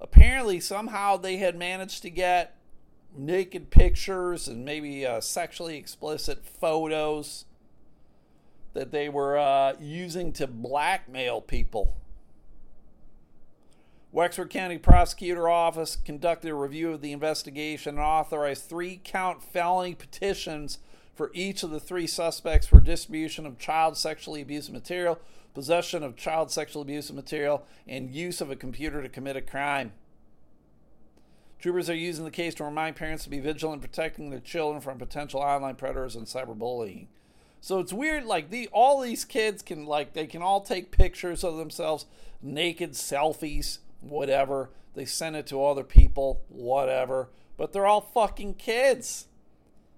Apparently, 0.00 0.60
somehow 0.60 1.16
they 1.16 1.36
had 1.36 1.56
managed 1.56 2.02
to 2.02 2.10
get 2.10 2.56
naked 3.14 3.70
pictures 3.70 4.48
and 4.48 4.64
maybe 4.64 5.04
uh, 5.04 5.20
sexually 5.20 5.76
explicit 5.76 6.44
photos 6.46 7.44
that 8.72 8.92
they 8.92 9.08
were 9.08 9.36
uh, 9.36 9.74
using 9.80 10.32
to 10.34 10.46
blackmail 10.46 11.40
people. 11.40 11.96
Wexford 14.12 14.50
County 14.50 14.76
Prosecutor 14.76 15.48
Office 15.48 15.96
conducted 15.96 16.50
a 16.50 16.54
review 16.54 16.92
of 16.92 17.00
the 17.00 17.12
investigation 17.12 17.90
and 17.96 18.04
authorized 18.04 18.64
three 18.64 19.00
count 19.02 19.42
felony 19.42 19.94
petitions 19.94 20.78
for 21.14 21.30
each 21.32 21.62
of 21.62 21.70
the 21.70 21.78
three 21.78 22.06
suspects 22.06 22.66
for 22.66 22.80
distribution 22.80 23.46
of 23.46 23.58
child 23.58 23.96
sexually 23.96 24.42
abusive 24.42 24.74
material, 24.74 25.20
possession 25.54 26.02
of 26.02 26.16
child 26.16 26.50
sexually 26.50 26.82
abusive 26.82 27.14
material, 27.14 27.64
and 27.86 28.10
use 28.10 28.40
of 28.40 28.50
a 28.50 28.56
computer 28.56 29.00
to 29.02 29.08
commit 29.08 29.36
a 29.36 29.40
crime. 29.40 29.92
Troopers 31.60 31.90
are 31.90 31.94
using 31.94 32.24
the 32.24 32.30
case 32.30 32.54
to 32.54 32.64
remind 32.64 32.96
parents 32.96 33.22
to 33.24 33.30
be 33.30 33.38
vigilant 33.38 33.82
in 33.82 33.88
protecting 33.88 34.30
their 34.30 34.40
children 34.40 34.80
from 34.80 34.98
potential 34.98 35.40
online 35.40 35.76
predators 35.76 36.16
and 36.16 36.26
cyberbullying. 36.26 37.06
So 37.60 37.78
it's 37.78 37.92
weird, 37.92 38.24
like 38.24 38.50
the 38.50 38.68
all 38.72 39.00
these 39.00 39.24
kids 39.24 39.62
can 39.62 39.84
like 39.84 40.14
they 40.14 40.26
can 40.26 40.42
all 40.42 40.62
take 40.62 40.90
pictures 40.90 41.44
of 41.44 41.56
themselves, 41.56 42.06
naked 42.42 42.92
selfies, 42.92 43.78
whatever. 44.00 44.70
They 44.94 45.04
send 45.04 45.36
it 45.36 45.46
to 45.48 45.64
other 45.64 45.84
people, 45.84 46.42
whatever. 46.48 47.30
But 47.56 47.72
they're 47.72 47.86
all 47.86 48.00
fucking 48.00 48.54
kids. 48.54 49.26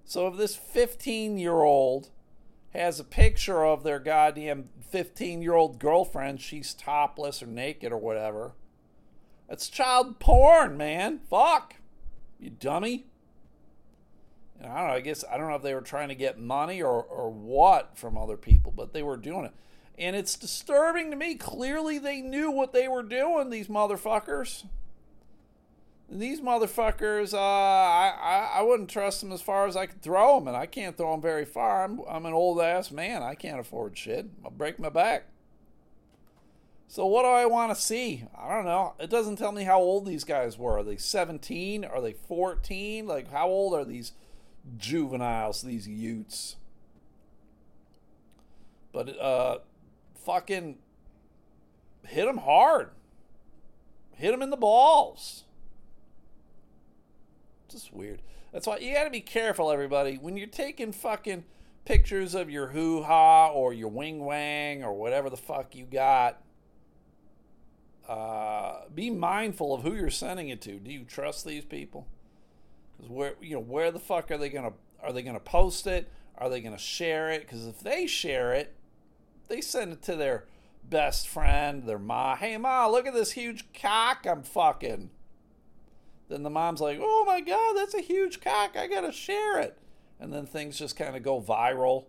So 0.05 0.27
if 0.27 0.37
this 0.37 0.57
15 0.57 1.39
year 1.39 1.61
old 1.63 2.11
has 2.71 2.99
a 2.99 3.05
picture 3.05 3.65
of 3.65 3.85
their 3.85 4.01
goddamn 4.01 4.71
15 4.91 5.41
year 5.41 5.55
old 5.55 5.79
girlfriend, 5.79 6.41
she's 6.41 6.75
topless 6.75 7.43
or 7.43 7.47
naked 7.47 7.93
or 7.93 7.99
whatever. 7.99 8.53
That's 9.49 9.69
child 9.69 10.19
porn, 10.19 10.77
man. 10.77 11.21
Fuck. 11.31 11.77
You 12.39 12.51
dummy. 12.51 13.07
I 14.65 14.79
don't 14.79 14.89
know, 14.89 14.95
I 14.95 15.01
guess 15.01 15.25
I 15.31 15.37
don't 15.37 15.49
know 15.49 15.57
if 15.57 15.63
they 15.63 15.75
were 15.75 15.81
trying 15.81 16.09
to 16.09 16.15
get 16.15 16.39
money 16.39 16.83
or, 16.83 17.03
or 17.03 17.31
what 17.31 17.97
from 17.97 18.17
other 18.17 18.37
people, 18.37 18.73
but 18.75 18.93
they 18.93 19.03
were 19.03 19.17
doing 19.17 19.45
it. 19.45 19.53
And 19.99 20.17
it's 20.17 20.37
disturbing 20.37 21.11
to 21.11 21.17
me. 21.17 21.35
Clearly 21.35 21.99
they 21.99 22.21
knew 22.21 22.51
what 22.51 22.73
they 22.73 22.89
were 22.89 23.03
doing, 23.03 23.51
these 23.51 23.69
motherfuckers. 23.69 24.65
These 26.11 26.41
motherfuckers, 26.41 27.33
uh, 27.33 27.39
I, 27.39 28.15
I, 28.21 28.59
I 28.59 28.63
wouldn't 28.63 28.91
trust 28.91 29.21
them 29.21 29.33
as 29.33 29.41
far 29.41 29.67
as 29.67 29.77
I 29.77 29.87
could 29.87 30.03
throw 30.03 30.39
them, 30.39 30.49
and 30.49 30.57
I 30.57 30.67
can't 30.67 30.97
throw 30.97 31.13
them 31.13 31.23
very 31.23 31.47
far. 31.47 31.85
I'm, 31.85 32.01
I'm 32.09 32.27
an 32.27 32.35
old 32.35 32.61
ass 32.61 32.91
man. 32.91 33.23
I 33.23 33.35
can't 33.35 33.61
afford 33.61 33.97
shit. 33.97 34.27
I'll 34.45 34.51
break 34.51 34.79
my 34.79 34.91
back. 34.91 35.25
So 36.93 37.07
what 37.07 37.23
do 37.23 37.29
I 37.29 37.47
want 37.47 37.75
to 37.75 37.81
see? 37.81 38.25
I 38.39 38.55
don't 38.55 38.67
know. 38.67 38.93
It 39.01 39.09
doesn't 39.09 39.37
tell 39.37 39.53
me 39.53 39.65
how 39.65 39.81
old 39.81 40.05
these 40.05 40.25
guys 40.25 40.59
were. 40.59 40.77
Are 40.77 40.83
they 40.83 40.99
17? 40.99 41.87
Are 41.87 42.03
they 42.03 42.13
14? 42.13 43.07
Like 43.07 43.31
how 43.31 43.49
old 43.49 43.73
are 43.73 43.87
these 43.87 44.13
juveniles, 44.77 45.63
these 45.63 45.89
Utes? 45.89 46.57
But 48.93 49.19
uh 49.21 49.59
fucking 50.25 50.79
hit 52.07 52.27
them 52.27 52.39
hard. 52.39 52.91
Hit 54.15 54.31
them 54.31 54.43
in 54.43 54.51
the 54.51 54.57
balls. 54.57 55.45
Just 57.69 57.93
weird. 57.93 58.23
That's 58.53 58.67
why 58.67 58.79
you 58.79 58.93
got 58.93 59.05
to 59.05 59.11
be 59.11 59.21
careful, 59.21 59.71
everybody. 59.71 60.17
When 60.17 60.37
you're 60.37 60.47
taking 60.47 60.93
fucking 60.93 61.45
pictures 61.85 62.35
of 62.35 62.51
your 62.51 62.69
hoo 62.69 63.03
ha 63.03 63.49
or 63.49 63.73
your 63.73 63.89
wing 63.89 64.25
wang 64.25 64.85
or 64.85 64.93
whatever 64.93 65.31
the 65.31 65.37
fuck 65.37 65.75
you 65.75 65.87
got, 65.87 66.43
uh, 68.09 68.83
be 68.95 69.09
mindful 69.09 69.75
of 69.75 69.83
who 69.83 69.95
you're 69.95 70.11
sending 70.11 70.51
it 70.51 70.61
to. 70.63 70.79
Do 70.79 70.93
you 70.93 71.05
trust 71.05 71.47
these 71.47 71.65
people? 71.65 72.07
Because 73.03 73.17
where 73.17 73.35
you 73.41 73.57
know 73.57 73.61
where 73.61 73.91
the 73.91 73.99
fuck 73.99 74.31
are 74.31 74.39
they 74.39 74.49
gonna 74.49 74.75
are 75.03 75.13
they 75.13 75.23
gonna 75.23 75.41
post 75.41 75.89
it? 75.89 76.09
Are 76.39 76.49
they 76.49 76.61
gonna 76.61 76.79
share 76.79 77.31
it? 77.31 77.43
Because 77.43 77.67
if 77.67 77.81
they 77.81 78.07
share 78.07 78.53
it, 78.53 78.77
they 79.49 79.61
send 79.61 79.93
it 79.93 80.03
to 80.03 80.15
their 80.15 80.45
best 80.89 81.27
friend, 81.27 81.85
their 81.85 81.99
ma. 81.99 82.37
Hey 82.37 82.57
ma, 82.59 82.87
look 82.87 83.07
at 83.07 83.13
this 83.13 83.33
huge 83.33 83.73
cock 83.73 84.25
I'm 84.25 84.45
fucking. 84.45 85.11
Then 86.29 86.45
the 86.45 86.51
mom's 86.51 86.81
like, 86.81 86.99
oh 87.01 87.25
my 87.27 87.41
god, 87.41 87.75
that's 87.75 87.95
a 87.95 88.01
huge 88.01 88.41
cock. 88.41 88.77
I 88.77 88.87
gotta 88.87 89.11
share 89.11 89.59
it. 89.59 89.77
And 90.21 90.33
then 90.33 90.47
things 90.47 90.79
just 90.79 90.97
kind 90.97 91.17
of 91.17 91.25
go 91.25 91.41
viral. 91.41 92.05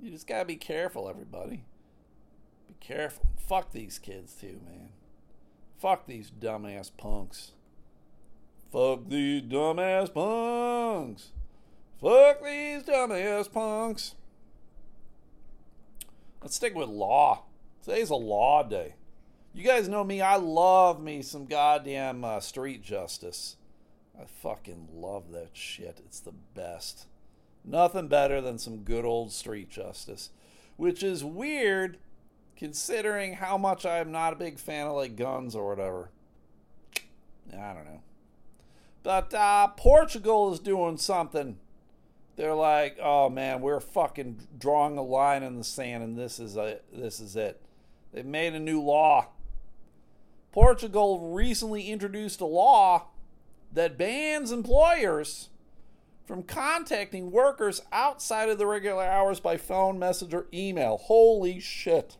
You 0.00 0.10
just 0.10 0.26
gotta 0.26 0.44
be 0.44 0.56
careful, 0.56 1.08
everybody. 1.08 1.64
Be 2.66 2.74
careful. 2.80 3.24
Fuck 3.36 3.70
these 3.70 4.00
kids 4.00 4.34
too, 4.34 4.60
man. 4.66 4.88
Fuck 5.78 6.06
these 6.06 6.32
dumbass 6.32 6.90
punks. 6.96 7.52
Fuck 8.76 9.08
these 9.08 9.40
dumbass 9.40 10.12
punks. 10.12 11.30
Fuck 11.98 12.44
these 12.44 12.82
dumbass 12.82 13.50
punks. 13.50 14.16
Let's 16.42 16.56
stick 16.56 16.74
with 16.74 16.90
law. 16.90 17.44
Today's 17.82 18.10
a 18.10 18.16
law 18.16 18.62
day. 18.62 18.96
You 19.54 19.64
guys 19.64 19.88
know 19.88 20.04
me. 20.04 20.20
I 20.20 20.36
love 20.36 21.02
me 21.02 21.22
some 21.22 21.46
goddamn 21.46 22.22
uh, 22.22 22.40
street 22.40 22.82
justice. 22.82 23.56
I 24.14 24.26
fucking 24.26 24.88
love 24.92 25.32
that 25.32 25.52
shit. 25.54 26.02
It's 26.04 26.20
the 26.20 26.34
best. 26.54 27.06
Nothing 27.64 28.08
better 28.08 28.42
than 28.42 28.58
some 28.58 28.80
good 28.80 29.06
old 29.06 29.32
street 29.32 29.70
justice. 29.70 30.28
Which 30.76 31.02
is 31.02 31.24
weird 31.24 31.96
considering 32.58 33.36
how 33.36 33.56
much 33.56 33.86
I'm 33.86 34.12
not 34.12 34.34
a 34.34 34.36
big 34.36 34.58
fan 34.58 34.86
of 34.86 34.96
like 34.96 35.16
guns 35.16 35.56
or 35.56 35.66
whatever. 35.66 36.10
I 37.54 37.72
don't 37.72 37.86
know. 37.86 38.02
But 39.06 39.32
uh, 39.34 39.68
Portugal 39.68 40.52
is 40.52 40.58
doing 40.58 40.96
something. 40.96 41.58
They're 42.34 42.56
like, 42.56 42.98
oh 43.00 43.28
man, 43.28 43.60
we're 43.60 43.78
fucking 43.78 44.48
drawing 44.58 44.98
a 44.98 45.02
line 45.02 45.44
in 45.44 45.54
the 45.58 45.62
sand, 45.62 46.02
and 46.02 46.18
this 46.18 46.40
is 46.40 46.56
a, 46.56 46.80
this 46.92 47.20
is 47.20 47.36
it. 47.36 47.62
They've 48.12 48.26
made 48.26 48.54
a 48.54 48.58
new 48.58 48.82
law. 48.82 49.28
Portugal 50.50 51.32
recently 51.32 51.88
introduced 51.88 52.40
a 52.40 52.46
law 52.46 53.04
that 53.72 53.96
bans 53.96 54.50
employers 54.50 55.50
from 56.26 56.42
contacting 56.42 57.30
workers 57.30 57.82
outside 57.92 58.48
of 58.48 58.58
the 58.58 58.66
regular 58.66 59.04
hours 59.04 59.38
by 59.38 59.56
phone, 59.56 60.00
message, 60.00 60.34
or 60.34 60.48
email. 60.52 60.96
Holy 60.96 61.60
shit. 61.60 62.16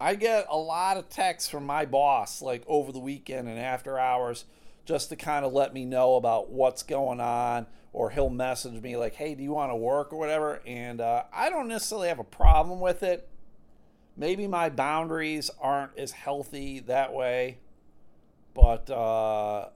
I 0.00 0.16
get 0.16 0.46
a 0.50 0.58
lot 0.58 0.96
of 0.96 1.08
texts 1.10 1.48
from 1.48 1.64
my 1.64 1.84
boss, 1.84 2.42
like 2.42 2.64
over 2.66 2.90
the 2.90 2.98
weekend 2.98 3.46
and 3.46 3.56
after 3.56 4.00
hours, 4.00 4.46
just 4.84 5.08
to 5.10 5.16
kind 5.16 5.44
of 5.44 5.52
let 5.52 5.72
me 5.72 5.84
know 5.84 6.16
about 6.16 6.50
what's 6.50 6.82
going 6.82 7.20
on. 7.20 7.66
Or 7.92 8.10
he'll 8.10 8.30
message 8.30 8.82
me, 8.82 8.96
like, 8.96 9.14
hey, 9.14 9.36
do 9.36 9.42
you 9.44 9.52
want 9.52 9.70
to 9.70 9.76
work 9.76 10.12
or 10.12 10.18
whatever? 10.18 10.60
And 10.66 11.00
uh, 11.00 11.24
I 11.32 11.48
don't 11.48 11.68
necessarily 11.68 12.08
have 12.08 12.18
a 12.18 12.24
problem 12.24 12.80
with 12.80 13.04
it. 13.04 13.28
Maybe 14.16 14.48
my 14.48 14.68
boundaries 14.68 15.48
aren't 15.60 15.96
as 15.96 16.10
healthy 16.10 16.80
that 16.80 17.12
way. 17.12 17.58
But 18.52 18.90
uh, 18.90 19.68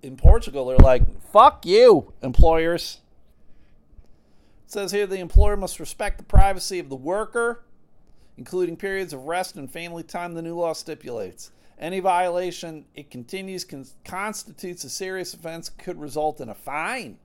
in 0.00 0.16
Portugal, 0.16 0.66
they're 0.66 0.78
like, 0.78 1.02
fuck 1.32 1.66
you, 1.66 2.12
employers. 2.22 3.00
It 4.66 4.72
says 4.72 4.92
here 4.92 5.06
the 5.06 5.18
employer 5.18 5.56
must 5.56 5.80
respect 5.80 6.18
the 6.18 6.24
privacy 6.24 6.78
of 6.78 6.88
the 6.88 6.96
worker 6.96 7.64
including 8.38 8.76
periods 8.76 9.12
of 9.12 9.24
rest 9.24 9.56
and 9.56 9.70
family 9.70 10.04
time, 10.04 10.32
the 10.32 10.40
new 10.40 10.56
law 10.56 10.72
stipulates. 10.72 11.50
Any 11.78 12.00
violation 12.00 12.86
it 12.94 13.10
continues 13.10 13.64
con- 13.64 13.86
constitutes 14.04 14.82
a 14.84 14.90
serious 14.90 15.32
offense, 15.32 15.68
could 15.68 16.00
result 16.00 16.40
in 16.40 16.48
a 16.48 16.54
fine. 16.54 17.18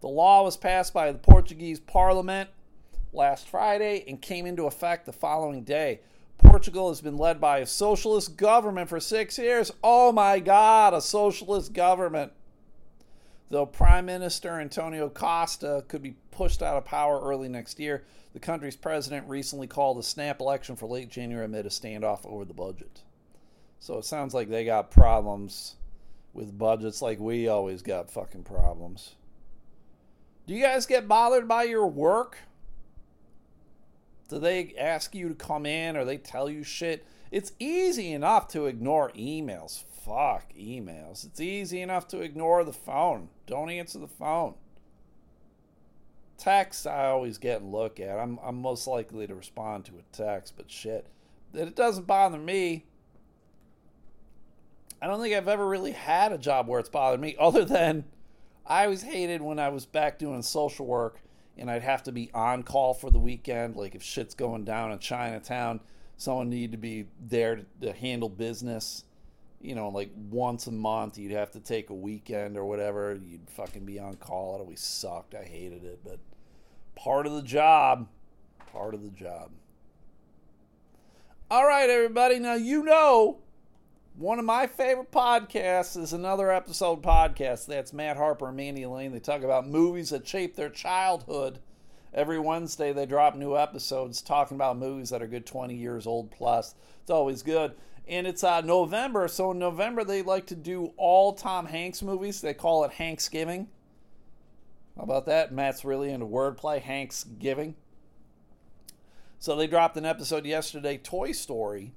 The 0.00 0.08
law 0.08 0.44
was 0.44 0.56
passed 0.56 0.94
by 0.94 1.12
the 1.12 1.18
Portuguese 1.18 1.80
parliament 1.80 2.50
last 3.12 3.48
Friday 3.48 4.04
and 4.06 4.22
came 4.22 4.46
into 4.46 4.66
effect 4.66 5.06
the 5.06 5.12
following 5.12 5.64
day. 5.64 6.00
Portugal 6.38 6.88
has 6.88 7.00
been 7.00 7.16
led 7.16 7.40
by 7.40 7.58
a 7.58 7.66
socialist 7.66 8.36
government 8.36 8.88
for 8.88 9.00
six 9.00 9.38
years. 9.38 9.72
Oh 9.82 10.12
my 10.12 10.38
God, 10.38 10.94
a 10.94 11.00
socialist 11.00 11.72
government. 11.72 12.32
Though 13.50 13.66
Prime 13.66 14.04
Minister 14.04 14.60
Antonio 14.60 15.08
Costa 15.08 15.84
could 15.88 16.02
be 16.02 16.16
pushed 16.30 16.62
out 16.62 16.76
of 16.76 16.84
power 16.84 17.20
early 17.20 17.48
next 17.48 17.80
year, 17.80 18.04
the 18.34 18.38
country's 18.38 18.76
president 18.76 19.26
recently 19.28 19.66
called 19.66 19.98
a 19.98 20.02
snap 20.02 20.40
election 20.40 20.76
for 20.76 20.86
late 20.86 21.08
January 21.08 21.46
amid 21.46 21.64
a 21.64 21.70
standoff 21.70 22.26
over 22.26 22.44
the 22.44 22.52
budget. 22.52 23.02
So 23.80 23.96
it 23.96 24.04
sounds 24.04 24.34
like 24.34 24.50
they 24.50 24.64
got 24.64 24.90
problems 24.90 25.76
with 26.34 26.58
budgets 26.58 27.00
like 27.00 27.18
we 27.18 27.48
always 27.48 27.80
got 27.80 28.10
fucking 28.10 28.44
problems. 28.44 29.14
Do 30.46 30.54
you 30.54 30.62
guys 30.62 30.86
get 30.86 31.08
bothered 31.08 31.48
by 31.48 31.64
your 31.64 31.86
work? 31.86 32.38
Do 34.28 34.38
they 34.38 34.74
ask 34.78 35.14
you 35.14 35.30
to 35.30 35.34
come 35.34 35.64
in 35.64 35.96
or 35.96 36.04
they 36.04 36.18
tell 36.18 36.50
you 36.50 36.62
shit? 36.62 37.06
It's 37.30 37.52
easy 37.58 38.12
enough 38.12 38.48
to 38.48 38.66
ignore 38.66 39.10
emails. 39.12 39.84
Fuck 40.08 40.54
emails. 40.58 41.26
It's 41.26 41.40
easy 41.40 41.82
enough 41.82 42.08
to 42.08 42.22
ignore 42.22 42.64
the 42.64 42.72
phone. 42.72 43.28
Don't 43.46 43.68
answer 43.68 43.98
the 43.98 44.08
phone. 44.08 44.54
Text, 46.38 46.86
I 46.86 47.08
always 47.08 47.36
get 47.36 47.60
and 47.60 47.70
look 47.70 48.00
at. 48.00 48.18
I'm, 48.18 48.38
I'm 48.42 48.62
most 48.62 48.86
likely 48.86 49.26
to 49.26 49.34
respond 49.34 49.84
to 49.86 49.92
a 49.98 50.16
text, 50.16 50.54
but 50.56 50.70
shit. 50.70 51.06
That 51.52 51.68
it 51.68 51.76
doesn't 51.76 52.06
bother 52.06 52.38
me. 52.38 52.86
I 55.02 55.06
don't 55.06 55.20
think 55.20 55.34
I've 55.34 55.48
ever 55.48 55.68
really 55.68 55.92
had 55.92 56.32
a 56.32 56.38
job 56.38 56.68
where 56.68 56.80
it's 56.80 56.88
bothered 56.88 57.20
me, 57.20 57.36
other 57.40 57.66
than 57.66 58.04
I 58.66 58.84
always 58.84 59.02
hated 59.02 59.42
when 59.42 59.58
I 59.58 59.68
was 59.68 59.84
back 59.84 60.18
doing 60.18 60.40
social 60.42 60.86
work 60.86 61.20
and 61.58 61.70
I'd 61.70 61.82
have 61.82 62.04
to 62.04 62.12
be 62.12 62.30
on 62.32 62.62
call 62.62 62.94
for 62.94 63.10
the 63.10 63.18
weekend. 63.18 63.76
Like 63.76 63.94
if 63.94 64.02
shit's 64.02 64.34
going 64.34 64.64
down 64.64 64.90
in 64.90 65.00
Chinatown, 65.00 65.80
someone 66.16 66.48
needed 66.48 66.72
to 66.72 66.78
be 66.78 67.06
there 67.20 67.56
to, 67.56 67.64
to 67.82 67.92
handle 67.92 68.28
business. 68.28 69.04
You 69.60 69.74
know, 69.74 69.88
like 69.88 70.10
once 70.30 70.66
a 70.68 70.72
month, 70.72 71.18
you'd 71.18 71.32
have 71.32 71.50
to 71.52 71.60
take 71.60 71.90
a 71.90 71.94
weekend 71.94 72.56
or 72.56 72.64
whatever. 72.64 73.18
You'd 73.20 73.50
fucking 73.50 73.84
be 73.84 73.98
on 73.98 74.14
call. 74.14 74.56
It 74.56 74.60
always 74.60 74.80
sucked. 74.80 75.34
I 75.34 75.42
hated 75.42 75.84
it, 75.84 76.00
but 76.04 76.20
part 76.94 77.26
of 77.26 77.32
the 77.32 77.42
job. 77.42 78.08
Part 78.72 78.94
of 78.94 79.02
the 79.02 79.10
job. 79.10 79.50
All 81.50 81.66
right, 81.66 81.88
everybody. 81.88 82.38
Now, 82.38 82.54
you 82.54 82.84
know, 82.84 83.38
one 84.18 84.38
of 84.38 84.44
my 84.44 84.66
favorite 84.66 85.10
podcasts 85.10 85.96
is 85.96 86.12
another 86.12 86.52
episode 86.52 87.02
podcast. 87.02 87.66
That's 87.66 87.92
Matt 87.92 88.16
Harper 88.16 88.48
and 88.48 88.56
Mandy 88.56 88.84
Lane. 88.84 89.12
They 89.12 89.18
talk 89.18 89.42
about 89.42 89.66
movies 89.66 90.10
that 90.10 90.28
shaped 90.28 90.56
their 90.56 90.68
childhood. 90.68 91.60
Every 92.12 92.38
Wednesday, 92.38 92.92
they 92.92 93.06
drop 93.06 93.34
new 93.34 93.56
episodes 93.56 94.22
talking 94.22 94.56
about 94.56 94.76
movies 94.76 95.10
that 95.10 95.22
are 95.22 95.26
good 95.26 95.46
20 95.46 95.74
years 95.74 96.06
old 96.06 96.30
plus. 96.30 96.74
It's 97.00 97.10
always 97.10 97.42
good 97.42 97.74
and 98.08 98.26
it's 98.26 98.42
uh, 98.42 98.60
November. 98.62 99.28
So 99.28 99.50
in 99.50 99.58
November, 99.58 100.04
they 100.04 100.22
like 100.22 100.46
to 100.46 100.56
do 100.56 100.92
all 100.96 101.34
Tom 101.34 101.66
Hanks 101.66 102.02
movies. 102.02 102.40
They 102.40 102.54
call 102.54 102.84
it 102.84 102.92
Hanksgiving. 102.92 103.66
How 104.96 105.04
about 105.04 105.26
that? 105.26 105.52
Matt's 105.52 105.84
really 105.84 106.10
into 106.10 106.26
wordplay. 106.26 106.82
Hanksgiving. 106.82 107.74
So 109.38 109.54
they 109.54 109.68
dropped 109.68 109.96
an 109.96 110.04
episode 110.04 110.44
yesterday, 110.44 110.96
Toy 110.96 111.32
Story. 111.32 111.92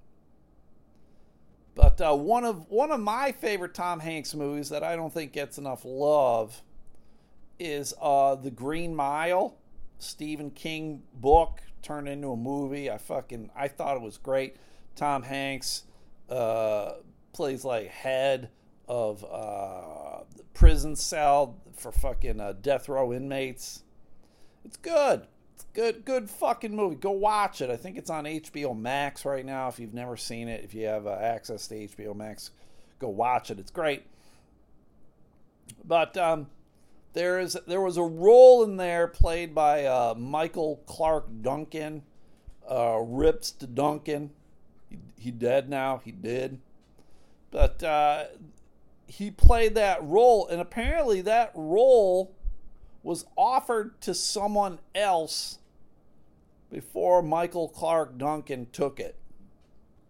But 1.73 1.99
uh, 2.01 2.15
one 2.15 2.43
of 2.43 2.69
one 2.69 2.91
of 2.91 2.99
my 2.99 3.31
favorite 3.31 3.73
Tom 3.73 4.01
Hanks 4.01 4.35
movies 4.35 4.69
that 4.69 4.83
I 4.83 4.95
don't 4.95 5.13
think 5.13 5.31
gets 5.31 5.57
enough 5.57 5.81
love 5.85 6.61
is 7.57 7.93
uh, 8.01 8.35
The 8.35 8.51
Green 8.51 8.93
Mile, 8.93 9.55
Stephen 9.97 10.51
King 10.51 11.03
book 11.13 11.61
turned 11.81 12.09
into 12.09 12.31
a 12.31 12.37
movie. 12.37 12.91
I 12.91 12.97
fucking 12.97 13.49
I 13.55 13.67
thought 13.69 13.95
it 13.95 14.03
was 14.03 14.17
great. 14.17 14.57
Tom 14.95 15.23
Hanks 15.23 15.83
uh, 16.31 16.93
plays 17.33 17.65
like 17.65 17.87
head 17.89 18.49
of 18.87 19.25
uh, 19.29 20.23
prison 20.53 20.95
cell 20.95 21.57
for 21.75 21.91
fucking 21.91 22.39
uh, 22.39 22.53
death 22.61 22.89
row 22.89 23.13
inmates. 23.13 23.83
It's 24.65 24.77
good. 24.77 25.27
It's 25.55 25.65
good. 25.73 26.05
Good 26.05 26.29
fucking 26.29 26.75
movie. 26.75 26.95
Go 26.95 27.11
watch 27.11 27.61
it. 27.61 27.69
I 27.69 27.77
think 27.77 27.97
it's 27.97 28.09
on 28.09 28.25
HBO 28.25 28.77
Max 28.77 29.25
right 29.25 29.45
now. 29.45 29.67
If 29.67 29.79
you've 29.79 29.93
never 29.93 30.15
seen 30.17 30.47
it, 30.47 30.63
if 30.63 30.73
you 30.73 30.87
have 30.87 31.05
uh, 31.05 31.17
access 31.19 31.67
to 31.67 31.75
HBO 31.75 32.15
Max, 32.15 32.51
go 32.99 33.09
watch 33.09 33.51
it. 33.51 33.59
It's 33.59 33.71
great. 33.71 34.03
But 35.83 36.17
um, 36.17 36.47
there 37.13 37.39
is 37.39 37.57
there 37.67 37.81
was 37.81 37.97
a 37.97 38.03
role 38.03 38.63
in 38.63 38.77
there 38.77 39.07
played 39.07 39.53
by 39.55 39.85
uh, 39.85 40.13
Michael 40.17 40.81
Clarke 40.85 41.27
Duncan, 41.41 42.03
uh, 42.69 42.99
Rips 42.99 43.51
to 43.51 43.67
Duncan 43.67 44.31
he, 45.21 45.31
dead 45.31 45.69
now. 45.69 46.01
He 46.03 46.11
did. 46.11 46.59
But 47.51 47.83
uh, 47.83 48.25
he 49.07 49.31
played 49.31 49.75
that 49.75 50.03
role, 50.03 50.47
and 50.47 50.61
apparently 50.61 51.21
that 51.21 51.51
role 51.53 52.35
was 53.03 53.25
offered 53.37 53.99
to 54.01 54.13
someone 54.13 54.79
else 54.95 55.59
before 56.69 57.21
Michael 57.21 57.67
Clarke 57.67 58.17
Duncan 58.17 58.67
took 58.71 58.99
it. 58.99 59.17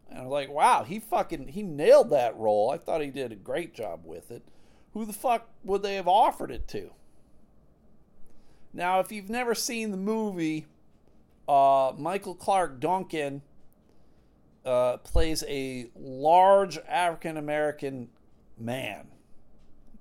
And 0.09 0.19
I'm 0.19 0.27
like, 0.27 0.49
wow, 0.49 0.83
he 0.83 0.99
fucking 0.99 1.47
he 1.49 1.63
nailed 1.63 2.09
that 2.11 2.37
role. 2.37 2.69
I 2.69 2.77
thought 2.77 3.01
he 3.01 3.09
did 3.09 3.31
a 3.31 3.35
great 3.35 3.73
job 3.73 4.01
with 4.03 4.29
it. 4.29 4.43
Who 4.93 5.05
the 5.05 5.13
fuck 5.13 5.47
would 5.63 5.83
they 5.83 5.95
have 5.95 6.07
offered 6.07 6.51
it 6.51 6.67
to? 6.69 6.91
Now, 8.73 8.99
if 8.99 9.11
you've 9.11 9.29
never 9.29 9.55
seen 9.55 9.91
the 9.91 9.97
movie, 9.97 10.67
uh, 11.47 11.93
Michael 11.97 12.35
Clarke 12.35 12.79
Duncan 12.79 13.41
uh, 14.65 14.97
plays 14.97 15.43
a 15.47 15.89
large 15.95 16.77
African 16.87 17.37
American 17.37 18.09
man. 18.57 19.07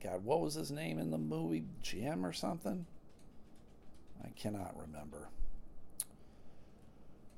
God, 0.02 0.24
what 0.24 0.40
was 0.40 0.54
his 0.54 0.70
name 0.70 0.98
in 0.98 1.10
the 1.10 1.18
movie? 1.18 1.64
Jim 1.82 2.24
or 2.24 2.32
something? 2.32 2.86
I 4.24 4.28
cannot 4.30 4.74
remember. 4.76 5.28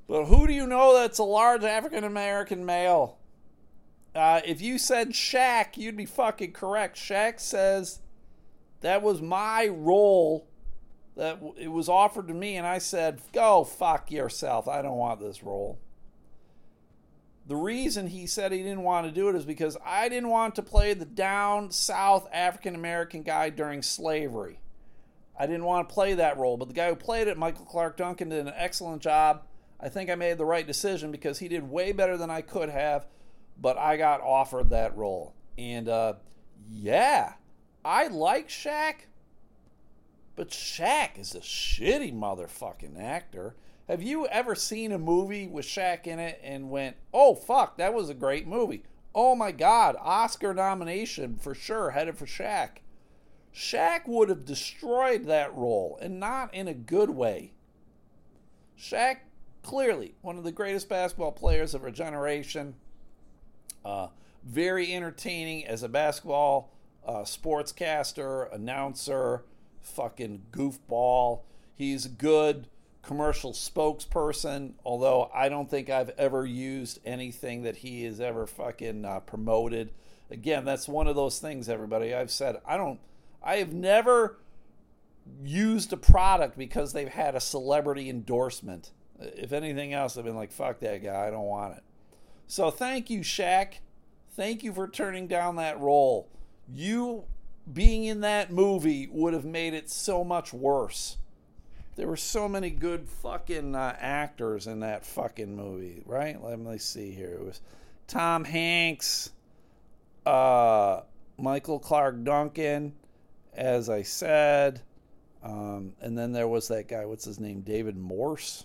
But 0.09 0.27
who 0.27 0.47
do 0.47 0.53
you 0.53 0.67
know 0.67 0.95
that's 0.95 1.19
a 1.19 1.25
large 1.25 1.65
African 1.65 2.05
American 2.05 2.65
male? 2.65 3.19
Uh, 4.15 4.41
if 4.45 4.61
you 4.61 4.79
said 4.79 5.11
Shaq, 5.11 5.77
you'd 5.77 5.97
be 5.97 6.07
fucking 6.07 6.53
correct. 6.53 6.97
Shaq 6.97 7.41
says 7.41 8.01
that 8.81 9.03
was 9.03 9.23
my 9.23 9.69
role 9.69 10.47
that 11.17 11.41
it 11.59 11.69
was 11.69 11.89
offered 11.89 12.29
to 12.29 12.35
me, 12.35 12.57
and 12.57 12.67
I 12.67 12.79
said, 12.79 13.23
"Go 13.33 13.65
fuck 13.65 14.11
yourself. 14.11 14.69
I 14.69 14.83
don't 14.83 14.97
want 14.97 15.21
this 15.21 15.43
role." 15.43 15.79
The 17.53 17.59
reason 17.59 18.07
he 18.07 18.27
said 18.27 18.51
he 18.51 18.63
didn't 18.63 18.83
want 18.83 19.07
to 19.07 19.13
do 19.13 19.29
it 19.29 19.37
is 19.37 19.45
because 19.45 19.77
I 19.85 20.09
didn't 20.09 20.31
want 20.31 20.55
to 20.55 20.63
play 20.63 20.95
the 20.95 21.05
down 21.05 21.71
south 21.71 22.27
African 22.33 22.75
American 22.75 23.23
guy 23.23 23.51
during 23.51 23.83
slavery. 23.83 24.59
I 25.39 25.45
didn't 25.45 25.67
want 25.67 25.87
to 25.87 25.93
play 25.93 26.15
that 26.15 26.39
role, 26.39 26.57
but 26.57 26.69
the 26.69 26.75
guy 26.75 26.89
who 26.89 26.97
played 26.97 27.29
it, 27.29 27.37
Michael 27.37 27.67
Clarke 27.67 27.99
Duncan, 27.99 28.31
did 28.31 28.47
an 28.47 28.55
excellent 28.57 29.03
job. 29.03 29.43
I 29.79 29.91
think 29.91 30.09
I 30.09 30.15
made 30.15 30.39
the 30.39 30.47
right 30.47 30.67
decision 30.67 31.13
because 31.13 31.41
he 31.41 31.49
did 31.49 31.71
way 31.71 31.93
better 31.93 32.17
than 32.17 32.31
I 32.31 32.41
could 32.41 32.71
have, 32.71 33.05
but 33.61 33.77
I 33.77 33.99
got 33.99 34.23
offered 34.23 34.71
that 34.71 34.97
role. 34.97 35.35
And 35.59 35.91
uh, 35.91 36.15
yeah, 36.71 37.35
I 37.85 38.07
like 38.07 38.49
Shaq, 38.49 38.95
but 40.37 40.49
Shaq 40.49 41.19
is 41.19 41.35
a 41.35 41.41
shitty 41.41 42.19
motherfucking 42.19 42.99
actor. 42.99 43.57
Have 43.93 44.03
you 44.03 44.27
ever 44.29 44.55
seen 44.55 44.91
a 44.91 44.99
movie 44.99 45.47
with 45.47 45.67
Shaq 45.67 46.07
in 46.07 46.19
it 46.19 46.41
and 46.43 46.71
went, 46.71 46.97
oh, 47.13 47.35
fuck, 47.35 47.77
that 47.77 47.93
was 47.93 48.09
a 48.09 48.15
great 48.15 48.47
movie? 48.47 48.85
Oh 49.15 49.35
my 49.35 49.53
God, 49.53 49.97
Oscar 50.01 50.55
nomination 50.55 51.37
for 51.37 51.55
sure, 51.55 51.91
headed 51.91 52.17
for 52.17 52.25
Shaq. 52.25 52.79
Shaq 53.55 54.09
would 54.09 54.31
have 54.31 54.47
destroyed 54.47 55.27
that 55.27 55.55
role 55.55 55.99
and 56.01 56.19
not 56.19 56.55
in 56.55 56.69
a 56.69 56.73
good 56.73 57.11
way. 57.11 57.53
Shaq, 58.81 59.17
clearly 59.63 60.15
one 60.23 60.39
of 60.39 60.45
the 60.45 60.53
greatest 60.53 60.89
basketball 60.89 61.33
players 61.33 61.75
of 61.75 61.83
our 61.83 61.91
generation, 61.91 62.77
uh, 63.85 64.07
very 64.43 64.95
entertaining 64.95 65.67
as 65.67 65.83
a 65.83 65.89
basketball 65.91 66.73
uh, 67.07 67.25
sportscaster, 67.25 68.51
announcer, 68.55 69.45
fucking 69.83 70.45
goofball. 70.51 71.41
He's 71.75 72.07
good 72.07 72.69
commercial 73.03 73.53
spokesperson, 73.53 74.73
although 74.85 75.31
I 75.35 75.49
don't 75.49 75.69
think 75.69 75.91
I've 75.91 76.11
ever 76.11 76.47
used 76.47 77.01
anything 77.05 77.63
that 77.63 77.77
he 77.79 78.05
has 78.05 78.21
ever 78.21 78.47
fucking 78.47 79.05
uh, 79.05 79.21
promoted. 79.21 79.91
Again, 80.31 80.65
that's 80.65 80.89
one 80.89 81.07
of 81.07 81.17
those 81.17 81.39
things, 81.39 81.69
everybody. 81.69 82.15
I've 82.15 82.31
said, 82.31 82.57
I 82.65 82.77
don't, 82.77 83.01
I 83.43 83.57
have 83.57 83.73
never 83.73 84.39
used 85.45 85.93
a 85.93 85.97
product 85.97 86.57
because 86.57 86.93
they've 86.93 87.09
had 87.09 87.35
a 87.35 87.41
celebrity 87.41 88.09
endorsement. 88.09 88.93
If 89.21 89.53
anything 89.53 89.93
else, 89.93 90.17
I've 90.17 90.25
been 90.25 90.37
like, 90.37 90.53
fuck 90.53 90.81
that 90.81 91.03
guy, 91.03 91.27
I 91.27 91.31
don't 91.31 91.45
want 91.45 91.77
it. 91.77 91.83
So 92.47 92.71
thank 92.71 93.11
you, 93.11 93.21
Shaq. 93.21 93.75
Thank 94.31 94.63
you 94.63 94.73
for 94.73 94.89
turning 94.89 95.27
down 95.27 95.57
that 95.57 95.79
role. 95.79 96.29
You 96.69 97.25
being 97.71 98.05
in 98.05 98.21
that 98.23 98.53
movie 98.53 99.09
would 99.11 99.35
have 99.35 99.45
made 99.45 99.75
it 99.75 99.91
so 99.91 100.25
much 100.25 100.53
worse 100.53 101.19
there 101.97 102.07
were 102.07 102.17
so 102.17 102.49
many 102.49 102.71
good 102.71 103.09
fucking 103.09 103.75
uh, 103.75 103.97
actors 103.99 104.67
in 104.67 104.81
that 104.81 105.05
fucking 105.05 105.55
movie, 105.55 106.03
right? 106.07 106.43
Let 106.43 106.59
me 106.59 106.79
see 106.79 107.11
here. 107.13 107.35
It 107.41 107.45
was 107.45 107.61
Tom 108.07 108.45
Hanks, 108.45 109.31
uh, 110.25 111.01
Michael 111.39 111.79
Clarke 111.79 112.25
Duncan, 112.25 112.95
as 113.55 113.91
I 113.91 114.03
said, 114.03 114.81
um, 115.43 115.93
and 116.01 116.17
then 116.17 116.33
there 116.33 116.49
was 116.49 116.69
that 116.69 116.89
guy. 116.89 117.05
What's 117.05 117.25
his 117.25 117.41
name? 117.41 117.61
David 117.61 117.97
Morse. 117.97 118.65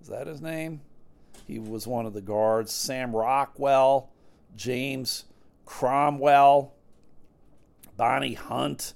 Is 0.00 0.08
that 0.08 0.26
his 0.26 0.40
name? 0.40 0.80
He 1.46 1.58
was 1.58 1.86
one 1.86 2.06
of 2.06 2.12
the 2.12 2.20
guards. 2.20 2.72
Sam 2.72 3.14
Rockwell, 3.14 4.10
James 4.56 5.24
Cromwell, 5.64 6.74
Bonnie 7.96 8.34
Hunt, 8.34 8.94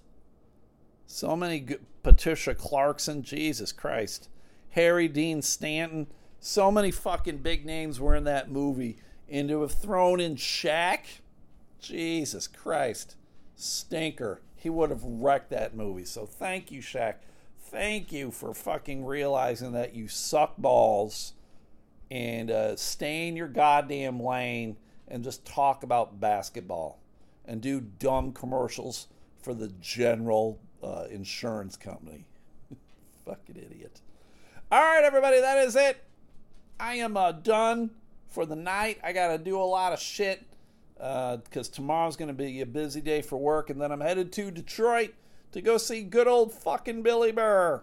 so 1.07 1.35
many 1.35 1.61
good, 1.61 1.85
Patricia 2.03 2.55
Clarkson, 2.55 3.23
Jesus 3.23 3.73
Christ, 3.73 4.29
Harry 4.71 5.09
Dean 5.09 5.43
Stanton, 5.43 6.07
so 6.39 6.71
many 6.71 6.91
fucking 6.91 7.39
big 7.39 7.67
names 7.67 8.01
were 8.01 8.15
in 8.15 8.25
that 8.25 8.51
movie. 8.51 8.97
And 9.29 9.49
to 9.49 9.61
have 9.63 9.73
thrown 9.73 10.21
in 10.21 10.37
Shaq, 10.37 11.21
Jesus 11.79 12.47
Christ, 12.47 13.17
stinker. 13.55 14.41
He 14.57 14.71
would 14.71 14.91
have 14.91 15.05
wrecked 15.05 15.51
that 15.51 15.75
movie. 15.75 16.05
So 16.05 16.27
thank 16.27 16.71
you, 16.71 16.81
Shaq. 16.81 17.17
Thank 17.59 18.11
you 18.11 18.31
for 18.31 18.53
fucking 18.53 19.05
realizing 19.05 19.73
that 19.73 19.95
you 19.95 20.09
suck 20.09 20.57
balls 20.57 21.35
and 22.11 22.51
uh, 22.51 22.77
stay 22.77 23.29
in 23.29 23.37
your 23.37 23.49
goddamn 23.49 24.21
lane 24.21 24.77
and 25.07 25.23
just 25.23 25.45
talk 25.45 25.83
about 25.83 26.21
basketball 26.21 26.99
and 27.45 27.61
do 27.61 27.81
dumb 27.81 28.33
commercials 28.33 29.09
for 29.41 29.55
the 29.55 29.69
general 29.81 30.59
uh, 30.83 31.05
insurance 31.11 31.77
company. 31.77 32.27
Fucking 33.25 33.57
idiot. 33.57 34.01
All 34.73 34.83
right, 34.83 35.05
everybody, 35.05 35.41
that 35.41 35.59
is 35.59 35.77
it. 35.77 36.03
I 36.79 36.95
am 36.95 37.17
uh, 37.17 37.33
done 37.33 37.91
for 38.29 38.47
the 38.47 38.57
night. 38.57 38.99
I 39.03 39.13
got 39.13 39.29
to 39.29 39.39
do 39.39 39.61
a 39.61 39.65
lot 39.65 39.93
of 39.93 40.01
shit 40.01 40.45
because 40.95 41.69
uh, 41.69 41.73
tomorrow's 41.73 42.17
going 42.17 42.29
to 42.29 42.35
be 42.35 42.61
a 42.61 42.67
busy 42.67 43.01
day 43.01 43.23
for 43.23 43.37
work, 43.37 43.71
and 43.71 43.81
then 43.81 43.91
I'm 43.91 44.01
headed 44.01 44.33
to 44.33 44.51
Detroit 44.51 45.15
to 45.53 45.61
go 45.61 45.79
see 45.79 46.03
good 46.03 46.29
old 46.29 46.53
fucking 46.53 47.03
Billy 47.03 47.33
Burr. 47.33 47.83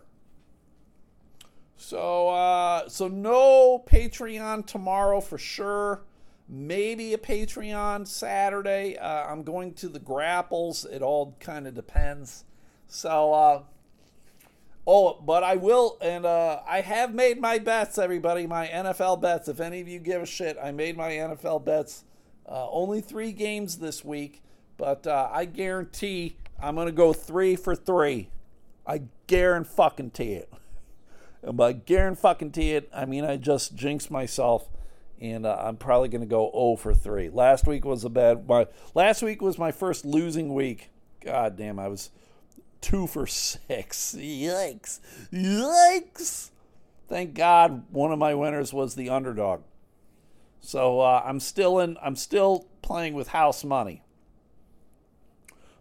So, 1.78 2.30
uh, 2.30 2.90
so 2.90 3.08
no 3.08 3.84
Patreon 3.88 4.66
tomorrow 4.66 5.22
for 5.22 5.38
sure. 5.38 6.02
Maybe 6.50 7.14
a 7.14 7.18
Patreon 7.18 8.08
Saturday. 8.08 8.98
Uh, 8.98 9.26
I'm 9.28 9.44
going 9.44 9.74
to 9.76 9.90
the 9.90 10.00
Grapples. 10.00 10.86
It 10.86 11.02
all 11.02 11.36
kind 11.40 11.68
of 11.68 11.76
depends. 11.76 12.46
So, 12.88 13.34
uh, 13.34 13.64
oh, 14.86 15.22
but 15.26 15.44
I 15.44 15.56
will, 15.56 15.98
and 16.02 16.26
uh, 16.26 16.62
I 16.68 16.82
have 16.82 17.14
made 17.14 17.40
my 17.40 17.60
bets, 17.60 17.98
everybody. 17.98 18.48
My 18.48 18.68
NFL 18.68 19.22
bets. 19.22 19.48
If 19.48 19.60
any 19.60 19.82
of 19.82 19.88
you 19.88 20.00
give 20.00 20.22
a 20.22 20.26
shit, 20.26 20.58
I 20.62 20.72
made 20.72 20.98
my 20.98 21.12
NFL 21.12 21.66
bets. 21.66 22.04
Uh, 22.48 22.70
only 22.70 23.02
three 23.02 23.34
games 23.34 23.78
this 23.78 24.06
week, 24.06 24.42
but 24.78 25.06
uh, 25.06 25.30
I 25.32 25.46
guarantee 25.46 26.38
I'm 26.62 26.76
going 26.76 26.88
to 26.88 26.94
go 26.94 27.12
three 27.12 27.56
for 27.56 27.76
three. 27.76 28.30
I 28.86 29.02
guarantee 29.28 29.70
fucking 29.76 30.12
it. 30.18 30.50
And 31.44 31.58
by 31.58 31.74
guarantee 31.74 32.72
it, 32.72 32.90
I 32.94 33.06
mean 33.06 33.26
I 33.26 33.38
just 33.38 33.76
jinxed 33.76 34.10
myself 34.10 34.70
and 35.20 35.46
uh, 35.46 35.58
I'm 35.60 35.78
probably 35.78 36.10
going 36.10 36.22
to 36.22 36.28
go 36.28 36.52
0 36.52 36.76
for 36.78 36.94
3. 36.94 37.30
Last 37.30 37.66
week 37.68 37.86
was 37.86 38.04
a 38.04 38.10
bad 38.10 38.48
my 38.48 38.68
last 38.94 39.22
week 39.22 39.42
was 39.42 39.58
my 39.58 39.72
first 39.72 40.06
losing 40.06 40.54
week. 40.54 40.90
God 41.24 41.58
damn, 41.58 41.80
I 41.80 41.88
was 41.88 42.12
2 42.82 43.08
for 43.08 43.28
6. 43.28 44.16
Yikes. 44.18 45.00
Yikes. 45.32 46.52
Thank 47.08 47.34
God 47.34 47.86
one 47.92 48.12
of 48.12 48.20
my 48.20 48.34
winners 48.34 48.74
was 48.74 48.96
the 48.96 49.10
underdog. 49.10 49.62
So 50.62 51.00
uh, 51.00 51.24
I'm 51.26 51.40
still 51.40 51.80
in 51.80 51.98
I'm 52.02 52.16
still 52.16 52.68
playing 52.82 53.14
with 53.14 53.30
house 53.30 53.64
money. 53.64 54.04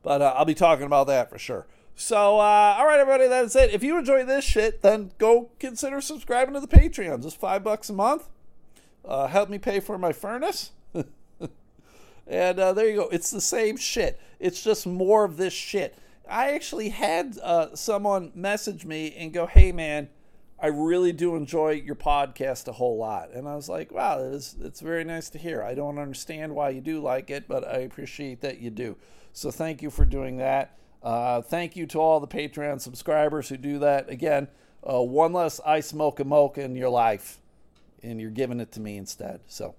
But 0.03 0.23
uh, 0.23 0.35
I'll 0.37 0.45
be 0.45 0.55
talking 0.55 0.87
about 0.87 1.09
that 1.09 1.31
for 1.31 1.39
sure. 1.39 1.67
So, 1.97 2.39
uh, 2.39 2.77
all 2.79 2.87
right, 2.87 3.01
everybody, 3.01 3.27
that's 3.27 3.57
it. 3.57 3.73
If 3.73 3.83
you 3.83 3.99
enjoy 3.99 4.25
this 4.25 4.45
shit, 4.45 4.83
then 4.83 5.13
go 5.19 5.51
consider 5.59 6.01
subscribing 6.01 6.55
to 6.55 6.61
the 6.61 6.69
Patreon. 6.69 7.23
Just 7.23 7.41
five 7.41 7.65
bucks 7.65 7.89
a 7.89 7.95
month 7.95 8.29
uh, 9.07 9.27
help 9.29 9.49
me 9.49 9.59
pay 9.59 9.81
for 9.81 9.99
my 9.99 10.13
furnace. 10.13 10.73
and 12.27 12.59
uh, 12.59 12.73
there 12.73 12.89
you 12.89 12.97
go. 12.97 13.09
It's 13.09 13.31
the 13.31 13.41
same 13.41 13.77
shit. 13.77 14.21
It's 14.41 14.63
just 14.63 14.87
more 14.87 15.25
of 15.25 15.37
this 15.37 15.53
shit. 15.53 15.97
I 16.29 16.53
actually 16.53 16.91
had 16.91 17.39
uh, 17.43 17.74
someone 17.74 18.33
message 18.35 18.85
me 18.85 19.14
and 19.16 19.33
go, 19.33 19.47
"Hey, 19.47 19.72
man, 19.72 20.09
I 20.61 20.68
really 20.68 21.12
do 21.12 21.37
enjoy 21.37 21.70
your 21.72 21.95
podcast 21.95 22.68
a 22.68 22.72
whole 22.72 22.97
lot." 22.97 23.31
And 23.33 23.49
I 23.49 23.55
was 23.57 23.68
like, 23.68 23.93
"Wow, 23.93 24.20
it 24.20 24.35
is, 24.35 24.57
it's 24.61 24.81
very 24.81 25.05
nice 25.05 25.29
to 25.31 25.39
hear. 25.39 25.62
I 25.62 25.74
don't 25.74 25.99
understand 25.99 26.55
why 26.55 26.70
you 26.70 26.81
do 26.81 27.01
like 27.01 27.31
it, 27.31 27.49
but 27.49 27.66
I 27.66 27.79
appreciate 27.79 28.41
that 28.43 28.59
you 28.61 28.70
do. 28.70 28.97
So 29.33 29.51
thank 29.51 29.83
you 29.83 29.91
for 29.91 30.05
doing 30.05 30.39
that. 30.39 30.79
Uh, 31.03 31.43
thank 31.43 31.77
you 31.77 31.87
to 31.87 31.99
all 31.99 32.20
the 32.20 32.27
Patreon 32.27 32.81
subscribers 32.81 33.49
who 33.49 33.57
do 33.57 33.79
that. 33.81 34.09
Again, 34.09 34.49
uh, 34.89 35.03
one 35.03 35.33
less 35.33 35.61
I 35.64 35.81
smoke 35.81 36.20
a 36.20 36.24
mocha 36.24 36.62
in 36.62 36.77
your 36.77 36.91
life." 36.91 37.41
and 38.03 38.20
you're 38.20 38.31
giving 38.31 38.61
it 38.61 38.72
to 38.72 38.81
me 38.81 38.97
instead. 38.97 39.41
So 39.47 39.74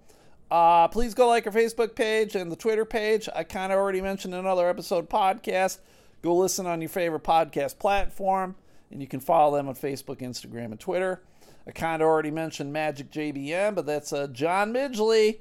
uh, 0.52 0.88
please 0.88 1.14
go 1.14 1.28
like 1.28 1.46
our 1.48 1.54
Facebook 1.54 1.96
page 1.96 2.36
and 2.36 2.52
the 2.52 2.56
Twitter 2.56 2.86
page. 2.86 3.28
I 3.36 3.44
kind 3.44 3.72
of 3.72 3.80
already 3.80 4.02
mentioned 4.02 4.36
another 4.36 4.70
episode 4.70 5.10
podcast. 5.10 5.80
Go 6.22 6.36
listen 6.36 6.66
on 6.66 6.82
your 6.82 6.90
favorite 6.90 7.24
podcast 7.24 7.80
platform, 7.80 8.56
and 8.92 9.02
you 9.02 9.08
can 9.08 9.20
follow 9.20 9.58
them 9.58 9.68
on 9.68 9.76
Facebook, 9.76 10.18
Instagram, 10.18 10.72
and 10.72 10.80
Twitter. 10.80 11.22
I 11.68 11.72
kind 11.72 12.02
of 12.02 12.08
already 12.08 12.32
mentioned 12.32 12.72
Magic 12.72 13.12
JBM, 13.12 13.76
but 13.76 13.86
that's 13.86 14.14
uh, 14.14 14.28
John 14.28 14.74
Midgley. 14.74 15.40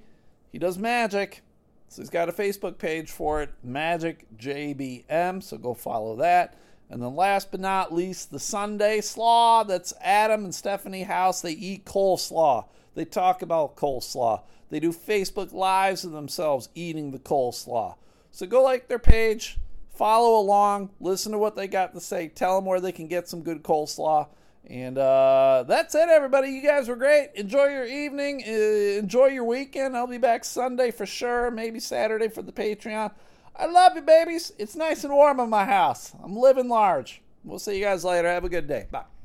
He 0.53 0.59
does 0.59 0.79
magic. 0.79 1.43
So 1.89 2.03
he's 2.03 2.11
got 2.11 2.29
a 2.29 2.33
Facebook 2.33 2.79
page 2.79 3.11
for 3.11 3.43
it, 3.43 3.51
Magic 3.63 4.27
JBM. 4.37 5.43
So 5.43 5.57
go 5.57 5.73
follow 5.73 6.17
that. 6.17 6.59
And 6.91 7.03
then 7.03 7.15
last 7.17 7.51
but 7.51 7.61
not 7.61 7.93
least, 7.93 8.31
the 8.31 8.39
Sunday 8.39 9.01
Slaw. 9.01 9.65
That's 9.65 9.93
Adam 10.01 10.45
and 10.45 10.55
Stephanie 10.55 11.05
House. 11.05 11.41
They 11.41 11.53
eat 11.53 11.85
coleslaw. 11.85 12.67
They 12.95 13.05
talk 13.05 13.43
about 13.43 13.77
coleslaw. 13.77 14.43
They 14.71 14.81
do 14.81 14.93
Facebook 14.93 15.53
Lives 15.53 16.05
of 16.05 16.13
themselves 16.13 16.69
eating 16.75 17.11
the 17.11 17.19
coleslaw. 17.19 17.97
So 18.33 18.47
go 18.47 18.63
like 18.63 18.89
their 18.89 18.99
page, 18.99 19.59
follow 19.97 20.39
along, 20.39 20.91
listen 21.01 21.33
to 21.33 21.39
what 21.39 21.57
they 21.57 21.67
got 21.67 21.95
to 21.95 22.01
say, 22.01 22.29
tell 22.29 22.57
them 22.57 22.65
where 22.65 22.81
they 22.81 22.93
can 22.93 23.09
get 23.09 23.29
some 23.29 23.43
good 23.43 23.63
coleslaw. 23.63 24.29
And 24.69 24.99
uh, 24.99 25.65
that's 25.67 25.95
it, 25.95 26.09
everybody. 26.09 26.51
You 26.51 26.63
guys 26.63 26.89
were 26.89 26.97
great. 26.97 27.31
Enjoy 27.35 27.67
your 27.67 27.87
evening. 27.87 28.43
Uh, 28.47 28.99
enjoy 28.99 29.27
your 29.27 29.45
weekend. 29.45 29.97
I'll 29.97 30.09
be 30.09 30.19
back 30.19 30.45
Sunday 30.45 30.91
for 30.91 31.07
sure, 31.07 31.51
maybe 31.51 31.79
Saturday 31.79 32.29
for 32.29 32.43
the 32.43 32.53
Patreon. 32.53 33.13
I 33.55 33.67
love 33.67 33.95
you, 33.95 34.03
babies. 34.03 34.53
It's 34.59 34.77
nice 34.77 35.05
and 35.05 35.13
warm 35.13 35.41
in 35.41 35.49
my 35.49 35.65
house. 35.65 36.13
I'm 36.23 36.37
living 36.37 36.69
large. 36.69 37.23
We'll 37.45 37.61
see 37.61 37.79
you 37.79 37.85
guys 37.85 38.05
later. 38.05 38.29
Have 38.29 38.45
a 38.45 38.49
good 38.49 38.67
day. 38.67 38.87
Bye. 38.91 39.16